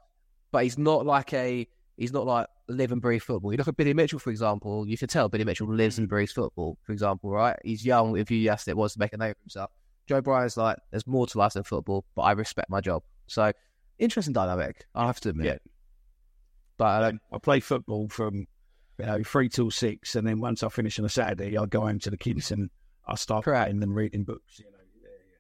But 0.55 0.63
he's 0.63 0.79
not 0.79 1.05
like 1.05 1.33
a 1.33 1.67
he's 1.97 2.13
not 2.13 2.27
like 2.27 2.47
live 2.69 2.93
and 2.93 3.03
breathe 3.03 3.23
football. 3.23 3.51
You 3.51 3.59
look 3.59 3.67
at 3.67 3.77
Billy 3.77 3.93
Mitchell, 3.93 4.21
for 4.21 4.31
example. 4.31 4.87
You 4.87 4.97
can 4.97 5.09
tell 5.09 5.29
Billy 5.29 5.43
Mitchell 5.43 5.67
lives 5.67 5.99
and 5.99 6.09
breathes 6.09 6.31
football. 6.31 6.79
For 6.85 6.93
example, 6.93 7.33
right? 7.33 7.59
He's 7.65 7.85
young, 7.85 8.17
If 8.17 8.31
you 8.31 8.49
asked, 8.49 8.69
enthusiastic, 8.69 8.77
wants 8.77 8.95
to 8.95 9.01
make 9.01 9.13
a 9.15 9.17
name 9.17 9.33
for 9.33 9.41
himself. 9.43 9.71
Joe 10.07 10.21
Bryan's 10.21 10.57
like, 10.57 10.77
there's 10.93 11.09
more 11.09 11.27
to 11.27 11.39
life 11.39 11.55
than 11.55 11.65
football, 11.65 12.05
but 12.15 12.23
I 12.23 12.33
respect 12.33 12.71
my 12.71 12.81
job. 12.81 13.03
So 13.27 13.51
interesting 13.99 14.33
dynamic. 14.33 14.87
I 14.95 15.07
have 15.07 15.19
to 15.23 15.31
admit. 15.31 15.47
Yeah. 15.47 15.71
But 16.79 17.03
um, 17.03 17.21
I 17.33 17.39
play 17.39 17.59
football 17.59 18.09
from 18.09 18.47
you 19.01 19.07
know 19.07 19.25
three 19.25 19.49
till 19.49 19.73
six, 19.73 20.15
and 20.15 20.25
then 20.25 20.39
once 20.39 20.63
I 20.63 20.69
finish 20.69 21.01
on 21.01 21.05
a 21.05 21.09
Saturday, 21.09 21.59
I 21.59 21.67
go 21.67 21.81
home 21.81 21.99
to 21.99 22.11
the 22.11 22.17
kids 22.17 22.53
and 22.53 22.71
I 23.09 23.17
start 23.17 23.43
playing 23.43 23.83
and 23.83 23.93
reading 23.93 24.23
books. 24.23 24.61
You 24.61 24.67
know, 24.67 24.79
yeah, 25.03 25.09
yeah. 25.09 25.39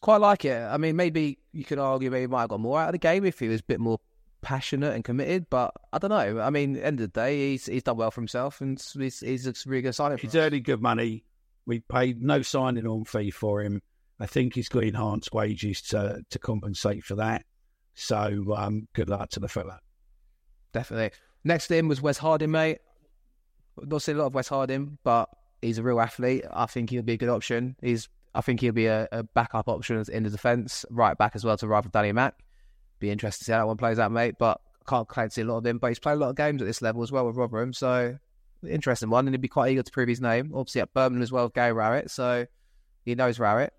quite 0.00 0.20
like 0.20 0.44
it. 0.44 0.62
I 0.62 0.76
mean, 0.76 0.94
maybe 0.94 1.40
you 1.50 1.64
could 1.64 1.80
argue 1.80 2.12
maybe 2.12 2.20
he 2.20 2.26
might 2.28 2.42
have 2.42 2.50
got 2.50 2.60
more 2.60 2.80
out 2.80 2.90
of 2.90 2.92
the 2.92 2.98
game 2.98 3.24
if 3.24 3.40
he 3.40 3.48
was 3.48 3.58
a 3.58 3.64
bit 3.64 3.80
more 3.80 3.98
passionate 4.46 4.94
and 4.94 5.02
committed. 5.02 5.50
But 5.50 5.74
I 5.92 5.98
don't 5.98 6.10
know. 6.10 6.40
I 6.40 6.50
mean, 6.50 6.76
end 6.76 7.00
of 7.00 7.12
the 7.12 7.20
day, 7.20 7.50
he's 7.50 7.66
he's 7.66 7.82
done 7.82 7.96
well 7.96 8.12
for 8.12 8.20
himself, 8.20 8.60
and 8.60 8.80
he's 8.94 9.20
he's 9.20 9.46
a 9.46 9.54
really 9.66 9.82
good 9.82 9.94
signing. 9.94 10.18
He's 10.18 10.36
us. 10.36 10.46
earning 10.46 10.62
good 10.62 10.80
money. 10.80 11.24
We 11.66 11.80
paid 11.80 12.22
no 12.22 12.42
signing 12.42 12.86
on 12.86 13.04
fee 13.04 13.32
for 13.32 13.60
him. 13.60 13.82
I 14.20 14.26
think 14.26 14.54
he's 14.54 14.68
got 14.68 14.84
enhanced 14.84 15.34
wages 15.34 15.82
to 15.82 16.22
to 16.30 16.38
compensate 16.38 17.04
for 17.04 17.16
that. 17.16 17.44
So 17.94 18.54
um, 18.56 18.86
good 18.94 19.10
luck 19.10 19.30
to 19.30 19.40
the 19.40 19.48
fella. 19.48 19.80
Definitely. 20.72 21.18
Next 21.42 21.70
in 21.72 21.88
was 21.88 22.00
Wes 22.00 22.18
Harding, 22.18 22.52
mate. 22.52 22.78
Not 23.82 24.02
seen 24.02 24.16
a 24.16 24.20
lot 24.20 24.26
of 24.26 24.34
Wes 24.34 24.48
Harding, 24.48 24.96
but 25.02 25.28
he's 25.60 25.78
a 25.78 25.82
real 25.82 26.00
athlete. 26.00 26.44
I 26.52 26.66
think 26.66 26.90
he'll 26.90 27.02
be 27.02 27.14
a 27.14 27.16
good 27.16 27.28
option. 27.28 27.74
He's 27.82 28.08
I 28.32 28.42
think 28.42 28.60
he'll 28.60 28.72
be 28.72 28.86
a, 28.86 29.08
a 29.10 29.24
backup 29.24 29.68
option 29.68 30.04
in 30.12 30.22
the 30.22 30.30
defence, 30.30 30.84
right 30.90 31.18
back 31.18 31.32
as 31.34 31.44
well 31.44 31.56
to 31.56 31.66
rival 31.66 31.90
Danny 31.90 32.12
Mack. 32.12 32.34
Be 32.98 33.10
interested 33.10 33.40
to 33.40 33.44
see 33.46 33.52
how 33.52 33.58
that 33.58 33.66
one 33.66 33.76
plays 33.76 33.98
out, 33.98 34.12
mate. 34.12 34.34
But 34.38 34.60
I 34.86 34.90
can't 34.90 35.08
claim 35.08 35.28
to 35.28 35.34
see 35.34 35.42
a 35.42 35.44
lot 35.44 35.58
of 35.58 35.66
him. 35.66 35.78
But 35.78 35.88
he's 35.88 35.98
played 35.98 36.14
a 36.14 36.16
lot 36.16 36.30
of 36.30 36.36
games 36.36 36.62
at 36.62 36.66
this 36.66 36.82
level 36.82 37.02
as 37.02 37.12
well 37.12 37.26
with 37.26 37.36
Rotherham, 37.36 37.72
so 37.72 38.16
interesting 38.68 39.10
one. 39.10 39.26
And 39.26 39.34
he'd 39.34 39.40
be 39.40 39.48
quite 39.48 39.70
eager 39.72 39.82
to 39.82 39.92
prove 39.92 40.08
his 40.08 40.20
name. 40.20 40.52
Obviously 40.54 40.80
at 40.80 40.92
Birmingham 40.94 41.22
as 41.22 41.32
well 41.32 41.44
with 41.44 41.54
Gary 41.54 41.72
Rowett, 41.72 42.10
so 42.10 42.46
he 43.04 43.14
knows 43.14 43.38
Rowett. 43.38 43.72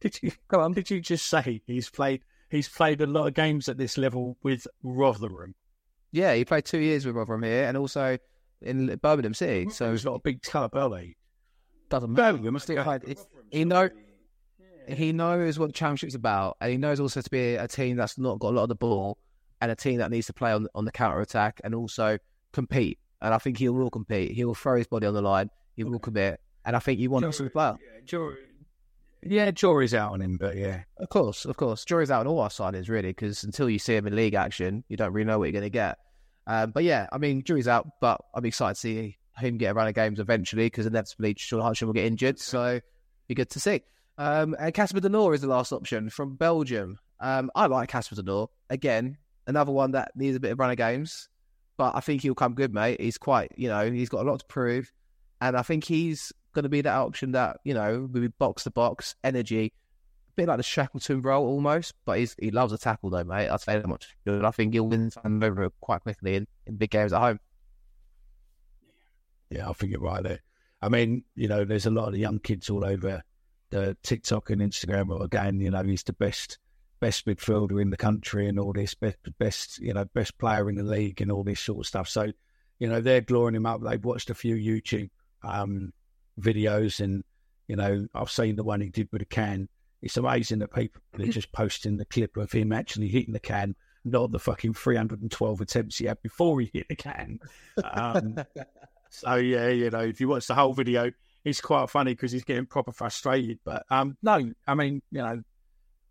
Did 0.00 0.18
you 0.22 0.32
come 0.48 0.60
on? 0.60 0.72
Did 0.72 0.90
you 0.90 1.00
just 1.00 1.26
say 1.26 1.60
he's 1.66 1.90
played? 1.90 2.22
He's 2.50 2.68
played 2.68 3.00
a 3.00 3.06
lot 3.06 3.26
of 3.26 3.34
games 3.34 3.68
at 3.68 3.76
this 3.76 3.98
level 3.98 4.38
with 4.42 4.66
Rotherham. 4.82 5.54
Yeah, 6.12 6.34
he 6.34 6.44
played 6.44 6.64
two 6.64 6.78
years 6.78 7.04
with 7.04 7.16
Rotherham 7.16 7.42
here, 7.42 7.64
and 7.64 7.76
also 7.76 8.16
in 8.62 8.94
Birmingham 9.02 9.34
City. 9.34 9.68
So 9.70 9.90
he's 9.90 10.04
not 10.04 10.14
a 10.14 10.20
big 10.20 10.42
club, 10.42 10.74
are 10.74 10.88
they? 10.88 11.16
doesn't 11.90 12.12
matter. 12.12 12.32
Birmingham, 12.32 12.56
I 12.56 12.58
think. 12.60 12.86
Like, 12.86 13.02
it's- 13.08 13.26
he 13.50 13.64
know 13.64 13.88
he 14.96 15.12
knows 15.12 15.58
what 15.58 15.66
the 15.66 15.72
championship's 15.72 16.14
about, 16.14 16.56
and 16.60 16.70
he 16.70 16.76
knows 16.76 17.00
also 17.00 17.20
to 17.20 17.30
be 17.30 17.54
a 17.54 17.68
team 17.68 17.96
that's 17.96 18.18
not 18.18 18.38
got 18.38 18.50
a 18.50 18.54
lot 18.56 18.62
of 18.64 18.68
the 18.68 18.74
ball, 18.74 19.18
and 19.60 19.70
a 19.70 19.76
team 19.76 19.98
that 19.98 20.10
needs 20.10 20.26
to 20.28 20.32
play 20.32 20.52
on 20.52 20.68
on 20.74 20.84
the 20.84 20.92
counter 20.92 21.20
attack 21.20 21.60
and 21.64 21.74
also 21.74 22.18
compete. 22.52 22.98
And 23.20 23.34
I 23.34 23.38
think 23.38 23.58
he 23.58 23.68
will 23.68 23.90
compete. 23.90 24.30
He 24.30 24.44
will 24.44 24.54
throw 24.54 24.76
his 24.76 24.86
body 24.86 25.06
on 25.06 25.14
the 25.14 25.22
line. 25.22 25.50
He 25.74 25.84
will 25.84 25.98
commit, 25.98 26.40
and 26.64 26.76
I 26.76 26.78
think 26.78 26.98
he 27.00 27.08
wants 27.08 27.38
to 27.38 27.50
play. 27.50 27.72
Yeah, 27.72 28.00
jury, 28.04 28.36
yeah, 29.22 29.50
jury's 29.50 29.94
out 29.94 30.12
on 30.12 30.20
him, 30.22 30.36
but 30.36 30.56
yeah, 30.56 30.82
Of 30.96 31.08
course, 31.08 31.44
of 31.44 31.56
course. 31.56 31.84
Jury's 31.84 32.10
out 32.10 32.20
on 32.20 32.26
all 32.28 32.40
our 32.40 32.48
signings, 32.48 32.88
really, 32.88 33.08
because 33.08 33.42
until 33.44 33.68
you 33.68 33.78
see 33.78 33.96
him 33.96 34.06
in 34.06 34.14
league 34.14 34.34
action, 34.34 34.84
you 34.88 34.96
don't 34.96 35.12
really 35.12 35.26
know 35.26 35.38
what 35.38 35.46
you're 35.46 35.52
going 35.52 35.64
to 35.64 35.70
get. 35.70 35.98
Um, 36.46 36.70
but 36.70 36.84
yeah, 36.84 37.08
I 37.12 37.18
mean, 37.18 37.42
jury's 37.42 37.68
out, 37.68 37.86
but 38.00 38.20
I'm 38.34 38.44
excited 38.44 38.74
to 38.74 38.80
see 38.80 39.18
him 39.36 39.58
get 39.58 39.72
a 39.72 39.74
run 39.74 39.88
of 39.88 39.94
games 39.94 40.20
eventually, 40.20 40.66
because 40.66 40.86
inevitably 40.86 41.34
Sean 41.36 41.60
Hutchin 41.60 41.86
will 41.86 41.92
get 41.92 42.06
injured, 42.06 42.38
so 42.38 42.80
be 43.26 43.34
good 43.34 43.50
to 43.50 43.60
see. 43.60 43.82
Um, 44.18 44.56
and 44.58 44.74
Casper 44.74 44.98
De 44.98 45.08
Norre 45.08 45.34
is 45.34 45.42
the 45.42 45.46
last 45.46 45.72
option 45.72 46.10
from 46.10 46.34
Belgium. 46.34 46.98
Um, 47.20 47.50
I 47.54 47.66
like 47.66 47.88
Casper 47.88 48.16
De 48.16 48.22
Norre. 48.22 48.48
Again, 48.68 49.16
another 49.46 49.70
one 49.70 49.92
that 49.92 50.10
needs 50.16 50.36
a 50.36 50.40
bit 50.40 50.50
of 50.50 50.58
run 50.58 50.70
of 50.72 50.76
games, 50.76 51.28
but 51.76 51.94
I 51.94 52.00
think 52.00 52.22
he'll 52.22 52.34
come 52.34 52.54
good, 52.54 52.74
mate. 52.74 53.00
He's 53.00 53.16
quite, 53.16 53.52
you 53.56 53.68
know, 53.68 53.90
he's 53.90 54.08
got 54.08 54.26
a 54.26 54.28
lot 54.30 54.40
to 54.40 54.46
prove, 54.46 54.92
and 55.40 55.56
I 55.56 55.62
think 55.62 55.84
he's 55.84 56.32
going 56.52 56.64
to 56.64 56.68
be 56.68 56.80
that 56.80 56.96
option 56.96 57.32
that, 57.32 57.60
you 57.62 57.74
know, 57.74 58.08
will 58.12 58.20
be 58.20 58.28
box 58.28 58.64
to 58.64 58.70
box, 58.70 59.14
energy, 59.22 59.66
a 59.66 60.32
bit 60.34 60.48
like 60.48 60.56
the 60.56 60.64
Shackleton 60.64 61.22
role 61.22 61.46
almost, 61.46 61.94
but 62.04 62.18
he's, 62.18 62.34
he 62.40 62.50
loves 62.50 62.72
a 62.72 62.78
tackle 62.78 63.10
though, 63.10 63.22
mate. 63.22 63.48
I'll 63.48 63.58
say 63.58 63.78
that 63.78 63.86
much. 63.86 64.16
I 64.26 64.50
think 64.50 64.72
he'll 64.72 64.88
win 64.88 65.10
time 65.10 65.40
over 65.44 65.70
quite 65.80 66.02
quickly 66.02 66.34
in, 66.34 66.48
in 66.66 66.74
big 66.74 66.90
games 66.90 67.12
at 67.12 67.20
home. 67.20 67.38
yeah, 69.50 69.68
I 69.68 69.72
think 69.74 69.92
you're 69.92 70.00
right 70.00 70.24
there. 70.24 70.40
I 70.82 70.88
mean, 70.88 71.22
you 71.36 71.46
know, 71.46 71.64
there's 71.64 71.86
a 71.86 71.90
lot 71.90 72.08
of 72.08 72.16
young 72.16 72.40
kids 72.40 72.68
all 72.68 72.84
over 72.84 73.22
the 73.70 73.96
TikTok 74.02 74.50
and 74.50 74.60
Instagram. 74.60 75.22
Again, 75.22 75.60
you 75.60 75.70
know, 75.70 75.82
he's 75.82 76.02
the 76.02 76.12
best 76.12 76.58
best 77.00 77.26
midfielder 77.26 77.80
in 77.80 77.90
the 77.90 77.96
country 77.96 78.48
and 78.48 78.58
all 78.58 78.72
this 78.72 78.92
best 78.92 79.18
best 79.38 79.78
you 79.78 79.94
know 79.94 80.04
best 80.14 80.36
player 80.36 80.68
in 80.68 80.74
the 80.74 80.82
league 80.82 81.20
and 81.20 81.30
all 81.30 81.44
this 81.44 81.60
sort 81.60 81.78
of 81.78 81.86
stuff. 81.86 82.08
So, 82.08 82.32
you 82.78 82.88
know, 82.88 83.00
they're 83.00 83.20
glorying 83.20 83.54
him 83.54 83.66
up. 83.66 83.80
They've 83.82 84.04
watched 84.04 84.30
a 84.30 84.34
few 84.34 84.56
YouTube 84.56 85.10
um, 85.42 85.92
videos 86.40 87.00
and 87.00 87.22
you 87.68 87.76
know, 87.76 88.06
I've 88.14 88.30
seen 88.30 88.56
the 88.56 88.64
one 88.64 88.80
he 88.80 88.88
did 88.88 89.08
with 89.12 89.22
a 89.22 89.26
can. 89.26 89.68
It's 90.02 90.16
amazing 90.16 90.60
that 90.60 90.72
people 90.72 91.02
are 91.18 91.26
just 91.28 91.52
posting 91.52 91.96
the 91.96 92.06
clip 92.06 92.36
of 92.36 92.50
him 92.50 92.72
actually 92.72 93.08
hitting 93.08 93.34
the 93.34 93.40
can, 93.40 93.76
not 94.04 94.32
the 94.32 94.38
fucking 94.38 94.74
312 94.74 95.60
attempts 95.60 95.98
he 95.98 96.06
had 96.06 96.20
before 96.22 96.60
he 96.60 96.70
hit 96.72 96.88
the 96.88 96.96
can. 96.96 97.38
Um, 97.84 98.36
so 99.10 99.34
yeah, 99.36 99.68
you 99.68 99.90
know, 99.90 100.00
if 100.00 100.20
you 100.20 100.28
watch 100.28 100.46
the 100.46 100.54
whole 100.54 100.72
video, 100.72 101.12
it's 101.48 101.60
quite 101.60 101.90
funny 101.90 102.12
because 102.12 102.32
he's 102.32 102.44
getting 102.44 102.66
proper 102.66 102.92
frustrated. 102.92 103.58
But 103.64 103.84
um, 103.90 104.16
no, 104.22 104.52
I 104.66 104.74
mean, 104.74 105.02
you 105.10 105.22
know, 105.22 105.42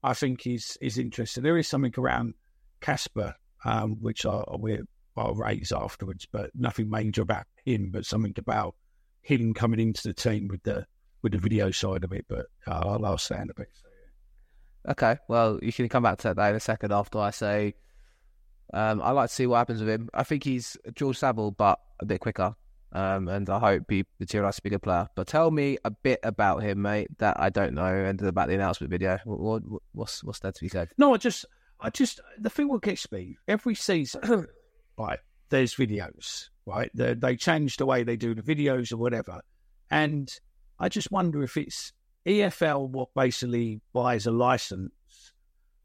I 0.04 0.13
think 0.13 0.41
he's 0.41 0.78
he's 0.82 0.97
interested. 0.97 1.43
There 1.43 1.58
is 1.58 1.67
something 1.67 1.93
around 1.97 2.34
Casper, 2.82 3.36
um, 3.65 3.97
which 4.02 4.26
I 4.26 4.43
we 4.58 4.80
I'll 5.15 5.34
raise 5.34 5.71
afterwards, 5.71 6.28
but 6.32 6.52
nothing 6.56 6.89
major 6.89 7.21
about 7.21 7.45
him, 7.65 7.89
but 7.91 8.06
something 8.06 8.34
about 8.38 8.76
him 9.21 9.54
coming 9.54 9.80
into 9.80 10.08
the 10.08 10.13
team 10.13 10.47
with 10.47 10.63
the 10.63 10.86
with 11.21 11.32
the 11.32 11.39
video 11.39 11.71
side 11.71 12.04
of 12.04 12.12
it. 12.13 12.26
But 12.28 12.47
uh, 12.67 12.82
I'll 12.86 13.06
I'll 13.06 13.17
stand 13.17 13.50
a 13.50 13.54
bit. 13.54 13.69
Okay, 14.89 15.17
well, 15.28 15.60
you 15.62 15.73
can 15.73 15.89
come 15.89 16.04
back 16.04 16.19
to 16.19 16.34
that 16.34 16.50
in 16.50 16.56
a 16.56 16.62
second 16.62 16.93
after 16.93 17.19
I 17.19 17.32
say 17.32 17.73
um, 18.73 19.02
I 19.02 19.12
like 19.12 19.30
to 19.30 19.36
see 19.36 19.47
what 19.47 19.58
happens 19.58 19.80
with 19.80 19.89
him. 19.89 20.10
I 20.13 20.23
think 20.23 20.43
he's 20.43 20.78
George 20.93 21.17
Saville, 21.17 21.52
but 21.52 21.80
a 22.00 22.06
bit 22.06 22.19
quicker. 22.19 22.56
Um, 22.93 23.28
and 23.28 23.50
I 23.50 23.60
hope 23.60 23.84
he 23.89 24.06
materialises 24.19 24.58
to 24.58 24.62
be 24.63 24.69
a 24.69 24.71
good 24.71 24.84
player. 24.84 25.08
But 25.15 25.28
tell 25.28 25.52
me 25.52 25.78
a 25.84 25.91
bit 25.91 26.19
about 26.23 26.63
him, 26.63 26.82
mate, 26.82 27.10
that 27.17 27.39
I 27.39 27.50
don't 27.50 27.73
know, 27.73 27.86
and 27.86 28.21
about 28.21 28.47
the 28.47 28.56
announcement 28.56 28.91
video. 28.91 29.19
What, 29.26 29.63
what, 29.63 29.82
what's 29.91 30.23
what's 30.23 30.39
there 30.39 30.52
to 30.52 30.62
be 30.62 30.69
said? 30.69 30.89
No, 30.97 31.13
I 31.13 31.17
just, 31.17 31.45
I 31.80 31.89
just, 31.89 32.21
the 32.39 32.50
thing 32.50 32.69
what 32.69 32.82
gets 32.82 33.12
me 33.12 33.38
every 33.47 33.76
season, 33.76 34.47
right? 34.97 35.19
There's 35.50 35.76
videos, 35.76 36.50
right? 36.65 36.89
They, 36.93 37.13
they 37.13 37.36
change 37.36 37.78
the 37.78 37.86
way 37.86 38.04
they 38.04 38.15
do 38.15 38.34
the 38.34 38.41
videos 38.41 38.91
or 38.91 38.97
whatever, 38.97 39.41
and 39.91 40.32
I 40.80 40.89
just 40.89 41.12
wonder 41.12 41.43
if 41.43 41.58
it's 41.58 41.93
EFL 42.26 42.89
what 42.89 43.10
basically 43.15 43.82
buys 43.93 44.27
a 44.27 44.31
license 44.31 44.92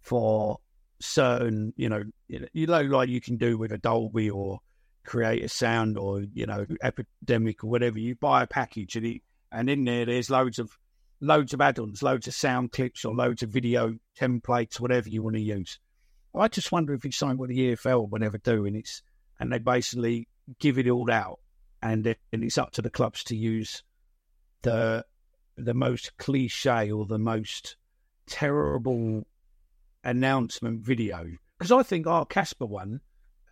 for 0.01 0.59
certain, 1.01 1.73
you 1.77 1.89
know, 1.89 2.03
you 2.29 2.67
know, 2.67 2.81
like 2.83 3.09
you 3.09 3.21
can 3.21 3.37
do 3.37 3.57
with 3.57 3.73
a 3.73 3.79
Dolby 3.79 4.31
or 4.31 4.61
create 5.05 5.45
a 5.45 5.49
sound 5.49 5.99
or 5.99 6.23
you 6.35 6.47
know, 6.47 6.67
Epidemic 6.83 7.65
or 7.65 7.71
whatever. 7.71 7.99
You 7.99 8.15
buy 8.15 8.43
a 8.43 8.47
package 8.47 8.97
and 8.97 9.07
it, 9.07 9.23
and 9.51 9.69
in 9.69 9.85
there, 9.85 10.07
there's 10.07 10.31
loads 10.31 10.59
of 10.59 10.77
loads 11.21 11.55
of 11.55 11.61
add-ons, 11.61 12.03
loads 12.03 12.27
of 12.27 12.35
sound 12.35 12.73
clips 12.73 13.05
or 13.05 13.15
loads 13.15 13.43
of 13.43 13.51
video 13.51 13.95
templates, 14.19 14.81
whatever 14.81 15.09
you 15.09 15.23
want 15.23 15.37
to 15.37 15.43
use. 15.43 15.79
I 16.35 16.49
just 16.49 16.73
wonder 16.73 16.95
if 16.95 17.05
it's 17.05 17.17
something 17.17 17.39
what 17.39 17.51
the 17.51 17.73
EFL 17.73 18.09
would 18.11 18.23
ever 18.23 18.39
do, 18.39 18.65
and 18.65 18.77
it's 18.77 19.03
and 19.39 19.53
they 19.53 19.59
basically 19.59 20.29
give 20.59 20.79
it 20.79 20.89
all 20.89 21.11
out, 21.11 21.41
and 21.83 22.07
it, 22.07 22.19
and 22.33 22.43
it's 22.43 22.59
up 22.59 22.73
to 22.73 22.83
the 22.83 22.91
clubs 22.91 23.25
to 23.25 23.37
use 23.37 23.83
the 24.63 25.05
the 25.57 25.75
most 25.75 26.17
cliche 26.17 26.91
or 26.91 27.05
the 27.05 27.19
most 27.19 27.77
terrible 28.27 29.27
announcement 30.05 30.81
video 30.81 31.27
because 31.63 31.71
I 31.71 31.85
think 31.85 32.09
our 32.09 32.25
Casper 32.25 32.67
one 32.67 33.01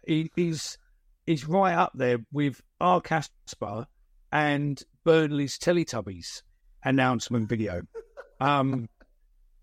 is 0.05 0.79
is 1.27 1.47
right 1.49 1.75
up 1.75 1.93
there 1.95 2.19
with 2.33 2.61
our 2.81 3.01
Casper 3.01 3.87
and 4.33 4.83
Burnley's 5.05 5.59
Teletubbies 5.59 6.43
announcement 6.85 7.49
video. 7.49 7.83
Um, 8.41 8.89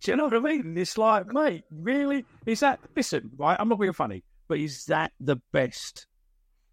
Do 0.01 0.12
you 0.12 0.18
know 0.18 0.26
what 0.26 0.36
I 0.36 0.39
mean? 0.39 0.78
It's 0.78 0.97
like, 0.97 1.28
mate, 1.34 1.64
really? 1.72 2.26
Is 2.45 2.60
that, 2.60 2.80
listen, 2.95 3.32
right? 3.38 3.58
I'm 3.60 3.70
not 3.70 3.80
being 3.80 3.93
funny, 3.93 4.24
but 4.47 4.60
is 4.60 4.86
that 4.86 5.12
the 5.20 5.38
best 5.51 6.05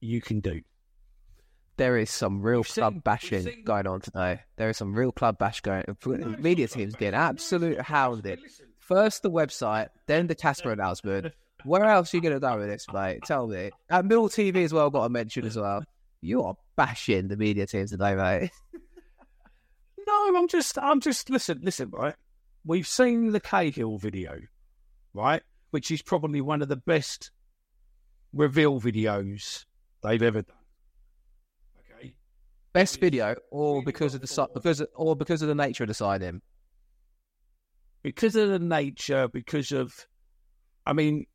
you 0.01 0.20
can 0.20 0.41
do? 0.41 0.61
There 1.76 1.97
is 1.99 2.11
some 2.11 2.41
real 2.43 2.59
We've 2.61 2.68
club 2.68 2.93
seen- 2.95 3.01
bashing 3.01 3.62
going 3.64 3.87
on 3.87 4.01
today. 4.01 4.41
There 4.57 4.68
is 4.70 4.76
some 4.76 4.95
real 4.95 5.11
club 5.12 5.39
bash 5.39 5.61
going. 5.61 5.85
media 6.39 6.68
teams 6.68 6.95
getting 6.95 7.18
absolute 7.18 7.80
hounded. 7.80 8.39
First 8.78 9.22
the 9.22 9.30
website, 9.30 9.89
then 10.07 10.26
the 10.26 10.35
Casper 10.35 10.70
announcement. 10.72 11.32
Where 11.65 11.85
else 11.85 12.12
are 12.12 12.17
you 12.17 12.23
going 12.23 12.35
to 12.35 12.41
go 12.41 12.59
with 12.59 12.69
this, 12.69 12.87
mate? 12.93 13.21
Tell 13.25 13.47
me. 13.47 13.71
And 13.91 14.09
Mill 14.09 14.29
TV 14.29 14.65
as 14.65 14.73
well 14.73 14.91
got 14.91 15.05
a 15.05 15.09
mention 15.09 15.47
as 15.47 15.57
well. 15.57 15.83
You 16.21 16.43
are 16.43 16.57
bashing 16.77 17.29
the 17.29 17.37
media 17.37 17.67
teams 17.67 17.91
today, 17.91 18.15
mate. 18.15 18.51
No, 20.07 20.37
I'm 20.37 20.49
just, 20.49 20.79
I'm 20.79 21.01
just, 21.01 21.31
listen, 21.31 21.61
listen, 21.62 21.91
right? 21.91 22.15
We've 22.67 22.87
seen 22.87 23.33
the 23.33 23.41
Cahill 23.41 23.99
video, 23.99 24.39
right? 25.15 25.43
Which 25.71 25.91
is 25.91 26.03
probably 26.03 26.41
one 26.41 26.62
of 26.62 26.69
the 26.69 26.77
best 26.77 27.31
reveal 28.33 28.81
videos 28.81 29.65
they've 30.03 30.23
ever 30.23 30.43
done. 30.43 30.57
Okay. 31.99 32.15
Best 32.73 33.01
video, 33.01 33.37
or 33.51 33.83
because 33.83 34.15
of 34.15 34.21
the 34.21 34.49
because 34.53 34.81
of, 34.81 34.89
or 34.95 35.17
because 35.17 35.41
of 35.43 35.49
the 35.49 35.55
nature 35.55 35.85
of 35.85 35.89
the 35.89 35.95
signing. 35.95 36.43
because 38.03 38.37
of 38.37 38.51
the 38.51 38.59
nature, 38.59 39.29
because 39.29 39.73
of, 39.73 40.07
I 40.87 40.93
mean, 40.93 41.27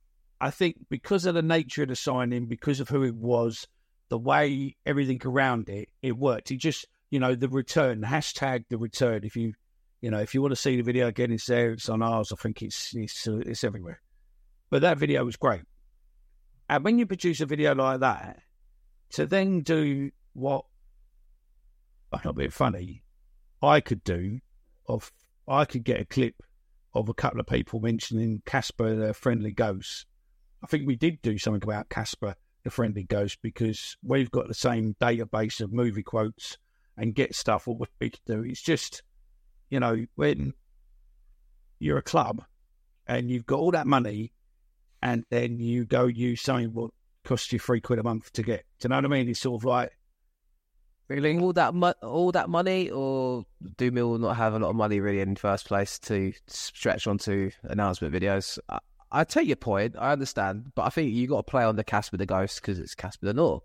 I 0.42 0.52
think 0.52 0.78
because 0.90 1.26
of 1.26 1.36
the 1.36 1.42
nature 1.42 1.84
of 1.84 1.90
the 1.90 1.96
signing, 1.96 2.46
because 2.46 2.80
of 2.80 2.90
who 2.90 3.04
it 3.04 3.16
was, 3.16 3.68
the 4.10 4.18
way 4.18 4.76
everything 4.86 5.22
around 5.26 5.70
it, 5.70 5.90
it 6.02 6.18
worked. 6.18 6.52
It 6.52 6.58
just, 6.58 6.88
you 7.10 7.20
know, 7.20 7.36
the 7.36 7.50
return, 7.50 8.02
hashtag 8.02 8.66
the 8.70 8.78
return. 8.78 9.24
If 9.24 9.36
you, 9.36 9.54
you 10.02 10.10
know, 10.10 10.20
if 10.20 10.34
you 10.34 10.42
want 10.42 10.54
to 10.54 10.56
see 10.56 10.78
the 10.78 10.82
video 10.84 11.08
again, 11.08 11.32
it's 11.32 11.46
there. 11.46 11.72
It's 11.72 11.90
on 11.90 12.02
ours. 12.02 12.32
I 12.32 12.36
think 12.36 12.62
it's 12.62 12.96
it's 12.96 13.28
uh, 13.28 13.38
it's 13.38 13.64
everywhere. 13.64 14.02
But 14.70 14.82
that 14.82 14.98
video 14.98 15.26
was 15.26 15.36
great. 15.36 15.62
And 16.70 16.84
when 16.84 17.00
you 17.00 17.06
produce 17.06 17.42
a 17.42 17.46
video 17.46 17.76
like 17.76 18.00
that, 18.02 18.40
to 19.12 19.26
then 19.26 19.62
do 19.62 20.12
what, 20.34 20.66
I'm 22.14 22.22
not 22.24 22.36
being 22.36 22.52
funny, 22.52 23.04
I 23.62 23.82
could 23.82 24.04
do, 24.04 24.40
of 24.88 25.12
I 25.48 25.66
could 25.66 25.84
get 25.84 26.00
a 26.00 26.06
clip 26.06 26.36
of 26.94 27.10
a 27.10 27.14
couple 27.14 27.40
of 27.40 27.48
people 27.48 27.80
mentioning 27.80 28.42
Casper 28.46 28.96
the 28.96 29.14
Friendly 29.14 29.52
Ghost. 29.52 30.06
I 30.64 30.68
think 30.68 30.88
we 30.88 30.96
did 30.96 31.22
do 31.22 31.38
something 31.38 31.64
about 31.64 31.90
Casper 31.90 32.36
the 32.64 32.70
Friendly 32.70 33.04
Ghost 33.04 33.40
because 33.42 33.96
we've 34.04 34.32
got 34.32 34.48
the 34.48 34.54
same 34.54 34.96
database 35.02 35.62
of 35.62 35.72
movie 35.72 36.04
quotes 36.04 36.58
and 36.98 37.16
get 37.16 37.36
stuff. 37.36 37.68
What 37.68 37.90
we 38.00 38.10
can 38.10 38.20
do, 38.26 38.44
it's 38.44 38.62
just, 38.62 39.04
you 39.70 39.80
know, 39.80 40.06
when 40.16 40.54
you're 41.80 41.98
a 41.98 42.04
club 42.04 42.44
and 43.08 43.32
you've 43.32 43.46
got 43.46 43.60
all 43.60 43.72
that 43.72 43.88
money 43.88 44.34
and 45.02 45.24
then 45.30 45.60
you 45.60 45.86
go 45.86 46.06
use 46.06 46.42
something 46.42 46.74
what 46.74 46.92
costs 47.24 47.54
you 47.54 47.60
three 47.60 47.80
quid 47.80 48.00
a 48.00 48.04
month 48.04 48.32
to 48.34 48.44
get. 48.44 48.66
Do 48.80 48.86
you 48.86 48.90
know 48.90 48.98
what 48.98 49.06
I 49.06 49.08
mean? 49.08 49.30
It's 49.30 49.40
sort 49.40 49.62
of 49.62 49.66
like, 49.66 49.94
Really, 51.08 51.40
all 51.40 51.54
that 51.54 51.74
mo- 51.74 51.96
all 52.04 52.32
that 52.34 52.50
money, 52.50 52.92
or 52.92 53.44
do 53.78 53.90
Mill 53.90 54.20
not 54.20 54.38
have 54.38 54.54
a 54.54 54.60
lot 54.60 54.70
of 54.70 54.76
money 54.76 55.00
really 55.00 55.22
in 55.22 55.34
the 55.34 55.40
first 55.40 55.66
place 55.66 55.98
to 56.02 56.32
stretch 56.46 57.08
onto 57.08 57.50
announcement 57.64 58.14
videos? 58.14 58.60
I, 58.70 58.78
I 59.12 59.24
take 59.24 59.48
your 59.48 59.56
point, 59.56 59.96
I 59.98 60.12
understand, 60.12 60.72
but 60.76 60.84
I 60.84 60.90
think 60.90 61.12
you 61.12 61.28
got 61.28 61.38
to 61.38 61.52
play 61.52 61.64
on 61.64 61.76
the 61.76 61.84
Casper 61.84 62.18
the 62.18 62.26
Ghost 62.26 62.62
because 62.62 62.80
it's 62.80 62.94
Casper 62.94 63.26
De 63.28 63.34
Norre. 63.34 63.62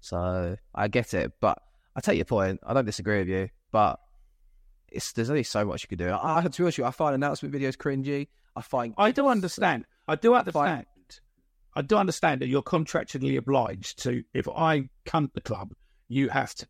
So 0.00 0.56
I 0.74 0.88
get 0.88 1.12
it, 1.12 1.32
but 1.40 1.60
I 1.94 2.00
take 2.00 2.16
your 2.16 2.24
point. 2.24 2.60
I 2.66 2.72
don't 2.72 2.86
disagree 2.86 3.18
with 3.18 3.28
you, 3.28 3.50
but 3.72 4.00
it's 4.88 5.12
there's 5.12 5.30
only 5.30 5.42
so 5.42 5.64
much 5.64 5.82
you 5.82 5.88
can 5.88 5.98
do. 5.98 6.10
I, 6.10 6.40
to 6.42 6.48
be 6.48 6.64
honest 6.64 6.64
with 6.64 6.78
you, 6.78 6.84
I 6.84 6.90
find 6.90 7.14
announcement 7.14 7.54
videos 7.54 7.76
cringy. 7.76 8.28
I 8.56 8.62
find 8.62 8.94
I 8.96 9.10
do 9.10 9.28
understand. 9.28 9.84
I 10.08 10.16
do 10.16 10.34
understand. 10.34 10.86
I 11.76 11.82
do 11.82 11.96
understand 11.96 12.40
that 12.40 12.48
you're 12.48 12.62
contractually 12.62 13.36
obliged 13.36 14.02
to. 14.02 14.24
If 14.34 14.48
I 14.48 14.88
come 15.04 15.28
to 15.28 15.34
the 15.34 15.40
club, 15.40 15.72
you 16.08 16.28
have 16.30 16.54
to. 16.56 16.66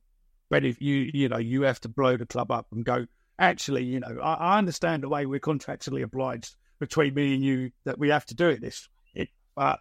But 0.50 0.64
if 0.64 0.82
you, 0.82 1.10
you 1.14 1.28
know, 1.28 1.38
you 1.38 1.62
have 1.62 1.80
to 1.82 1.88
blow 1.88 2.16
the 2.16 2.26
club 2.26 2.50
up 2.50 2.66
and 2.72 2.84
go. 2.84 3.06
Actually, 3.38 3.84
you 3.84 4.00
know, 4.00 4.18
I, 4.22 4.34
I 4.34 4.58
understand 4.58 5.02
the 5.02 5.08
way 5.08 5.24
we're 5.24 5.40
contractually 5.40 6.02
obliged 6.02 6.56
between 6.80 7.14
me 7.14 7.34
and 7.34 7.44
you 7.44 7.70
that 7.84 7.98
we 7.98 8.08
have 8.08 8.26
to 8.26 8.34
do 8.34 8.48
it 8.48 8.60
this. 8.60 8.88
way, 9.14 9.30
But 9.54 9.78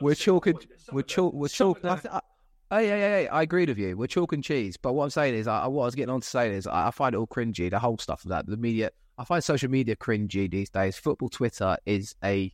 we're 0.00 0.16
chalking, 0.16 0.58
we're 0.90 1.02
chalk, 1.02 1.32
we're 1.34 1.48
some 1.48 1.68
of 1.70 1.82
chalking. 1.82 1.90
I, 1.90 1.94
that- 1.96 2.14
I, 2.14 2.20
oh 2.72 2.78
yeah, 2.78 2.96
yeah, 2.96 3.20
yeah. 3.20 3.28
I 3.34 3.42
agreed 3.42 3.68
with 3.68 3.78
you. 3.78 3.96
We're 3.96 4.06
chalk 4.08 4.32
and 4.32 4.42
cheese. 4.42 4.76
But 4.76 4.94
what 4.94 5.04
I'm 5.04 5.10
saying 5.10 5.34
is, 5.34 5.46
I, 5.46 5.66
what 5.68 5.82
I 5.82 5.84
was 5.86 5.94
getting 5.94 6.12
on 6.12 6.22
to 6.22 6.28
say 6.28 6.52
is, 6.52 6.66
I, 6.66 6.88
I 6.88 6.90
find 6.90 7.14
it 7.14 7.18
all 7.18 7.26
cringy. 7.28 7.70
The 7.70 7.78
whole 7.78 7.98
stuff 7.98 8.24
of 8.24 8.30
that, 8.30 8.46
the 8.46 8.56
media. 8.56 8.90
I 9.18 9.24
find 9.24 9.44
social 9.44 9.70
media 9.70 9.94
cringy 9.94 10.50
these 10.50 10.70
days. 10.70 10.96
Football 10.96 11.28
Twitter 11.28 11.76
is 11.86 12.16
a 12.24 12.52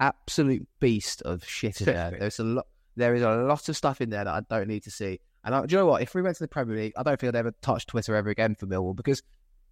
absolute 0.00 0.68
beast 0.78 1.22
of 1.22 1.44
shit 1.44 1.80
in 1.80 1.86
there. 1.86 2.16
There's 2.18 2.38
a 2.38 2.44
lot. 2.44 2.66
There 2.96 3.14
is 3.14 3.22
a 3.22 3.30
lot 3.30 3.68
of 3.68 3.76
stuff 3.76 4.00
in 4.00 4.10
there 4.10 4.24
that 4.24 4.32
I 4.34 4.40
don't 4.54 4.68
need 4.68 4.82
to 4.84 4.90
see. 4.90 5.20
And 5.44 5.54
I, 5.54 5.64
do 5.64 5.72
you 5.74 5.78
know 5.78 5.86
what? 5.86 6.02
If 6.02 6.14
we 6.14 6.22
went 6.22 6.36
to 6.36 6.44
the 6.44 6.48
Premier 6.48 6.76
League, 6.76 6.92
I 6.96 7.02
don't 7.02 7.18
think 7.18 7.28
I'd 7.28 7.38
ever 7.38 7.54
touch 7.62 7.86
Twitter 7.86 8.14
ever 8.14 8.28
again 8.28 8.54
for 8.54 8.66
Millwall 8.66 8.94
because 8.94 9.22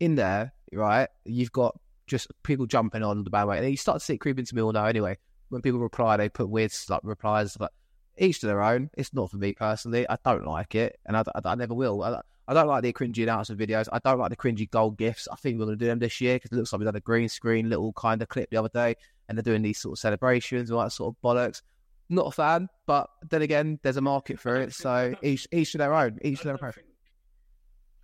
in 0.01 0.15
there, 0.15 0.53
right, 0.73 1.09
you've 1.25 1.53
got 1.53 1.79
just 2.07 2.31
people 2.43 2.67
jumping 2.67 3.03
on 3.03 3.25
the 3.25 3.31
bandwagon. 3.31 3.65
And 3.65 3.71
you 3.71 3.77
start 3.77 3.99
to 3.99 4.05
see 4.05 4.15
it 4.15 4.19
creep 4.19 4.39
into 4.39 4.61
All 4.63 4.73
now 4.73 4.87
anyway. 4.87 5.19
When 5.49 5.63
people 5.63 5.81
reply, 5.81 6.17
they 6.17 6.29
put 6.29 6.49
weird 6.49 6.73
like 6.89 7.01
replies, 7.05 7.57
but 7.57 7.73
each 8.19 8.41
to 8.41 8.47
their 8.47 8.63
own. 8.63 8.91
It's 8.97 9.15
not 9.15 9.31
for 9.31 9.37
me 9.37 9.53
personally. 9.53 10.09
I 10.09 10.17
don't 10.25 10.47
like 10.47 10.75
it, 10.75 10.99
and 11.07 11.17
I, 11.17 11.23
I, 11.35 11.41
I 11.45 11.55
never 11.55 11.75
will. 11.75 12.03
I, 12.03 12.21
I 12.49 12.55
don't 12.55 12.69
like 12.69 12.83
the 12.83 12.93
cringy 12.93 13.23
announcement 13.23 13.61
videos. 13.61 13.89
I 13.93 13.99
don't 13.99 14.19
like 14.19 14.31
the 14.31 14.37
cringy 14.37 14.71
gold 14.71 14.97
gifts. 14.99 15.29
I 15.31 15.37
think 15.37 15.59
we're 15.59 15.67
going 15.67 15.79
to 15.79 15.85
do 15.85 15.89
them 15.89 15.99
this 15.99 16.21
year 16.21 16.37
because 16.37 16.53
it 16.53 16.57
looks 16.57 16.73
like 16.73 16.81
we've 16.81 16.87
done 16.87 16.97
a 16.97 17.01
green 17.01 17.29
screen 17.29 17.69
little 17.69 17.93
kind 17.93 18.23
of 18.23 18.29
clip 18.29 18.51
the 18.51 18.57
other 18.57 18.71
day, 18.73 18.95
and 19.29 19.37
they're 19.37 19.43
doing 19.43 19.63
these 19.63 19.79
sort 19.79 19.95
of 19.95 19.99
celebrations 19.99 20.71
and 20.71 20.77
all 20.77 20.85
that 20.85 20.91
sort 20.91 21.15
of 21.15 21.23
bollocks. 21.23 21.63
Not 22.09 22.29
a 22.29 22.31
fan, 22.31 22.69
but 22.87 23.11
then 23.31 23.43
again, 23.43 23.81
there's 23.83 23.97
a 23.97 24.01
market 24.01 24.39
for 24.39 24.57
it. 24.57 24.73
So 24.73 25.15
each 25.23 25.49
each 25.51 25.73
to 25.73 25.79
their 25.79 25.93
own. 25.93 26.19
Each 26.23 26.39
to 26.41 26.45
their 26.45 26.65
own. 26.65 26.73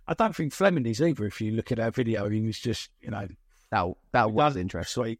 I 0.07 0.13
don't 0.13 0.35
think 0.35 0.51
Flemming 0.51 0.85
is 0.85 1.01
either. 1.01 1.25
If 1.25 1.39
you 1.39 1.53
look 1.53 1.71
at 1.71 1.79
our 1.79 1.91
video, 1.91 2.29
he 2.29 2.41
was 2.41 2.59
just, 2.59 2.89
you 2.99 3.11
know, 3.11 3.25
That 3.73 3.87
that 4.11 4.31
was 4.31 4.55
interesting. 4.55 5.03
Sweet. 5.03 5.19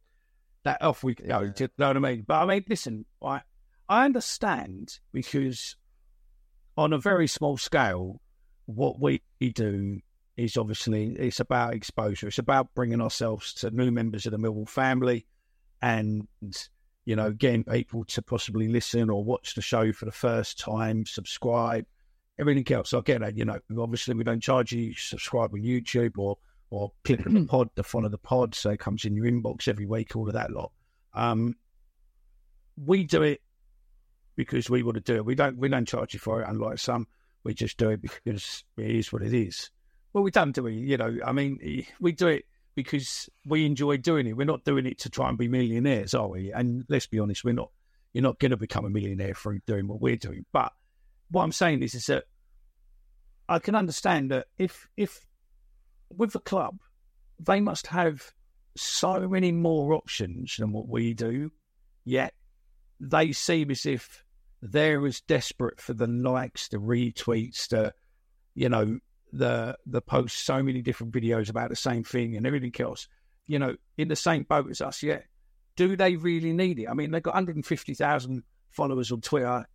That 0.64 0.82
off 0.84 1.04
we 1.04 1.16
go. 1.16 1.26
Yeah. 1.26 1.52
You 1.58 1.70
know 1.80 1.88
what 1.88 1.98
I 1.98 2.00
mean? 2.00 2.24
But 2.28 2.44
I 2.44 2.46
mean, 2.46 2.64
listen, 2.70 3.06
I 3.20 3.42
I 3.90 4.06
understand 4.06 5.00
because 5.12 5.76
on 6.78 6.94
a 6.94 7.00
very 7.00 7.26
small 7.26 7.58
scale, 7.58 8.22
what 8.68 9.00
we 9.00 9.24
do 9.40 10.00
is 10.38 10.56
obviously 10.56 11.16
it's 11.18 11.40
about 11.40 11.74
exposure. 11.74 12.28
It's 12.28 12.38
about 12.38 12.76
bringing 12.76 13.02
ourselves 13.02 13.56
to 13.56 13.72
new 13.72 13.90
members 13.90 14.28
of 14.28 14.34
the 14.34 14.38
Millwall 14.38 14.70
family, 14.70 15.26
and 15.82 16.28
you 17.06 17.16
know, 17.16 17.32
getting 17.32 17.64
people 17.64 18.06
to 18.06 18.22
possibly 18.22 18.68
listen 18.68 19.10
or 19.10 19.24
watch 19.24 19.56
the 19.56 19.64
show 19.64 19.92
for 19.92 20.06
the 20.06 20.12
first 20.12 20.60
time, 20.60 21.08
subscribe, 21.08 21.86
everything 22.40 22.72
else. 22.72 22.94
I 22.94 23.02
get 23.02 23.22
that. 23.22 23.36
You 23.36 23.46
know, 23.46 23.58
obviously 23.80 24.14
we 24.14 24.24
don't 24.24 24.44
charge 24.44 24.74
you 24.74 24.94
subscribe 24.94 25.56
on 25.56 25.64
YouTube 25.64 26.20
or 26.20 26.38
or 26.74 26.92
click 27.04 27.26
on 27.28 27.34
the 27.36 27.46
pod 27.50 27.70
to 27.76 27.84
follow 27.84 28.10
the 28.10 28.18
pod, 28.18 28.56
so 28.56 28.72
it 28.72 28.80
comes 28.80 29.06
in 29.06 29.16
your 29.16 29.26
inbox 29.26 29.68
every 29.68 29.86
week. 29.86 30.16
All 30.16 30.28
of 30.28 30.34
that 30.34 30.52
lot. 30.52 30.72
Um, 31.14 31.56
we 32.76 33.04
do 33.04 33.22
it 33.22 33.42
because 34.36 34.70
we 34.72 34.82
want 34.82 34.96
to 34.96 35.02
do 35.02 35.16
it. 35.18 35.26
We 35.26 35.36
don't 35.36 35.58
we 35.58 35.70
don't 35.70 35.88
charge 35.88 36.16
you 36.16 36.20
for 36.20 36.42
it, 36.42 36.48
unlike 36.50 36.80
some. 36.80 37.08
We 37.44 37.54
just 37.54 37.78
do 37.78 37.92
it 37.92 38.02
because 38.02 38.64
it 38.78 38.90
is 38.90 39.14
what 39.14 39.22
it 39.22 39.34
is. 39.34 39.70
Well, 40.14 40.24
we 40.24 40.32
don't 40.32 40.54
do 40.54 40.66
it. 40.66 40.74
You 40.74 40.98
know, 40.98 41.18
I 41.26 41.32
mean, 41.32 41.86
we 42.00 42.12
do 42.12 42.28
it 42.28 42.46
because 42.76 43.30
we 43.46 43.66
enjoy 43.66 43.98
doing 43.98 44.26
it. 44.26 44.36
We're 44.36 44.46
not 44.46 44.64
doing 44.64 44.88
it 44.88 45.00
to 45.00 45.10
try 45.10 45.30
and 45.30 45.38
be 45.38 45.48
millionaires, 45.48 46.16
are 46.16 46.28
we? 46.28 46.52
And 46.52 46.86
let's 46.90 47.08
be 47.08 47.20
honest, 47.20 47.44
we're 47.44 47.54
not. 47.54 47.70
You're 48.14 48.24
not 48.24 48.40
going 48.40 48.52
to 48.52 48.58
become 48.58 48.86
a 48.86 48.90
millionaire 48.90 49.34
through 49.34 49.60
doing 49.68 49.88
what 49.88 50.02
we're 50.02 50.16
doing. 50.16 50.46
But 50.52 50.72
what 51.30 51.44
I'm 51.44 51.52
saying 51.52 51.84
is, 51.84 51.96
is 51.96 52.06
that 52.08 52.26
I 53.50 53.60
can 53.60 53.76
understand 53.76 54.32
that 54.32 54.48
if 54.58 54.88
if 54.98 55.26
with 56.18 56.34
the 56.34 56.40
club, 56.40 56.80
they 57.40 57.60
must 57.60 57.88
have 57.88 58.32
so 58.76 59.28
many 59.28 59.52
more 59.52 59.94
options 59.94 60.56
than 60.58 60.72
what 60.72 60.88
we 60.88 61.14
do. 61.14 61.52
Yet 62.06 62.34
they 63.00 63.32
seem 63.32 63.72
as 63.72 63.86
if 63.86 64.24
they're 64.62 65.06
as 65.06 65.22
desperate 65.22 65.82
for 65.82 65.94
the 65.94 66.08
likes, 66.08 66.70
the 66.70 66.78
retweets, 66.78 67.68
the 67.68 67.94
you 68.56 68.70
know, 68.70 69.00
the 69.32 69.78
the 69.86 70.02
posts, 70.02 70.42
so 70.42 70.62
many 70.62 70.82
different 70.82 71.14
videos 71.14 71.50
about 71.50 71.70
the 71.70 71.76
same 71.76 72.04
thing 72.04 72.36
and 72.36 72.46
everything 72.46 72.74
else. 72.80 73.08
You 73.46 73.60
know, 73.60 73.76
in 73.98 74.08
the 74.08 74.16
same 74.16 74.44
boat 74.44 74.70
as 74.70 74.82
us. 74.82 75.04
Yet, 75.04 75.26
do 75.76 75.96
they 75.96 76.16
really 76.16 76.54
need 76.54 76.80
it? 76.80 76.88
I 76.88 76.94
mean, 76.94 77.12
they've 77.12 77.22
got 77.22 77.34
150,000 77.34 78.44
followers 78.70 79.12
on 79.12 79.22
Twitter. 79.22 79.66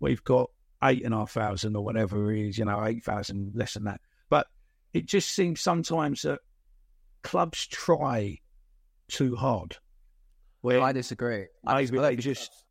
We've 0.00 0.24
got 0.24 0.50
eight 0.82 1.04
and 1.04 1.12
a 1.12 1.18
half 1.18 1.32
thousand 1.32 1.76
or 1.76 1.84
whatever 1.84 2.32
it 2.32 2.48
is. 2.48 2.58
You 2.58 2.64
know, 2.64 2.84
eight 2.84 3.04
thousand 3.04 3.52
less 3.54 3.74
than 3.74 3.84
that. 3.84 4.00
It 4.94 5.06
just 5.06 5.30
seems 5.30 5.60
sometimes 5.60 6.22
that 6.22 6.40
clubs 7.22 7.66
try 7.66 8.38
too 9.08 9.36
hard. 9.36 9.76
Where 10.60 10.80
I 10.80 10.92
disagree. 10.92 11.46
I, 11.66 11.74
I 11.76 11.82
maybe 11.82 11.96
don't 11.96 12.06
think 12.08 12.20
just 12.20 12.50
clubs- 12.50 12.64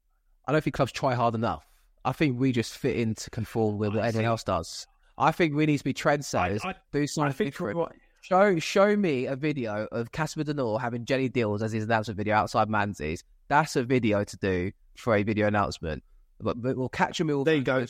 I 0.47 0.51
don't 0.51 0.63
think 0.63 0.75
clubs 0.75 0.91
try 0.91 1.13
hard 1.13 1.35
enough. 1.35 1.65
I 2.03 2.11
think 2.11 2.39
we 2.39 2.51
just 2.51 2.77
fit 2.77 2.95
in 2.97 3.15
to 3.15 3.29
conform 3.29 3.77
with 3.77 3.95
what 3.95 4.03
I 4.03 4.11
see. 4.11 4.23
else 4.23 4.43
does. 4.43 4.87
I 5.17 5.31
think 5.31 5.55
we 5.55 5.65
need 5.65 5.77
to 5.77 5.83
be 5.83 5.93
trendsetters. 5.93 6.65
I- 6.65 6.75
do 6.91 7.01
I 7.01 7.05
something 7.05 7.33
think 7.33 7.51
different. 7.51 7.91
Show 8.21 8.59
show 8.59 8.95
me 8.97 9.25
a 9.27 9.35
video 9.37 9.87
of 9.91 10.11
Casper 10.11 10.43
De 10.43 10.53
Norre 10.53 10.79
having 10.81 11.05
Jenny 11.05 11.29
Deals 11.29 11.61
as 11.61 11.71
his 11.71 11.85
announcement 11.85 12.17
video 12.17 12.35
outside 12.35 12.67
Manze's. 12.67 13.23
That's 13.47 13.77
a 13.77 13.83
video 13.83 14.23
to 14.25 14.37
do 14.37 14.71
for 14.97 15.15
a 15.15 15.23
video 15.23 15.47
announcement. 15.47 16.03
But, 16.41 16.61
but 16.61 16.75
we'll 16.75 16.89
catch 16.89 17.19
him 17.21 17.29
all. 17.29 17.45
There 17.45 17.55
you 17.55 17.61
go. 17.63 17.85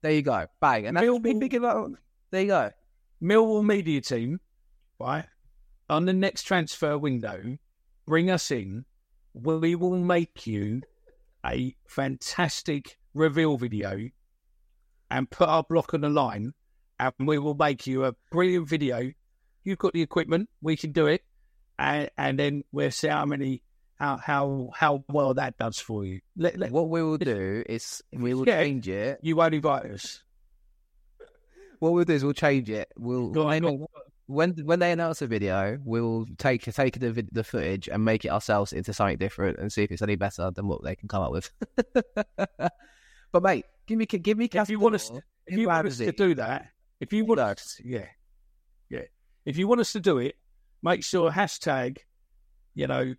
There 0.00 0.12
you 0.12 0.22
go. 0.22 0.46
Bang. 0.60 0.86
And 0.86 0.96
that's 0.96 1.06
Millwall- 1.06 1.22
me 1.22 1.38
thinking 1.38 1.58
about. 1.58 1.90
There 2.30 2.40
you 2.42 2.48
go. 2.48 2.70
Millwall 3.24 3.64
media 3.64 4.02
team, 4.02 4.38
right, 5.00 5.24
on 5.88 6.04
the 6.04 6.12
next 6.12 6.42
transfer 6.42 6.98
window, 6.98 7.56
bring 8.06 8.28
us 8.30 8.50
in. 8.50 8.84
We 9.32 9.74
will 9.76 9.96
make 9.96 10.46
you 10.46 10.82
a 11.44 11.74
fantastic 11.88 12.98
reveal 13.14 13.56
video 13.56 14.10
and 15.10 15.30
put 15.30 15.48
our 15.48 15.62
block 15.62 15.94
on 15.94 16.02
the 16.02 16.10
line, 16.10 16.52
and 17.00 17.12
we 17.18 17.38
will 17.38 17.54
make 17.54 17.86
you 17.86 18.04
a 18.04 18.14
brilliant 18.30 18.68
video. 18.68 19.10
You've 19.64 19.78
got 19.78 19.94
the 19.94 20.02
equipment, 20.02 20.50
we 20.60 20.76
can 20.76 20.92
do 20.92 21.06
it, 21.06 21.22
and, 21.78 22.10
and 22.18 22.38
then 22.38 22.62
we'll 22.72 22.90
see 22.90 23.08
how 23.08 23.24
many, 23.24 23.62
how 23.98 24.18
how 24.18 24.68
how 24.74 25.02
well 25.08 25.32
that 25.32 25.56
does 25.56 25.78
for 25.78 26.04
you. 26.04 26.20
Let, 26.36 26.58
let, 26.58 26.72
What 26.72 26.90
we 26.90 27.02
will 27.02 27.16
do 27.16 27.62
is 27.66 28.02
we 28.12 28.34
will 28.34 28.46
Yeah. 28.46 28.62
change 28.62 28.86
it. 28.86 29.18
you 29.22 29.34
won't 29.34 29.54
invite 29.54 29.86
us. 29.86 30.22
What 31.84 31.92
we'll 31.92 32.04
do 32.06 32.14
is 32.14 32.24
we'll 32.24 32.32
change 32.32 32.70
it. 32.70 32.90
We'll 32.96 33.28
Go 33.28 33.42
on, 33.42 33.48
when, 33.48 33.62
go 33.62 33.68
on. 33.68 33.86
when 34.24 34.52
when 34.64 34.78
they 34.78 34.90
announce 34.90 35.20
a 35.20 35.26
video, 35.26 35.78
we'll 35.84 36.24
take 36.38 36.62
take 36.62 36.98
the 36.98 37.28
the 37.30 37.44
footage 37.44 37.90
and 37.90 38.02
make 38.02 38.24
it 38.24 38.30
ourselves 38.30 38.72
into 38.72 38.94
something 38.94 39.18
different 39.18 39.58
and 39.58 39.70
see 39.70 39.82
if 39.82 39.92
it's 39.92 40.00
any 40.00 40.16
better 40.16 40.50
than 40.50 40.66
what 40.66 40.82
they 40.82 40.96
can 40.96 41.08
come 41.08 41.22
up 41.22 41.30
with. 41.30 41.50
but 42.38 43.42
mate, 43.42 43.66
give 43.84 43.98
me 43.98 44.06
give 44.06 44.38
me 44.38 44.48
if 44.50 44.70
you 44.70 44.78
want 44.80 44.94
us, 44.94 45.10
if 45.46 45.58
you 45.58 45.68
want 45.68 45.86
us 45.86 45.98
to 45.98 46.10
do 46.10 46.34
that, 46.36 46.68
if 47.00 47.12
you 47.12 47.26
want 47.26 47.40
us, 47.40 47.78
yeah, 47.84 48.06
yeah, 48.88 49.02
if 49.44 49.58
you 49.58 49.68
want 49.68 49.82
us 49.82 49.92
to 49.92 50.00
do 50.00 50.16
it, 50.16 50.36
make 50.82 51.04
sure 51.04 51.30
hashtag, 51.30 51.98
you 52.74 52.86
know, 52.86 53.14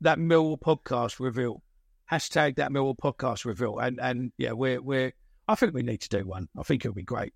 that 0.00 0.18
Millwall 0.18 0.58
podcast 0.58 1.20
reveal, 1.20 1.62
hashtag 2.10 2.56
that 2.56 2.72
Millwall 2.72 2.98
podcast 2.98 3.44
reveal, 3.44 3.78
and 3.78 4.00
and 4.00 4.32
yeah, 4.36 4.50
we're 4.50 4.82
we're. 4.82 5.12
I 5.46 5.54
think 5.54 5.74
we 5.74 5.82
need 5.82 6.00
to 6.00 6.08
do 6.08 6.26
one. 6.26 6.48
I 6.58 6.64
think 6.64 6.84
it'll 6.84 6.94
be 6.94 7.04
great. 7.04 7.32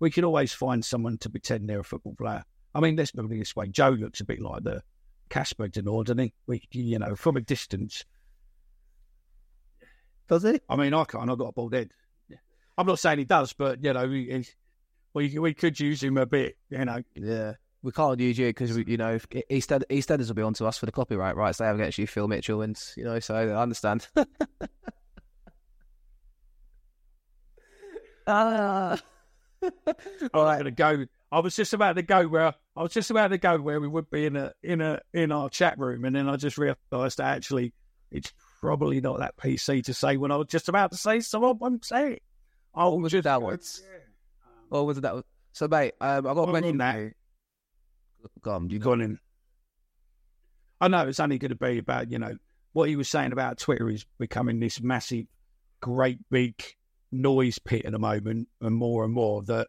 We 0.00 0.10
can 0.10 0.24
always 0.24 0.52
find 0.52 0.84
someone 0.84 1.18
to 1.18 1.30
pretend 1.30 1.68
they're 1.68 1.80
a 1.80 1.84
football 1.84 2.14
player. 2.14 2.44
I 2.74 2.80
mean, 2.80 2.96
let's 2.96 3.10
put 3.10 3.24
it 3.24 3.38
this 3.38 3.56
way: 3.56 3.68
Joe 3.68 3.90
looks 3.90 4.20
a 4.20 4.24
bit 4.24 4.40
like 4.40 4.62
the 4.62 4.82
Casper 5.28 5.68
De 5.68 5.82
Norre, 5.82 6.04
doesn't 6.04 6.18
he? 6.18 6.32
We, 6.46 6.62
you 6.72 6.98
know, 6.98 7.16
from 7.16 7.36
a 7.36 7.40
distance. 7.40 8.04
Does 10.28 10.42
he? 10.42 10.60
I 10.68 10.76
mean, 10.76 10.94
I 10.94 11.04
can't. 11.04 11.30
I've 11.30 11.38
got 11.38 11.48
a 11.48 11.52
bald 11.52 11.74
head. 11.74 11.90
I'm 12.76 12.86
not 12.86 13.00
saying 13.00 13.18
he 13.18 13.24
does, 13.24 13.52
but 13.52 13.82
you 13.82 13.92
know, 13.92 14.06
we 14.06 14.44
we, 15.14 15.38
we 15.38 15.54
could 15.54 15.80
use 15.80 16.02
him 16.02 16.16
a 16.16 16.26
bit. 16.26 16.56
You 16.70 16.84
know, 16.84 17.02
Yeah. 17.14 17.54
We 17.80 17.92
can't 17.92 18.18
use 18.18 18.36
you 18.36 18.48
because 18.48 18.76
you 18.76 18.96
know 18.96 19.18
Eastend 19.50 19.84
EastEnders 19.88 20.26
will 20.26 20.34
be 20.34 20.42
onto 20.42 20.66
us 20.66 20.78
for 20.78 20.86
the 20.86 20.92
copyright 20.92 21.36
rights. 21.36 21.58
They 21.58 21.64
haven't 21.64 21.82
actually 21.82 22.06
Phil 22.06 22.26
Mitchell 22.26 22.62
and 22.62 22.76
you 22.96 23.04
know, 23.04 23.20
so 23.20 23.34
I 23.34 23.48
understand. 23.60 24.08
Ah. 28.30 29.00
I 29.62 29.70
was 30.32 30.56
going 30.56 30.64
to 30.64 30.70
go. 30.70 31.04
I 31.30 31.40
was 31.40 31.54
just 31.56 31.72
about 31.74 31.96
to 31.96 32.02
go 32.02 32.26
where 32.26 32.54
I 32.76 32.82
was 32.82 32.92
just 32.92 33.10
about 33.10 33.28
to 33.28 33.38
go 33.38 33.58
where 33.60 33.80
we 33.80 33.88
would 33.88 34.10
be 34.10 34.26
in 34.26 34.36
a 34.36 34.52
in 34.62 34.80
a 34.80 35.00
in 35.12 35.32
our 35.32 35.50
chat 35.50 35.78
room, 35.78 36.04
and 36.04 36.14
then 36.16 36.28
I 36.28 36.36
just 36.36 36.58
realised 36.58 37.20
actually 37.20 37.72
it's 38.10 38.32
probably 38.60 39.00
not 39.00 39.18
that 39.18 39.36
PC 39.36 39.84
to 39.84 39.94
say 39.94 40.16
when 40.16 40.30
I 40.30 40.36
was 40.36 40.46
just 40.48 40.68
about 40.68 40.92
to 40.92 40.96
say 40.96 41.20
so. 41.20 41.44
I 41.44 41.52
won't 41.52 41.84
say 41.84 42.12
it. 42.14 42.22
I 42.74 42.86
was 42.88 43.12
just 43.12 43.24
that 43.24 43.40
go, 43.40 43.46
once? 43.46 43.82
Or 44.70 44.86
was 44.86 44.98
it 44.98 45.02
that? 45.02 45.14
One? 45.14 45.24
So, 45.52 45.66
mate, 45.68 45.94
um, 46.00 46.18
I 46.18 46.20
got 46.20 46.30
a 46.30 46.34
Well, 46.34 46.46
question. 46.48 46.70
on 46.70 46.78
that- 46.78 46.94
for 46.94 47.00
you. 47.02 47.12
Go 48.42 48.50
on, 48.52 48.68
you 48.70 48.74
You 48.74 48.78
gone 48.80 49.00
in. 49.00 49.18
I 50.80 50.88
know 50.88 51.06
it's 51.08 51.20
only 51.20 51.38
going 51.38 51.48
to 51.50 51.56
be 51.56 51.78
about 51.78 52.10
you 52.10 52.18
know 52.18 52.36
what 52.72 52.88
he 52.88 52.96
was 52.96 53.08
saying 53.08 53.32
about 53.32 53.58
Twitter 53.58 53.88
is 53.90 54.04
becoming 54.18 54.60
this 54.60 54.80
massive, 54.80 55.26
great 55.80 56.18
big 56.30 56.54
noise 57.10 57.58
pit 57.58 57.84
at 57.84 57.92
the 57.92 57.98
moment, 57.98 58.48
and 58.60 58.74
more 58.74 59.04
and 59.04 59.12
more 59.12 59.42
that. 59.44 59.68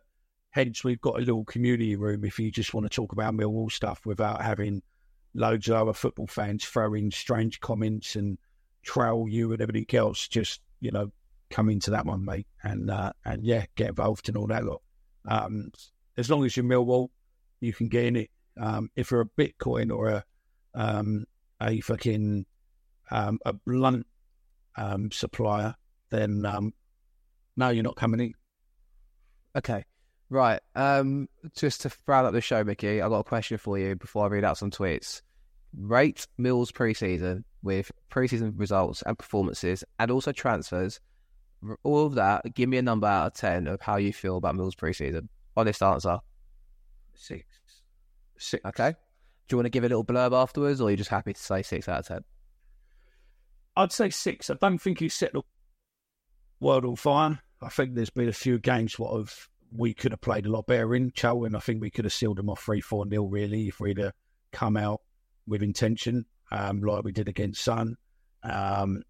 Hence, 0.51 0.83
we've 0.83 1.01
got 1.01 1.17
a 1.17 1.19
little 1.19 1.45
community 1.45 1.95
room 1.95 2.25
if 2.25 2.39
you 2.39 2.49
just 2.49 2.73
want 2.73 2.83
to 2.83 2.89
talk 2.89 3.11
about 3.11 3.35
Millwall 3.35 3.71
stuff 3.71 4.03
without 4.03 4.41
having 4.41 4.81
loads 5.35 5.67
of 5.67 5.75
other 5.75 5.93
football 5.93 6.25
fans 6.25 6.65
throwing 6.65 7.11
strange 7.11 7.59
comments 7.59 8.15
and 8.15 8.39
troll 8.81 9.29
you 9.29 9.51
and 9.53 9.61
everything 9.61 9.85
else. 9.95 10.27
Just 10.27 10.61
you 10.79 10.91
know, 10.91 11.11
come 11.49 11.69
into 11.69 11.91
that 11.91 12.05
one, 12.05 12.25
mate, 12.25 12.47
and 12.63 12.89
uh, 12.89 13.11
and 13.25 13.43
yeah, 13.43 13.65
get 13.75 13.89
involved 13.89 14.27
and 14.27 14.37
all 14.37 14.47
that 14.47 14.65
lot. 14.65 14.81
Um, 15.27 15.71
as 16.17 16.29
long 16.29 16.45
as 16.45 16.55
you're 16.57 16.65
Millwall, 16.65 17.09
you 17.59 17.73
can 17.73 17.87
get 17.87 18.05
in 18.05 18.15
it. 18.15 18.29
Um, 18.59 18.89
if 18.95 19.11
you're 19.11 19.21
a 19.21 19.41
Bitcoin 19.41 19.95
or 19.95 20.09
a 20.09 20.23
um, 20.75 21.25
a 21.61 21.79
fucking 21.81 22.45
um, 23.11 23.39
a 23.45 23.53
blunt 23.53 24.05
um, 24.75 25.11
supplier, 25.11 25.75
then 26.09 26.45
um, 26.45 26.73
no, 27.59 27.69
you're 27.69 27.83
not 27.83 27.97
coming 27.97 28.21
in. 28.21 28.33
Okay. 29.55 29.83
Right. 30.29 30.61
Um, 30.75 31.27
just 31.55 31.81
to 31.81 31.91
round 32.07 32.25
up 32.25 32.33
the 32.33 32.39
show, 32.39 32.63
Micky, 32.63 33.01
I've 33.01 33.09
got 33.09 33.19
a 33.19 33.23
question 33.23 33.57
for 33.57 33.77
you 33.77 33.95
before 33.97 34.23
I 34.23 34.27
read 34.29 34.45
out 34.45 34.57
some 34.57 34.71
tweets. 34.71 35.21
Rate 35.75 36.25
Mills 36.37 36.71
preseason 36.71 37.43
with 37.61 37.91
preseason 38.09 38.53
results 38.55 39.03
and 39.05 39.19
performances 39.19 39.83
and 39.99 40.09
also 40.09 40.31
transfers. 40.31 41.01
All 41.83 42.05
of 42.05 42.15
that, 42.15 42.55
give 42.55 42.69
me 42.69 42.77
a 42.77 42.81
number 42.81 43.07
out 43.07 43.27
of 43.27 43.33
10 43.33 43.67
of 43.67 43.81
how 43.81 43.97
you 43.97 44.13
feel 44.13 44.37
about 44.37 44.55
Mills 44.55 44.75
preseason. 44.75 45.27
Honest 45.57 45.83
answer. 45.83 46.19
Six, 47.13 47.45
six. 48.37 48.63
Okay. 48.65 48.91
Do 49.47 49.55
you 49.55 49.57
want 49.57 49.65
to 49.65 49.69
give 49.71 49.83
a 49.83 49.89
little 49.89 50.05
blurb 50.05 50.31
afterwards 50.31 50.79
or 50.79 50.87
are 50.87 50.91
you 50.91 50.97
just 50.97 51.09
happy 51.09 51.33
to 51.33 51.41
say 51.41 51.61
6 51.61 51.89
out 51.89 51.99
of 51.99 52.07
10? 52.07 52.23
I'd 53.75 53.91
say 53.91 54.09
six. 54.11 54.49
I 54.49 54.53
don't 54.53 54.77
think 54.77 54.99
he's 54.99 55.13
set 55.13 55.33
the 55.33 55.41
world 56.59 56.85
on 56.85 56.95
fire. 56.95 57.39
I 57.61 57.69
think 57.69 57.95
there's 57.95 58.09
been 58.09 58.29
a 58.29 58.33
few 58.33 58.59
games 58.59 58.97
what 58.97 59.17
have 59.17 59.33
we 59.71 59.93
could 59.93 60.11
have 60.11 60.21
played 60.21 60.45
a 60.45 60.51
lot 60.51 60.67
better 60.67 60.95
in. 60.95 61.11
Cheltenham, 61.15 61.55
I 61.55 61.59
think 61.59 61.81
we 61.81 61.91
could 61.91 62.05
have 62.05 62.13
sealed 62.13 62.37
them 62.37 62.49
off 62.49 62.63
three, 62.63 62.81
four 62.81 63.05
nil 63.05 63.27
really 63.27 63.67
if 63.67 63.79
we'd 63.79 63.99
have 63.99 64.13
come 64.51 64.77
out 64.77 65.01
with 65.47 65.61
intention, 65.61 66.25
um, 66.51 66.81
like 66.81 67.03
we 67.03 67.11
did 67.11 67.27
against 67.27 67.63
Sun. 67.63 67.95
Um, 68.43 69.03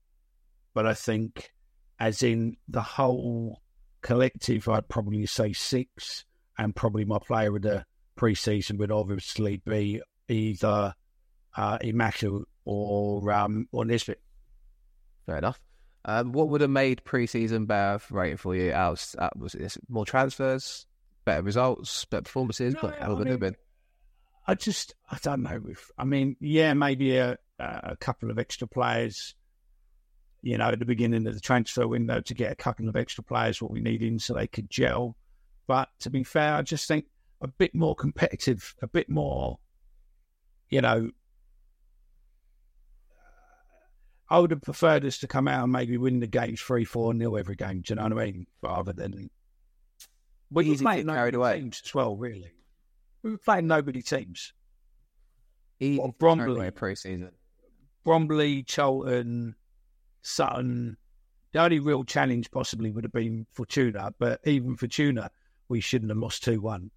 but 0.74 0.86
I 0.86 0.93
think, 0.93 1.52
as 2.00 2.24
in 2.24 2.58
the 2.68 2.82
whole 2.82 3.62
collective, 4.02 4.68
I'd 4.68 4.89
probably 4.89 5.26
say 5.26 5.54
six, 5.54 6.26
and 6.58 6.76
probably 6.76 7.06
my 7.06 7.20
player 7.20 7.56
of 7.56 7.62
the 7.62 7.86
pre-season 8.16 8.78
would 8.78 8.91
obviously 8.91 9.62
be 9.66 10.02
either 10.28 10.93
uh, 11.56 11.78
or 12.66 13.32
um, 13.32 13.68
or 13.72 13.86
Nisbet. 13.86 14.20
Fair 15.26 15.38
enough. 15.38 15.60
Um, 16.06 16.32
what 16.32 16.50
would 16.50 16.62
have 16.62 16.70
made 16.70 17.04
preseason 17.04 17.68
better 17.68 18.02
rating 18.10 18.38
for 18.38 18.56
you? 18.56 18.72
Out, 18.72 19.04
was 19.36 19.56
it 19.56 19.78
more 19.89 20.06
transfers, 20.06 20.86
better 21.26 21.41
results, 21.41 22.06
better 22.06 22.24
performances? 22.24 22.74
No, 22.76 22.82
but 22.82 23.00
how 23.00 23.12
I 23.12 23.14
would 23.14 23.28
it 23.28 23.32
have 23.32 23.39
been? 23.39 23.56
I 24.47 24.56
just, 24.56 24.95
I 25.12 25.18
don't 25.22 25.43
know. 25.43 25.62
If 25.68 25.91
I 25.97 26.06
mean, 26.06 26.36
yeah, 26.39 26.74
maybe 26.74 27.18
a, 27.18 27.38
a 27.60 27.95
couple 27.97 28.32
of 28.32 28.39
extra 28.39 28.68
players. 28.68 29.36
You 30.41 30.58
know, 30.58 30.70
at 30.70 30.80
the 30.80 30.86
beginning 30.86 31.28
of 31.28 31.34
the 31.34 31.41
transfer 31.41 31.86
window, 31.86 32.22
to 32.22 32.34
get 32.34 32.52
a 32.52 32.56
couple 32.56 32.88
of 32.88 32.95
extra 32.95 33.24
players, 33.24 33.62
what 33.62 33.72
we 33.72 33.82
need 33.82 34.02
in 34.02 34.20
so 34.20 34.34
they 34.34 34.47
could 34.47 34.70
gel. 34.70 35.18
But 35.68 35.89
to 36.00 36.10
be 36.10 36.24
fair, 36.24 36.54
I 36.54 36.62
just 36.62 36.88
think 36.88 37.06
a 37.41 37.47
bit 37.47 37.76
more 37.76 37.93
competitive, 37.93 38.74
a 38.82 38.88
bit 38.88 39.10
more. 39.10 39.60
You 40.70 40.82
know, 40.82 41.12
I 44.30 44.39
would 44.39 44.51
have 44.51 44.61
preferred 44.61 45.05
us 45.05 45.17
to 45.19 45.27
come 45.27 45.47
out 45.47 45.63
and 45.63 45.71
maybe 45.71 45.97
win 45.97 46.19
the 46.19 46.27
games 46.27 46.61
three, 46.61 46.86
four 46.86 47.13
nil 47.13 47.38
every 47.38 47.55
game. 47.55 47.82
Do 47.82 47.91
you 47.91 47.95
know 47.95 48.03
what 48.03 48.13
I 48.13 48.25
mean? 48.25 48.47
Rather 48.61 48.93
than 48.93 49.30
we 50.51 50.65
Easy 50.65 50.77
to 50.77 50.84
playing 50.84 51.05
get 51.07 51.15
carried 51.15 51.34
nobody 51.34 51.38
away. 51.38 51.59
teams 51.61 51.82
as 51.84 51.93
well. 51.95 52.15
Really, 52.15 52.51
we 53.23 53.32
were 53.32 53.38
playing 53.39 53.67
nobody 53.67 54.01
teams. 54.01 54.53
Easy 55.80 55.99
Well, 55.99 56.15
Bromley. 56.19 56.71
preseason. 56.71 57.32
Bromley, 58.03 58.63
Charlton, 58.63 59.55
Sutton. 60.21 60.97
The 61.51 61.59
only 61.61 61.80
real 61.80 62.03
challenge 62.03 62.51
possibly 62.51 62.91
would 62.91 63.03
have 63.03 63.13
been 63.13 63.47
Fortuna, 63.51 64.13
but 64.19 64.39
even 64.45 64.75
Fortuna, 64.75 65.32
we 65.67 65.80
shouldn't 65.82 66.11
have 66.11 66.17
lost 66.19 66.43
2 66.43 66.61
1. 66.61 66.91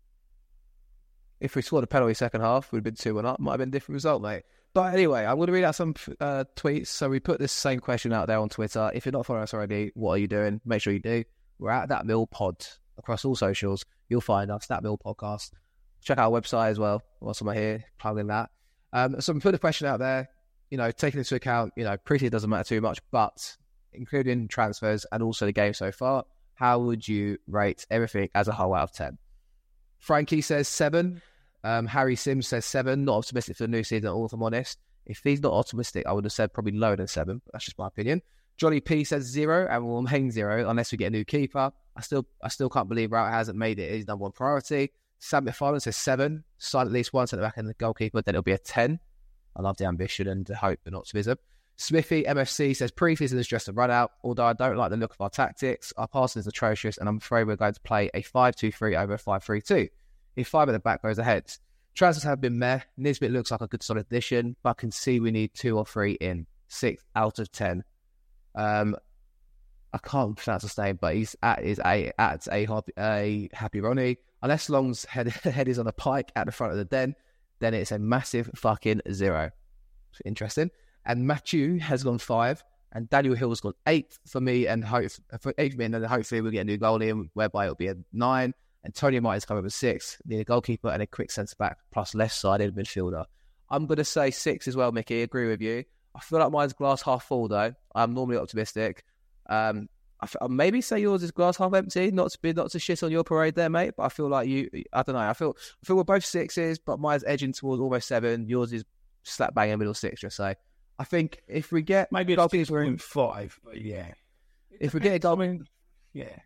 If 1.42 1.56
we 1.56 1.62
scored 1.62 1.82
a 1.82 1.88
penalty 1.88 2.14
second 2.14 2.40
half, 2.40 2.70
we'd 2.70 2.78
have 2.78 2.84
been 2.84 2.94
2 2.94 3.16
1 3.16 3.26
up. 3.26 3.40
Might 3.40 3.52
have 3.52 3.58
been 3.58 3.68
a 3.70 3.72
different 3.72 3.94
result, 3.94 4.22
mate. 4.22 4.44
But 4.74 4.94
anyway, 4.94 5.24
I'm 5.24 5.36
going 5.36 5.48
to 5.48 5.52
read 5.52 5.64
out 5.64 5.74
some 5.74 5.94
uh, 6.20 6.44
tweets. 6.54 6.86
So 6.86 7.08
we 7.10 7.18
put 7.18 7.40
this 7.40 7.50
same 7.50 7.80
question 7.80 8.12
out 8.12 8.28
there 8.28 8.38
on 8.38 8.48
Twitter. 8.48 8.92
If 8.94 9.04
you're 9.04 9.12
not 9.12 9.26
following 9.26 9.42
us 9.42 9.52
already, 9.52 9.90
what 9.94 10.12
are 10.12 10.18
you 10.18 10.28
doing? 10.28 10.60
Make 10.64 10.82
sure 10.82 10.92
you 10.92 11.00
do. 11.00 11.24
We're 11.58 11.70
at 11.70 11.88
That 11.88 12.06
Mill 12.06 12.28
Pod 12.28 12.64
across 12.96 13.24
all 13.24 13.34
socials. 13.34 13.84
You'll 14.08 14.20
find 14.20 14.52
us, 14.52 14.66
That 14.68 14.84
Mill 14.84 14.96
Podcast. 14.96 15.50
Check 16.00 16.18
out 16.18 16.32
our 16.32 16.40
website 16.40 16.70
as 16.70 16.78
well. 16.78 17.02
Whilst 17.20 17.40
I'm 17.40 17.48
here, 17.48 17.84
plugging 17.98 18.28
that. 18.28 18.50
Um, 18.92 19.20
so 19.20 19.32
we 19.32 19.40
put 19.40 19.54
a 19.54 19.58
question 19.58 19.88
out 19.88 19.98
there. 19.98 20.28
You 20.70 20.78
know, 20.78 20.92
taking 20.92 21.18
into 21.18 21.34
account, 21.34 21.72
you 21.76 21.82
know, 21.82 21.96
preseason 21.96 22.30
doesn't 22.30 22.48
matter 22.48 22.68
too 22.68 22.80
much, 22.80 23.00
but 23.10 23.56
including 23.92 24.46
transfers 24.46 25.04
and 25.10 25.24
also 25.24 25.46
the 25.46 25.52
game 25.52 25.74
so 25.74 25.90
far, 25.90 26.24
how 26.54 26.78
would 26.78 27.06
you 27.06 27.38
rate 27.48 27.84
everything 27.90 28.28
as 28.32 28.46
a 28.46 28.52
whole 28.52 28.74
out 28.74 28.84
of 28.84 28.92
10? 28.92 29.18
Frankie 29.98 30.40
says 30.40 30.68
seven. 30.68 31.20
Um, 31.64 31.86
Harry 31.86 32.16
Sims 32.16 32.48
says 32.48 32.64
seven. 32.64 33.04
Not 33.04 33.18
optimistic 33.18 33.56
for 33.56 33.64
the 33.64 33.68
new 33.68 33.84
season 33.84 34.08
at 34.08 34.12
all, 34.12 34.26
if 34.26 34.32
I'm 34.32 34.42
honest. 34.42 34.78
If 35.06 35.20
he's 35.24 35.42
not 35.42 35.52
optimistic, 35.52 36.06
I 36.06 36.12
would 36.12 36.24
have 36.24 36.32
said 36.32 36.52
probably 36.52 36.72
lower 36.72 36.96
than 36.96 37.08
seven. 37.08 37.42
That's 37.52 37.64
just 37.64 37.78
my 37.78 37.88
opinion. 37.88 38.22
Johnny 38.56 38.80
P 38.80 39.04
says 39.04 39.24
zero 39.24 39.66
and 39.70 39.84
will 39.84 40.02
remain 40.02 40.30
zero 40.30 40.68
unless 40.68 40.92
we 40.92 40.98
get 40.98 41.08
a 41.08 41.10
new 41.10 41.24
keeper. 41.24 41.72
I 41.96 42.00
still 42.00 42.26
I 42.42 42.48
still 42.48 42.68
can't 42.68 42.88
believe 42.88 43.12
Rowett 43.12 43.32
hasn't 43.32 43.58
made 43.58 43.78
it 43.78 43.90
his 43.90 44.06
number 44.06 44.22
one 44.22 44.32
priority. 44.32 44.92
Sam 45.18 45.46
McFarland 45.46 45.82
says 45.82 45.96
seven. 45.96 46.44
Sign 46.58 46.86
at 46.86 46.92
least 46.92 47.12
one 47.12 47.26
centre 47.26 47.42
back 47.42 47.56
and 47.56 47.68
the 47.68 47.74
goalkeeper, 47.74 48.22
then 48.22 48.34
it'll 48.34 48.42
be 48.42 48.52
a 48.52 48.58
ten. 48.58 48.98
I 49.56 49.62
love 49.62 49.76
the 49.76 49.86
ambition 49.86 50.28
and 50.28 50.46
the 50.46 50.56
hope 50.56 50.80
and 50.86 50.94
optimism. 50.96 51.38
Smithy 51.76 52.24
MFC 52.24 52.76
says 52.76 52.90
pre-season 52.90 53.38
is 53.38 53.46
just 53.46 53.68
a 53.68 53.72
run 53.72 53.90
out. 53.90 54.12
Although 54.22 54.44
I 54.44 54.52
don't 54.52 54.76
like 54.76 54.90
the 54.90 54.96
look 54.96 55.14
of 55.14 55.20
our 55.20 55.30
tactics, 55.30 55.92
our 55.96 56.06
passing 56.06 56.40
is 56.40 56.46
atrocious, 56.46 56.98
and 56.98 57.08
I'm 57.08 57.16
afraid 57.16 57.44
we're 57.44 57.56
going 57.56 57.74
to 57.74 57.80
play 57.80 58.10
a 58.14 58.22
5-2-3 58.22 59.00
over 59.02 59.16
5-3-2. 59.16 59.88
If 60.36 60.48
five 60.48 60.68
at 60.68 60.72
the 60.72 60.78
back 60.78 61.02
goes 61.02 61.18
ahead. 61.18 61.52
transfers 61.94 62.22
have 62.24 62.40
been 62.40 62.58
met. 62.58 62.86
Nisbet 62.96 63.30
looks 63.30 63.50
like 63.50 63.60
a 63.60 63.66
good 63.66 63.82
solid 63.82 64.06
addition, 64.06 64.56
but 64.62 64.70
I 64.70 64.74
can 64.74 64.90
see 64.90 65.20
we 65.20 65.30
need 65.30 65.54
two 65.54 65.76
or 65.76 65.84
three 65.84 66.12
in. 66.12 66.46
Six 66.68 67.04
out 67.14 67.38
of 67.38 67.52
ten. 67.52 67.84
Um, 68.54 68.96
I 69.92 69.98
can't 69.98 70.36
pronounce 70.36 70.62
his 70.62 70.78
name, 70.78 70.98
but 71.00 71.14
he's 71.14 71.36
at 71.42 71.62
is 71.62 71.78
a 71.84 72.12
at 72.18 72.46
a, 72.48 72.66
a 72.98 73.48
happy 73.52 73.80
Ronnie. 73.80 74.18
Unless 74.42 74.70
Long's 74.70 75.04
head 75.04 75.28
head 75.44 75.68
is 75.68 75.78
on 75.78 75.86
a 75.86 75.92
pike 75.92 76.32
at 76.34 76.46
the 76.46 76.52
front 76.52 76.72
of 76.72 76.78
the 76.78 76.84
den, 76.84 77.14
then 77.60 77.74
it's 77.74 77.92
a 77.92 77.98
massive 77.98 78.50
fucking 78.54 79.02
zero. 79.12 79.50
Interesting. 80.24 80.70
And 81.04 81.26
Matthew 81.26 81.78
has 81.80 82.04
gone 82.04 82.18
five, 82.18 82.62
and 82.92 83.10
Daniel 83.10 83.34
Hill's 83.34 83.60
gone 83.60 83.74
eight 83.86 84.18
for 84.26 84.40
me, 84.40 84.66
and 84.66 84.84
hope 84.84 85.10
for 85.40 85.52
eight 85.58 85.72
for 85.72 85.78
me, 85.78 85.84
and 85.86 86.06
hopefully 86.06 86.40
we'll 86.40 86.52
get 86.52 86.60
a 86.60 86.64
new 86.64 86.78
goalie 86.78 87.10
in, 87.10 87.30
whereby 87.34 87.64
it'll 87.64 87.74
be 87.74 87.88
a 87.88 87.96
nine. 88.12 88.54
And 88.84 88.94
Tony 88.94 89.20
Martin's 89.20 89.44
come 89.44 89.56
up 89.56 89.64
with 89.64 89.72
six. 89.72 90.18
Need 90.24 90.40
a 90.40 90.44
goalkeeper 90.44 90.88
and 90.88 91.02
a 91.02 91.06
quick 91.06 91.30
centre 91.30 91.54
back 91.58 91.78
plus 91.92 92.14
left 92.14 92.34
sided 92.34 92.74
midfielder. 92.74 93.24
I'm 93.70 93.86
going 93.86 93.98
to 93.98 94.04
say 94.04 94.30
six 94.30 94.66
as 94.68 94.76
well, 94.76 94.92
Micky. 94.92 95.20
I 95.20 95.22
agree 95.22 95.48
with 95.48 95.60
you. 95.60 95.84
I 96.14 96.20
feel 96.20 96.40
like 96.40 96.52
mine's 96.52 96.72
glass 96.72 97.00
half 97.02 97.24
full 97.24 97.48
though. 97.48 97.72
I'm 97.94 98.12
normally 98.12 98.36
optimistic. 98.36 99.04
Um, 99.48 99.88
I 100.20 100.24
f- 100.24 100.36
I'll 100.40 100.48
maybe 100.48 100.80
say 100.80 101.00
yours 101.00 101.22
is 101.22 101.30
glass 101.30 101.56
half 101.56 101.72
empty. 101.72 102.10
Not 102.10 102.30
to 102.32 102.38
be 102.40 102.52
not 102.52 102.70
to 102.72 102.78
shit 102.78 103.02
on 103.02 103.10
your 103.10 103.24
parade 103.24 103.54
there, 103.54 103.70
mate. 103.70 103.94
But 103.96 104.04
I 104.04 104.08
feel 104.08 104.28
like 104.28 104.48
you. 104.48 104.68
I 104.92 105.02
don't 105.02 105.14
know. 105.14 105.20
I 105.20 105.32
feel 105.32 105.56
I 105.82 105.86
feel 105.86 105.96
we're 105.96 106.04
both 106.04 106.24
sixes, 106.24 106.78
but 106.78 107.00
mine's 107.00 107.24
edging 107.26 107.52
towards 107.52 107.80
almost 107.80 108.08
seven. 108.08 108.46
Yours 108.48 108.72
is 108.72 108.84
slap 109.22 109.54
bang 109.54 109.70
in 109.70 109.78
middle 109.78 109.94
six. 109.94 110.20
Just 110.20 110.36
say. 110.36 110.56
I 110.98 111.04
think 111.04 111.40
if 111.48 111.72
we 111.72 111.82
get 111.82 112.12
maybe 112.12 112.36
six 112.50 112.68
point 112.68 113.00
five, 113.00 113.58
but 113.64 113.80
yeah. 113.80 114.12
If 114.78 114.94
we 114.94 115.00
get 115.00 115.14
a 115.14 115.18
goal, 115.18 115.40
I 115.40 115.46
mean, 115.46 115.66
yeah. 116.12 116.36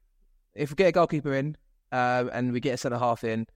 If 0.55 0.71
we 0.71 0.77
get 0.77 0.89
a 0.89 0.93
goalkeeper 0.93 1.35
in, 1.35 1.57
um, 1.93 2.31
and 2.33 2.53
we 2.53 2.61
get 2.61 2.75
a 2.75 2.77
centre 2.77 2.99
half 2.99 3.25
in, 3.25 3.47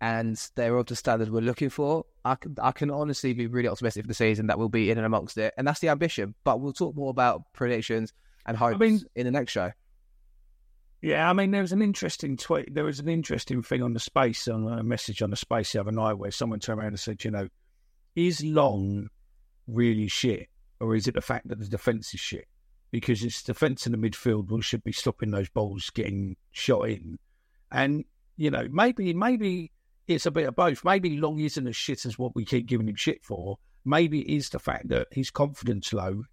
and 0.00 0.50
they're 0.54 0.76
of 0.76 0.86
the 0.86 0.96
standard 0.96 1.30
we're 1.30 1.40
looking 1.40 1.70
for, 1.70 2.04
I 2.24 2.34
can, 2.34 2.56
I 2.60 2.72
can 2.72 2.90
honestly 2.90 3.32
be 3.32 3.46
really 3.46 3.68
optimistic 3.68 4.04
for 4.04 4.08
the 4.08 4.14
season 4.14 4.48
that 4.48 4.58
we'll 4.58 4.68
be 4.68 4.90
in 4.90 4.98
and 4.98 5.06
amongst 5.06 5.38
it, 5.38 5.54
and 5.56 5.66
that's 5.66 5.80
the 5.80 5.88
ambition. 5.88 6.34
But 6.44 6.60
we'll 6.60 6.72
talk 6.72 6.94
more 6.94 7.10
about 7.10 7.52
predictions 7.52 8.12
and 8.46 8.56
hopes 8.56 8.76
I 8.76 8.78
mean, 8.78 9.00
in 9.14 9.24
the 9.24 9.30
next 9.30 9.52
show. 9.52 9.72
Yeah, 11.04 11.28
I 11.28 11.34
mean, 11.34 11.50
there 11.50 11.60
was 11.60 11.72
an 11.72 11.82
interesting 11.82 12.38
tweet. 12.38 12.74
There 12.74 12.84
was 12.84 12.98
an 12.98 13.08
interesting 13.08 13.62
thing 13.62 13.82
on 13.82 13.92
the 13.92 14.00
space 14.00 14.48
on 14.48 14.66
a 14.66 14.82
message 14.82 15.20
on 15.20 15.28
the 15.28 15.36
space 15.36 15.72
the 15.72 15.80
other 15.80 15.92
night 15.92 16.14
where 16.14 16.30
someone 16.30 16.60
turned 16.60 16.80
around 16.80 16.88
and 16.88 17.00
said, 17.00 17.22
you 17.24 17.30
know, 17.30 17.48
is 18.16 18.42
Long 18.42 19.10
really 19.66 20.08
shit, 20.08 20.48
or 20.80 20.94
is 20.94 21.06
it 21.06 21.14
the 21.14 21.20
fact 21.20 21.48
that 21.48 21.58
the 21.58 21.66
defence 21.66 22.14
is 22.14 22.20
shit? 22.20 22.46
Because 22.90 23.22
it's 23.22 23.42
defence 23.42 23.86
in 23.86 23.92
the 23.92 23.98
midfield 23.98 24.50
we 24.50 24.62
should 24.62 24.82
be 24.82 24.92
stopping 24.92 25.30
those 25.30 25.48
balls 25.50 25.90
getting 25.90 26.36
shot 26.52 26.88
in, 26.88 27.18
and 27.74 28.04
you 28.36 28.50
know, 28.50 28.66
maybe 28.70 29.12
maybe 29.12 29.70
it's 30.06 30.26
a 30.26 30.30
bit 30.30 30.46
of 30.46 30.56
both. 30.56 30.84
Maybe 30.84 31.18
Long 31.18 31.40
isn't 31.40 31.66
as 31.66 31.76
shit 31.76 32.06
as 32.06 32.18
what 32.18 32.34
we 32.34 32.44
keep 32.44 32.66
giving 32.66 32.88
him 32.88 32.96
shit 32.96 33.22
for. 33.24 33.58
Maybe 33.84 34.20
it 34.20 34.34
is 34.34 34.48
the 34.48 34.58
fact 34.58 34.88
that 34.88 35.08
his 35.10 35.30
confidence 35.30 35.92
low. 35.92 36.24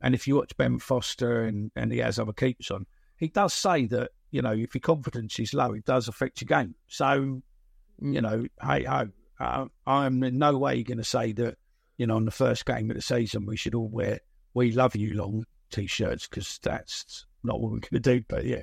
And 0.00 0.14
if 0.14 0.26
you 0.26 0.36
watch 0.36 0.56
Ben 0.56 0.78
Foster 0.78 1.44
and, 1.44 1.70
and 1.74 1.92
he 1.92 1.98
has 1.98 2.18
other 2.18 2.32
keepers 2.32 2.70
on, 2.70 2.86
he 3.16 3.28
does 3.28 3.52
say 3.52 3.86
that, 3.86 4.10
you 4.30 4.42
know, 4.42 4.52
if 4.52 4.74
your 4.74 4.80
confidence 4.80 5.38
is 5.38 5.54
low, 5.54 5.72
it 5.72 5.84
does 5.84 6.06
affect 6.06 6.40
your 6.40 6.46
game. 6.46 6.74
So, 6.86 7.42
you 8.00 8.20
know, 8.20 8.46
hey 8.62 8.84
ho, 8.84 9.08
uh, 9.40 9.66
I'm 9.86 10.22
in 10.22 10.38
no 10.38 10.56
way 10.56 10.82
going 10.82 10.98
to 10.98 11.04
say 11.04 11.32
that, 11.32 11.56
you 11.96 12.06
know, 12.06 12.16
on 12.16 12.24
the 12.24 12.30
first 12.30 12.64
game 12.64 12.90
of 12.90 12.96
the 12.96 13.02
season, 13.02 13.46
we 13.46 13.56
should 13.56 13.74
all 13.74 13.88
wear 13.88 14.20
We 14.54 14.72
Love 14.72 14.94
You 14.94 15.14
Long 15.14 15.44
t 15.70 15.86
shirts 15.86 16.28
because 16.28 16.60
that's 16.62 17.26
not 17.42 17.60
what 17.60 17.72
we're 17.72 17.80
going 17.80 17.90
to 17.94 18.00
do. 18.00 18.24
But 18.28 18.44
yeah. 18.44 18.62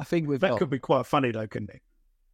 I 0.00 0.04
think 0.04 0.28
we've 0.28 0.40
that 0.40 0.50
got... 0.50 0.58
could 0.58 0.70
be 0.70 0.78
quite 0.78 1.06
funny 1.06 1.30
though, 1.30 1.46
couldn't 1.46 1.70
it? 1.70 1.82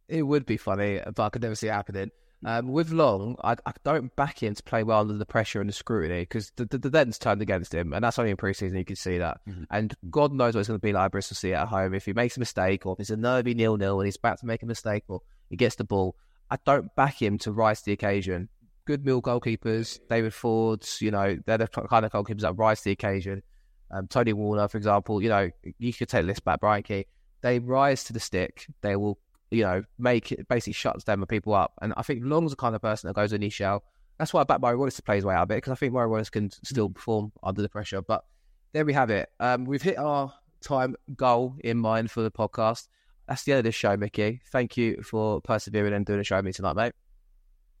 It 0.07 0.23
would 0.23 0.45
be 0.45 0.57
funny, 0.57 1.01
but 1.03 1.23
I 1.23 1.29
could 1.29 1.41
never 1.41 1.55
see 1.55 1.67
it 1.67 1.73
happening. 1.73 2.11
Um, 2.43 2.67
with 2.67 2.91
Long, 2.91 3.37
I, 3.43 3.55
I, 3.65 3.73
don't 3.83 4.15
back 4.15 4.43
him 4.43 4.53
to 4.53 4.61
play 4.61 4.83
well 4.83 4.99
under 4.99 5.15
the 5.15 5.25
pressure 5.25 5.61
and 5.61 5.69
the 5.69 5.73
scrutiny 5.73 6.21
because 6.21 6.51
the, 6.57 6.65
the, 6.65 6.77
the 6.77 7.17
turned 7.19 7.41
against 7.41 7.73
him, 7.73 7.91
and 7.91 8.03
that's 8.03 8.19
only 8.19 8.29
in 8.29 8.37
preseason 8.37 8.77
you 8.77 8.85
can 8.85 8.95
see 8.95 9.17
that. 9.17 9.39
Mm-hmm. 9.49 9.63
And 9.71 9.95
God 10.11 10.31
knows 10.31 10.53
what 10.53 10.59
it's 10.59 10.67
going 10.67 10.79
to 10.79 10.85
be 10.85 10.93
like 10.93 11.11
Bristol 11.11 11.35
City 11.35 11.55
at 11.55 11.67
home 11.67 11.95
if 11.95 12.05
he 12.05 12.13
makes 12.13 12.37
a 12.37 12.39
mistake 12.39 12.85
or 12.85 12.93
if 12.93 12.99
it's 12.99 13.09
a 13.09 13.17
nervy 13.17 13.55
nil 13.55 13.77
nil 13.77 13.99
and 13.99 14.05
he's 14.05 14.17
about 14.17 14.39
to 14.41 14.45
make 14.45 14.61
a 14.61 14.67
mistake 14.67 15.05
or 15.07 15.21
he 15.49 15.55
gets 15.55 15.75
the 15.75 15.85
ball. 15.85 16.15
I 16.51 16.57
don't 16.65 16.93
back 16.95 17.19
him 17.19 17.39
to 17.39 17.51
rise 17.51 17.79
to 17.79 17.85
the 17.85 17.93
occasion. 17.93 18.49
Good 18.85 19.03
mill 19.03 19.23
goalkeepers, 19.23 19.99
David 20.07 20.33
Fordes, 20.33 21.01
you 21.01 21.09
know, 21.09 21.39
they're 21.47 21.57
the 21.57 21.67
kind 21.67 22.05
of 22.05 22.11
goalkeepers 22.11 22.41
that 22.41 22.57
rise 22.57 22.79
to 22.79 22.85
the 22.85 22.91
occasion. 22.91 23.41
Um, 23.89 24.07
Tony 24.07 24.33
Warner, 24.33 24.67
for 24.67 24.77
example, 24.77 25.19
you 25.19 25.29
know, 25.29 25.49
you 25.79 25.93
could 25.93 26.09
take 26.09 26.27
this 26.27 26.39
back, 26.39 26.59
Brian 26.59 26.83
Key. 26.83 27.07
They 27.45 27.59
rise 27.59 28.03
to 28.05 28.13
the 28.13 28.19
stick. 28.19 28.65
They 28.81 28.95
will 28.95 29.19
you 29.51 29.63
know, 29.63 29.83
make 29.99 30.31
it 30.31 30.47
basically 30.47 30.73
shuts 30.73 31.03
them 31.03 31.21
and 31.21 31.29
people 31.29 31.53
up. 31.53 31.73
And 31.79 31.93
I 31.95 32.01
think 32.01 32.21
Long's 32.23 32.49
the 32.49 32.57
kind 32.57 32.75
of 32.75 32.81
person 32.81 33.07
that 33.07 33.13
goes 33.13 33.33
in 33.33 33.41
his 33.43 33.53
shell. 33.53 33.83
That's 34.17 34.33
why 34.33 34.41
I 34.41 34.43
back 34.45 34.61
Murray 34.61 34.75
Wallace 34.77 34.95
to 34.95 35.03
play 35.03 35.17
his 35.17 35.25
way 35.25 35.35
out 35.35 35.43
of 35.43 35.51
it 35.51 35.57
because 35.57 35.71
I 35.71 35.75
think 35.75 35.93
Murray 35.93 36.07
Wallace 36.07 36.31
can 36.31 36.49
still 36.49 36.89
perform 36.89 37.31
under 37.43 37.61
the 37.61 37.69
pressure. 37.69 38.01
But 38.01 38.25
there 38.73 38.83
we 38.83 38.93
have 38.93 39.11
it. 39.11 39.29
Um, 39.39 39.65
we've 39.65 39.83
hit 39.83 39.99
our 39.99 40.33
time 40.61 40.95
goal 41.15 41.55
in 41.63 41.77
mind 41.77 42.09
for 42.09 42.23
the 42.23 42.31
podcast. 42.31 42.87
That's 43.27 43.43
the 43.43 43.51
end 43.51 43.59
of 43.59 43.65
this 43.65 43.75
show, 43.75 43.95
Micky. 43.95 44.41
Thank 44.51 44.77
you 44.77 45.03
for 45.03 45.39
persevering 45.41 45.93
and 45.93 46.05
doing 46.05 46.21
a 46.21 46.23
show 46.23 46.37
with 46.37 46.45
me 46.45 46.53
tonight, 46.53 46.75
mate. 46.75 46.93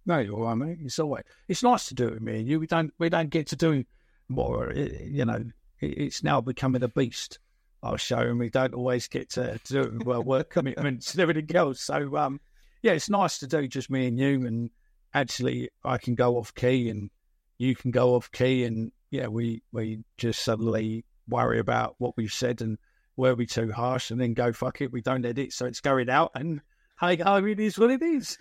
No, 0.05 0.19
you're 0.19 0.35
all 0.35 0.43
right, 0.43 0.55
mate. 0.55 0.77
It's 0.81 0.99
always 0.99 1.23
it's 1.47 1.63
nice 1.63 1.87
to 1.87 1.95
do 1.95 2.07
it 2.09 2.21
me 2.21 2.39
and 2.39 2.47
you. 2.47 2.59
We 2.59 2.67
don't 2.67 2.93
we 2.99 3.09
don't 3.09 3.29
get 3.29 3.47
to 3.47 3.55
do 3.55 3.83
more. 4.29 4.71
You 4.73 5.25
know, 5.25 5.43
it's 5.79 6.23
now 6.23 6.41
becoming 6.41 6.83
a 6.83 6.87
beast 6.87 7.39
our 7.85 7.97
show, 7.97 8.19
and 8.19 8.39
we 8.39 8.49
don't 8.49 8.73
always 8.73 9.07
get 9.07 9.29
to, 9.31 9.59
do 9.65 9.99
well 10.03 10.23
work 10.23 10.49
commitments 10.49 11.13
and 11.13 11.21
everything 11.21 11.55
else. 11.55 11.81
So 11.81 12.17
um, 12.17 12.39
yeah, 12.81 12.93
it's 12.93 13.09
nice 13.09 13.37
to 13.39 13.47
do 13.47 13.67
just 13.67 13.89
me 13.89 14.07
and 14.07 14.19
you, 14.19 14.45
and 14.45 14.69
actually 15.13 15.69
I 15.83 15.97
can 15.97 16.15
go 16.15 16.37
off 16.37 16.53
key 16.55 16.89
and 16.89 17.09
you 17.57 17.75
can 17.75 17.91
go 17.91 18.15
off 18.15 18.31
key, 18.31 18.65
and 18.65 18.91
yeah, 19.11 19.27
we 19.27 19.61
we 19.71 20.03
just 20.17 20.43
suddenly 20.43 21.05
worry 21.27 21.59
about 21.59 21.95
what 21.99 22.17
we've 22.17 22.33
said 22.33 22.61
and 22.61 22.77
were 23.17 23.35
we 23.35 23.45
too 23.45 23.71
harsh, 23.71 24.11
and 24.11 24.19
then 24.19 24.33
go 24.33 24.51
fuck 24.51 24.81
it, 24.81 24.91
we 24.91 25.01
don't 25.01 25.25
edit, 25.25 25.53
so 25.53 25.65
it's 25.65 25.81
going 25.81 26.09
out, 26.09 26.31
and 26.35 26.61
hey, 26.99 27.21
oh, 27.25 27.45
it 27.45 27.59
is 27.59 27.77
what 27.77 27.91
it 27.91 28.01
is. 28.01 28.37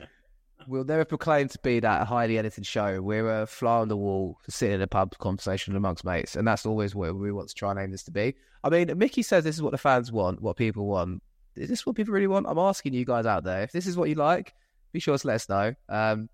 We'll 0.67 0.85
never 0.85 1.05
proclaim 1.05 1.49
to 1.49 1.59
be 1.59 1.81
that 1.81 2.07
highly 2.07 2.39
edited 2.39 2.65
show. 2.65 3.03
We're 3.03 3.43
a 3.43 3.47
fly 3.47 3.81
on 3.81 3.89
the 3.89 3.97
wall, 3.97 4.39
sitting 4.49 4.77
in 4.77 4.83
a 4.83 4.87
pub 4.87 5.17
conversation 5.19 5.77
amongst 5.77 6.05
mates, 6.05 6.37
and 6.37 6.47
that's 6.47 6.65
always 6.65 6.95
what 6.95 7.15
we 7.17 7.33
want 7.33 7.49
to 7.49 7.55
try 7.55 7.71
and 7.71 7.81
aim 7.81 7.91
this 7.91 8.05
to 8.05 8.11
be. 8.11 8.35
I 8.63 8.71
mean, 8.71 8.97
Micky 8.97 9.23
says 9.23 9.45
this 9.45 9.57
is 9.57 9.63
what 9.63 9.73
the 9.73 9.79
fans 9.79 10.11
want, 10.11 10.41
what 10.41 10.57
people 10.57 10.87
want. 10.87 11.23
Is 11.55 11.69
this 11.69 11.85
what 11.85 11.97
people 11.97 12.15
really 12.15 12.27
want? 12.27 12.47
I'm 12.49 12.59
asking 12.59 12.95
you 12.95 13.05
guys 13.05 13.27
out 13.27 13.45
there. 13.45 13.63
If 13.63 13.73
this 13.73 13.87
is 13.87 13.97
what 13.97 14.09
you 14.09 14.15
like, 14.15 14.55
be 14.93 15.01
sure 15.01 15.19
to 15.19 15.27
let 15.27 15.35
us 15.35 15.49
know. 15.49 15.75
Um, 15.89 16.29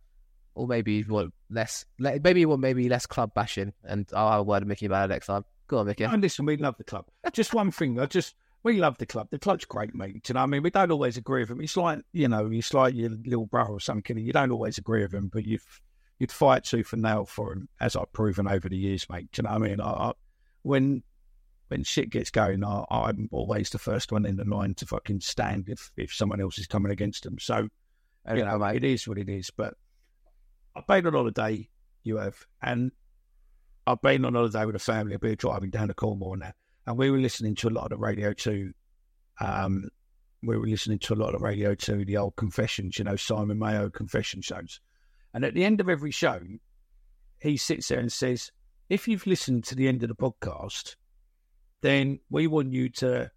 or 0.54 0.66
maybe 0.66 0.92
you 0.92 1.04
want 1.08 1.32
less, 1.50 1.84
maybe 1.98 2.40
you 2.40 2.48
want 2.48 2.60
maybe 2.60 2.88
less 2.88 3.06
club 3.06 3.34
bashing, 3.34 3.72
and 3.84 4.08
I'll 4.14 4.30
have 4.30 4.40
a 4.40 4.44
word 4.44 4.62
with 4.62 4.68
Micky 4.68 4.86
about 4.86 5.10
it 5.10 5.12
next 5.12 5.26
time. 5.26 5.44
Go 5.66 5.78
on, 5.78 5.86
Micky. 5.86 6.06
No, 6.06 6.14
listen, 6.14 6.46
we 6.46 6.56
love 6.56 6.76
the 6.76 6.84
club. 6.84 7.06
Just 7.32 7.54
one 7.54 7.70
thing, 7.70 7.98
I 7.98 8.06
just 8.06 8.34
we 8.62 8.78
love 8.78 8.98
the 8.98 9.06
club. 9.06 9.28
The 9.30 9.38
club's 9.38 9.64
great, 9.64 9.94
mate. 9.94 10.28
You 10.28 10.34
know, 10.34 10.40
I 10.40 10.46
mean, 10.46 10.62
we 10.62 10.70
don't 10.70 10.90
always 10.90 11.16
agree 11.16 11.40
with 11.40 11.48
them. 11.48 11.60
It's 11.60 11.76
like 11.76 12.00
you 12.12 12.28
know, 12.28 12.50
it's 12.50 12.74
like 12.74 12.94
your 12.94 13.10
little 13.10 13.46
brother 13.46 13.72
or 13.72 13.80
something. 13.80 14.18
You 14.18 14.32
don't 14.32 14.50
always 14.50 14.78
agree 14.78 15.02
with 15.02 15.12
them, 15.12 15.30
but 15.32 15.46
you've 15.46 15.80
you'd 16.18 16.32
fight 16.32 16.64
tooth 16.64 16.92
and 16.92 17.02
nail 17.02 17.24
for 17.24 17.52
him, 17.52 17.68
as 17.80 17.96
I've 17.96 18.12
proven 18.12 18.46
over 18.46 18.68
the 18.68 18.76
years, 18.76 19.06
mate. 19.08 19.28
You 19.36 19.44
know, 19.44 19.50
I 19.50 19.58
mean, 19.58 19.80
I, 19.80 19.90
I, 19.90 20.12
when 20.62 21.02
when 21.68 21.84
shit 21.84 22.10
gets 22.10 22.30
going, 22.30 22.64
I, 22.64 22.84
am 22.90 23.28
always 23.32 23.70
the 23.70 23.78
first 23.78 24.12
one 24.12 24.26
in 24.26 24.36
the 24.36 24.44
line 24.44 24.74
to 24.74 24.86
fucking 24.86 25.20
stand 25.20 25.68
if 25.68 25.90
if 25.96 26.12
someone 26.12 26.40
else 26.40 26.58
is 26.58 26.66
coming 26.66 26.92
against 26.92 27.24
them. 27.24 27.38
So, 27.38 27.68
you 28.34 28.44
know, 28.44 28.58
mate, 28.58 28.76
it 28.76 28.84
is 28.84 29.08
what 29.08 29.18
it 29.18 29.28
is. 29.30 29.50
But 29.50 29.74
I've 30.76 30.86
been 30.86 31.06
on 31.06 31.14
holiday, 31.14 31.70
you 32.02 32.18
have, 32.18 32.44
and 32.60 32.92
I've 33.86 34.02
been 34.02 34.26
on 34.26 34.34
holiday 34.34 34.66
with 34.66 34.76
a 34.76 34.80
family. 34.80 35.14
I've 35.14 35.20
been 35.20 35.36
driving 35.36 35.70
down 35.70 35.88
to 35.88 35.94
Cornwall 35.94 36.36
now 36.36 36.52
and 36.86 36.96
we 36.96 37.10
were 37.10 37.18
listening 37.18 37.54
to 37.56 37.68
a 37.68 37.70
lot 37.70 37.84
of 37.84 37.90
the 37.90 37.96
Radio 37.98 38.32
Two. 38.32 38.72
Um, 39.40 39.88
we 40.42 40.56
were 40.56 40.66
listening 40.66 40.98
to 41.00 41.14
a 41.14 41.16
lot 41.16 41.34
of 41.34 41.42
Radio 41.42 41.74
Two, 41.74 42.04
the 42.04 42.16
old 42.16 42.36
confessions, 42.36 42.98
you 42.98 43.04
know, 43.04 43.16
Simon 43.16 43.58
Mayo 43.58 43.90
confession 43.90 44.42
shows. 44.42 44.80
And 45.34 45.44
at 45.44 45.54
the 45.54 45.64
end 45.64 45.80
of 45.80 45.88
every 45.88 46.10
show, 46.10 46.40
he 47.40 47.56
sits 47.56 47.88
there 47.88 48.00
and 48.00 48.12
says, 48.12 48.50
"If 48.88 49.06
you've 49.06 49.26
listened 49.26 49.64
to 49.64 49.74
the 49.74 49.88
end 49.88 50.02
of 50.02 50.08
the 50.08 50.14
podcast, 50.14 50.96
then 51.80 52.20
we 52.30 52.46
want 52.46 52.72
you 52.72 52.88
to 52.88 53.30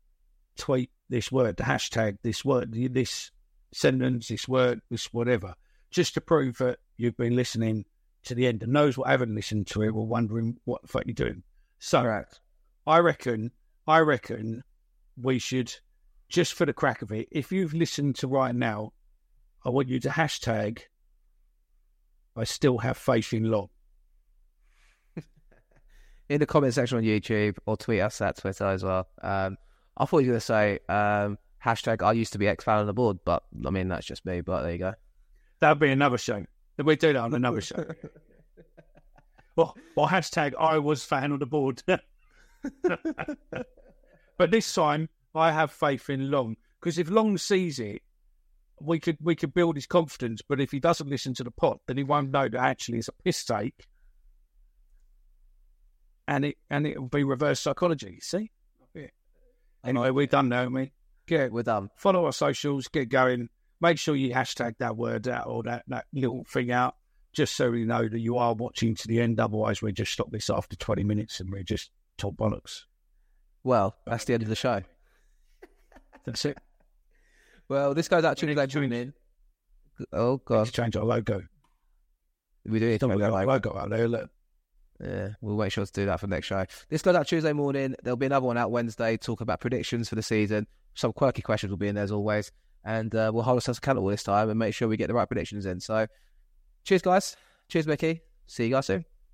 tweet 0.57 0.91
this 1.09 1.31
word, 1.31 1.57
the 1.57 1.63
hashtag, 1.63 2.17
this 2.23 2.43
word, 2.43 2.73
this 2.93 3.31
sentence, 3.73 4.27
this 4.27 4.47
word, 4.47 4.81
this 4.89 5.11
whatever, 5.13 5.55
just 5.91 6.13
to 6.15 6.21
prove 6.21 6.57
that 6.57 6.79
you've 6.97 7.17
been 7.17 7.35
listening 7.35 7.85
to 8.23 8.35
the 8.35 8.47
end 8.47 8.63
and 8.63 8.75
those 8.75 8.95
who 8.95 9.03
haven't 9.03 9.35
listened 9.35 9.67
to 9.67 9.81
it 9.83 9.93
were 9.93 10.03
wondering 10.03 10.57
what 10.65 10.81
the 10.81 10.87
fuck 10.87 11.03
you're 11.05 11.13
doing. 11.13 11.43
So 11.79 12.01
Correct. 12.01 12.39
I 12.85 12.99
reckon, 12.99 13.51
I 13.87 13.99
reckon 13.99 14.63
we 15.21 15.39
should, 15.39 15.73
just 16.29 16.53
for 16.53 16.65
the 16.65 16.73
crack 16.73 17.01
of 17.01 17.11
it, 17.11 17.27
if 17.31 17.51
you've 17.51 17.73
listened 17.73 18.15
to 18.17 18.27
right 18.27 18.53
now, 18.53 18.93
I 19.65 19.69
want 19.69 19.87
you 19.87 19.99
to 20.01 20.09
hashtag 20.09 20.81
I 22.35 22.43
still 22.43 22.77
have 22.79 22.97
faith 22.97 23.31
in 23.33 23.49
Long. 23.49 23.69
in 26.29 26.39
the 26.39 26.45
comment 26.45 26.73
section 26.73 26.97
on 26.97 27.03
YouTube 27.03 27.57
or 27.65 27.77
tweet 27.77 28.01
us 28.01 28.19
at 28.21 28.37
Twitter 28.37 28.65
as 28.65 28.83
well. 28.83 29.07
Um, 29.21 29.57
I 29.95 30.05
thought 30.05 30.19
you 30.19 30.31
were 30.31 30.33
going 30.33 30.39
to 30.39 30.45
say 30.45 30.79
um, 30.89 31.37
hashtag 31.63 32.01
I 32.01 32.11
used 32.13 32.33
to 32.33 32.39
be 32.39 32.47
X 32.47 32.63
fan 32.63 32.79
on 32.79 32.87
the 32.87 32.93
board, 32.93 33.19
but 33.23 33.43
I 33.65 33.69
mean, 33.69 33.87
that's 33.87 34.05
just 34.05 34.25
me, 34.25 34.41
but 34.41 34.63
there 34.63 34.71
you 34.71 34.79
go. 34.79 34.93
That'd 35.59 35.79
be 35.79 35.91
another 35.91 36.17
show. 36.17 36.43
We 36.83 36.95
do 36.95 37.13
that 37.13 37.19
on 37.19 37.33
another 37.33 37.61
show. 37.61 37.85
Well, 39.55 39.77
or 39.95 40.07
hashtag 40.07 40.53
I 40.59 40.79
was 40.79 41.03
fan 41.03 41.31
on 41.31 41.39
the 41.39 41.45
board. 41.45 41.83
but 44.37 44.51
this 44.51 44.73
time 44.73 45.09
I 45.35 45.51
have 45.51 45.71
faith 45.71 46.09
in 46.09 46.31
Long 46.31 46.55
because 46.79 46.97
if 46.97 47.09
Long 47.09 47.37
sees 47.37 47.79
it, 47.79 48.01
we 48.81 48.99
could 48.99 49.17
we 49.21 49.35
could 49.35 49.53
build 49.53 49.75
his 49.75 49.85
confidence. 49.85 50.41
But 50.47 50.59
if 50.59 50.71
he 50.71 50.79
doesn't 50.79 51.09
listen 51.09 51.33
to 51.35 51.43
the 51.43 51.51
pot, 51.51 51.79
then 51.87 51.97
he 51.97 52.03
won't 52.03 52.31
know 52.31 52.49
that 52.49 52.59
actually 52.59 52.99
it's 52.99 53.07
a 53.07 53.13
piss 53.23 53.43
take, 53.45 53.87
and 56.27 56.45
it 56.45 56.57
and 56.69 56.85
it 56.85 56.99
will 56.99 57.07
be 57.07 57.23
reverse 57.23 57.59
psychology. 57.59 58.11
You 58.15 58.21
see? 58.21 58.51
Yeah. 58.93 59.07
Anyway, 59.85 60.09
we're 60.11 60.27
done 60.27 60.49
now. 60.49 60.67
Mean, 60.69 60.91
get 61.27 61.51
We're 61.51 61.63
done. 61.63 61.89
follow 61.97 62.25
our 62.25 62.33
socials, 62.33 62.87
get 62.87 63.09
going. 63.09 63.49
Make 63.81 63.97
sure 63.97 64.15
you 64.15 64.33
hashtag 64.33 64.75
that 64.79 64.95
word 64.95 65.27
out 65.27 65.47
or 65.47 65.63
that, 65.63 65.83
that 65.87 66.05
little 66.13 66.45
thing 66.45 66.71
out, 66.71 66.95
just 67.33 67.55
so 67.55 67.71
we 67.71 67.83
know 67.83 68.07
that 68.07 68.19
you 68.19 68.37
are 68.37 68.53
watching 68.53 68.95
to 68.95 69.07
the 69.07 69.19
end. 69.19 69.39
Otherwise, 69.39 69.81
we 69.81 69.91
just 69.91 70.13
stop 70.13 70.31
this 70.31 70.49
after 70.49 70.75
20 70.77 71.03
minutes 71.03 71.39
and 71.39 71.51
we're 71.51 71.63
just 71.63 71.91
top 72.23 72.35
bollocks. 72.35 72.81
Well, 73.63 73.95
that's 74.05 74.25
the 74.25 74.33
end 74.33 74.43
of 74.43 74.49
the 74.49 74.55
show. 74.55 74.81
That's 76.25 76.45
it. 76.45 76.57
Well, 77.69 77.93
this 77.93 78.07
guy's 78.07 78.23
actually 78.23 78.47
We 78.49 78.55
need 78.55 78.61
Tuesday 78.61 78.67
to 78.69 78.73
change- 78.79 78.89
morning. 78.89 79.13
Oh, 80.11 80.37
God. 80.37 80.71
change 80.71 80.95
our 80.95 81.03
logo. 81.05 81.43
We 82.65 82.79
do 82.79 82.87
need 82.89 82.99
to 83.01 83.07
We've 83.07 83.17
make 83.17 83.27
got 83.27 83.31
that 83.31 83.37
our 83.39 83.45
logo 83.45 83.77
out 83.77 83.89
there. 83.89 84.07
Look. 84.07 84.29
Yeah, 85.03 85.29
we'll 85.41 85.57
make 85.57 85.71
sure 85.71 85.85
to 85.85 85.91
do 85.91 86.05
that 86.05 86.19
for 86.19 86.27
the 86.27 86.35
next 86.35 86.47
show. 86.47 86.65
This 86.89 87.01
goes 87.01 87.15
out 87.15 87.27
Tuesday 87.27 87.51
morning. 87.51 87.95
There'll 88.03 88.15
be 88.17 88.25
another 88.27 88.45
one 88.45 88.57
out 88.57 88.71
Wednesday 88.71 89.17
talking 89.17 89.43
about 89.43 89.59
predictions 89.59 90.07
for 90.07 90.15
the 90.15 90.23
season. 90.23 90.65
Some 90.93 91.11
quirky 91.13 91.41
questions 91.41 91.71
will 91.71 91.77
be 91.77 91.87
in 91.89 91.95
there 91.95 92.03
as 92.05 92.11
always. 92.11 92.51
And 92.85 93.13
uh, 93.15 93.31
we'll 93.33 93.43
hold 93.43 93.57
ourselves 93.57 93.79
accountable 93.79 94.07
this 94.07 94.23
time 94.23 94.49
and 94.49 94.57
make 94.59 94.73
sure 94.73 94.87
we 94.87 94.97
get 94.97 95.07
the 95.07 95.13
right 95.13 95.27
predictions 95.27 95.65
in. 95.65 95.79
So, 95.79 96.07
cheers, 96.85 97.01
guys. 97.01 97.35
Cheers, 97.69 97.87
Micky. 97.87 98.21
See 98.47 98.65
you 98.65 98.71
guys 98.71 98.85
soon. 98.85 99.05